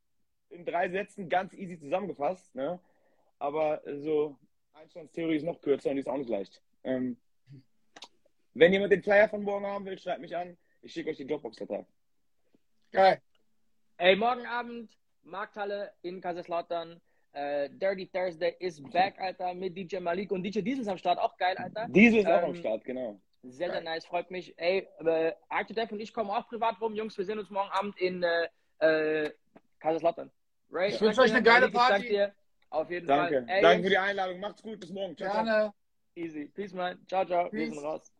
in 0.50 0.64
drei 0.64 0.90
Sätzen 0.90 1.28
ganz 1.28 1.54
easy 1.54 1.78
zusammengefasst. 1.78 2.52
Ne? 2.56 2.80
Aber 3.38 3.80
so 4.00 4.38
Einsteins-Theorie 4.82 5.36
ist 5.36 5.44
noch 5.44 5.60
kürzer 5.60 5.90
und 5.90 5.96
die 5.96 6.00
ist 6.00 6.08
auch 6.08 6.16
nicht 6.16 6.30
leicht. 6.30 6.60
Ähm, 6.84 7.16
wenn 8.54 8.72
jemand 8.72 8.92
den 8.92 9.02
Flyer 9.02 9.28
von 9.28 9.42
morgen 9.42 9.66
haben 9.66 9.84
will, 9.84 9.98
schreibt 9.98 10.20
mich 10.20 10.36
an. 10.36 10.56
Ich 10.82 10.92
schicke 10.92 11.10
euch 11.10 11.16
die 11.16 11.26
Dropbox-Datei. 11.26 11.86
Geil. 12.90 13.20
Ey, 13.98 14.16
morgen 14.16 14.46
Abend, 14.46 14.90
Markthalle 15.22 15.92
in 16.02 16.20
Kaiserslautern. 16.20 17.00
Äh, 17.32 17.70
Dirty 17.70 18.08
Thursday 18.08 18.54
is 18.58 18.82
back, 18.82 19.18
Alter, 19.18 19.54
mit 19.54 19.74
DJ 19.76 19.98
Malik 20.00 20.32
und 20.32 20.42
DJ 20.42 20.60
Diesel 20.60 20.82
ist 20.82 20.88
am 20.88 20.98
Start. 20.98 21.18
Auch 21.18 21.36
geil, 21.38 21.56
Alter. 21.56 21.86
Diese 21.88 22.18
ist 22.18 22.26
auch 22.26 22.42
Ähm, 22.42 22.44
am 22.44 22.54
Start, 22.56 22.84
genau. 22.84 23.18
Sehr, 23.44 23.70
sehr 23.70 23.80
nice, 23.80 24.04
freut 24.04 24.30
mich. 24.30 24.56
Ey, 24.58 24.86
äh, 24.98 25.32
Dev 25.70 25.92
und 25.92 26.00
ich 26.00 26.12
kommen 26.12 26.30
auch 26.30 26.46
privat 26.48 26.80
rum. 26.80 26.94
Jungs, 26.94 27.16
wir 27.16 27.24
sehen 27.24 27.38
uns 27.38 27.48
morgen 27.50 27.70
Abend 27.70 27.98
in 27.98 28.22
äh, 28.22 28.48
äh, 28.80 29.32
Kaiserslautern. 29.80 30.30
Ray, 30.70 30.90
Ich 30.90 31.00
wünsche 31.00 31.22
euch 31.22 31.32
eine 31.32 31.42
geile 31.42 31.68
Malik, 31.70 31.74
ich 31.74 31.88
danke 31.88 32.18
Party. 32.18 32.32
Auf 32.72 32.90
jeden 32.90 33.06
Danke. 33.06 33.44
Fall. 33.46 33.56
Ey, 33.56 33.62
Danke 33.62 33.84
für 33.84 33.90
die 33.90 33.98
Einladung. 33.98 34.40
Macht's 34.40 34.62
gut. 34.62 34.80
Bis 34.80 34.90
morgen. 34.90 35.16
Ciao, 35.16 35.30
ciao. 35.30 35.44
Gerne. 35.44 35.74
Easy. 36.14 36.46
Peace, 36.46 36.72
man. 36.72 36.98
Ciao, 37.06 37.24
ciao. 37.24 37.44
Wir 37.44 37.50
Peace. 37.50 37.74
sind 37.74 37.84
raus. 37.84 38.12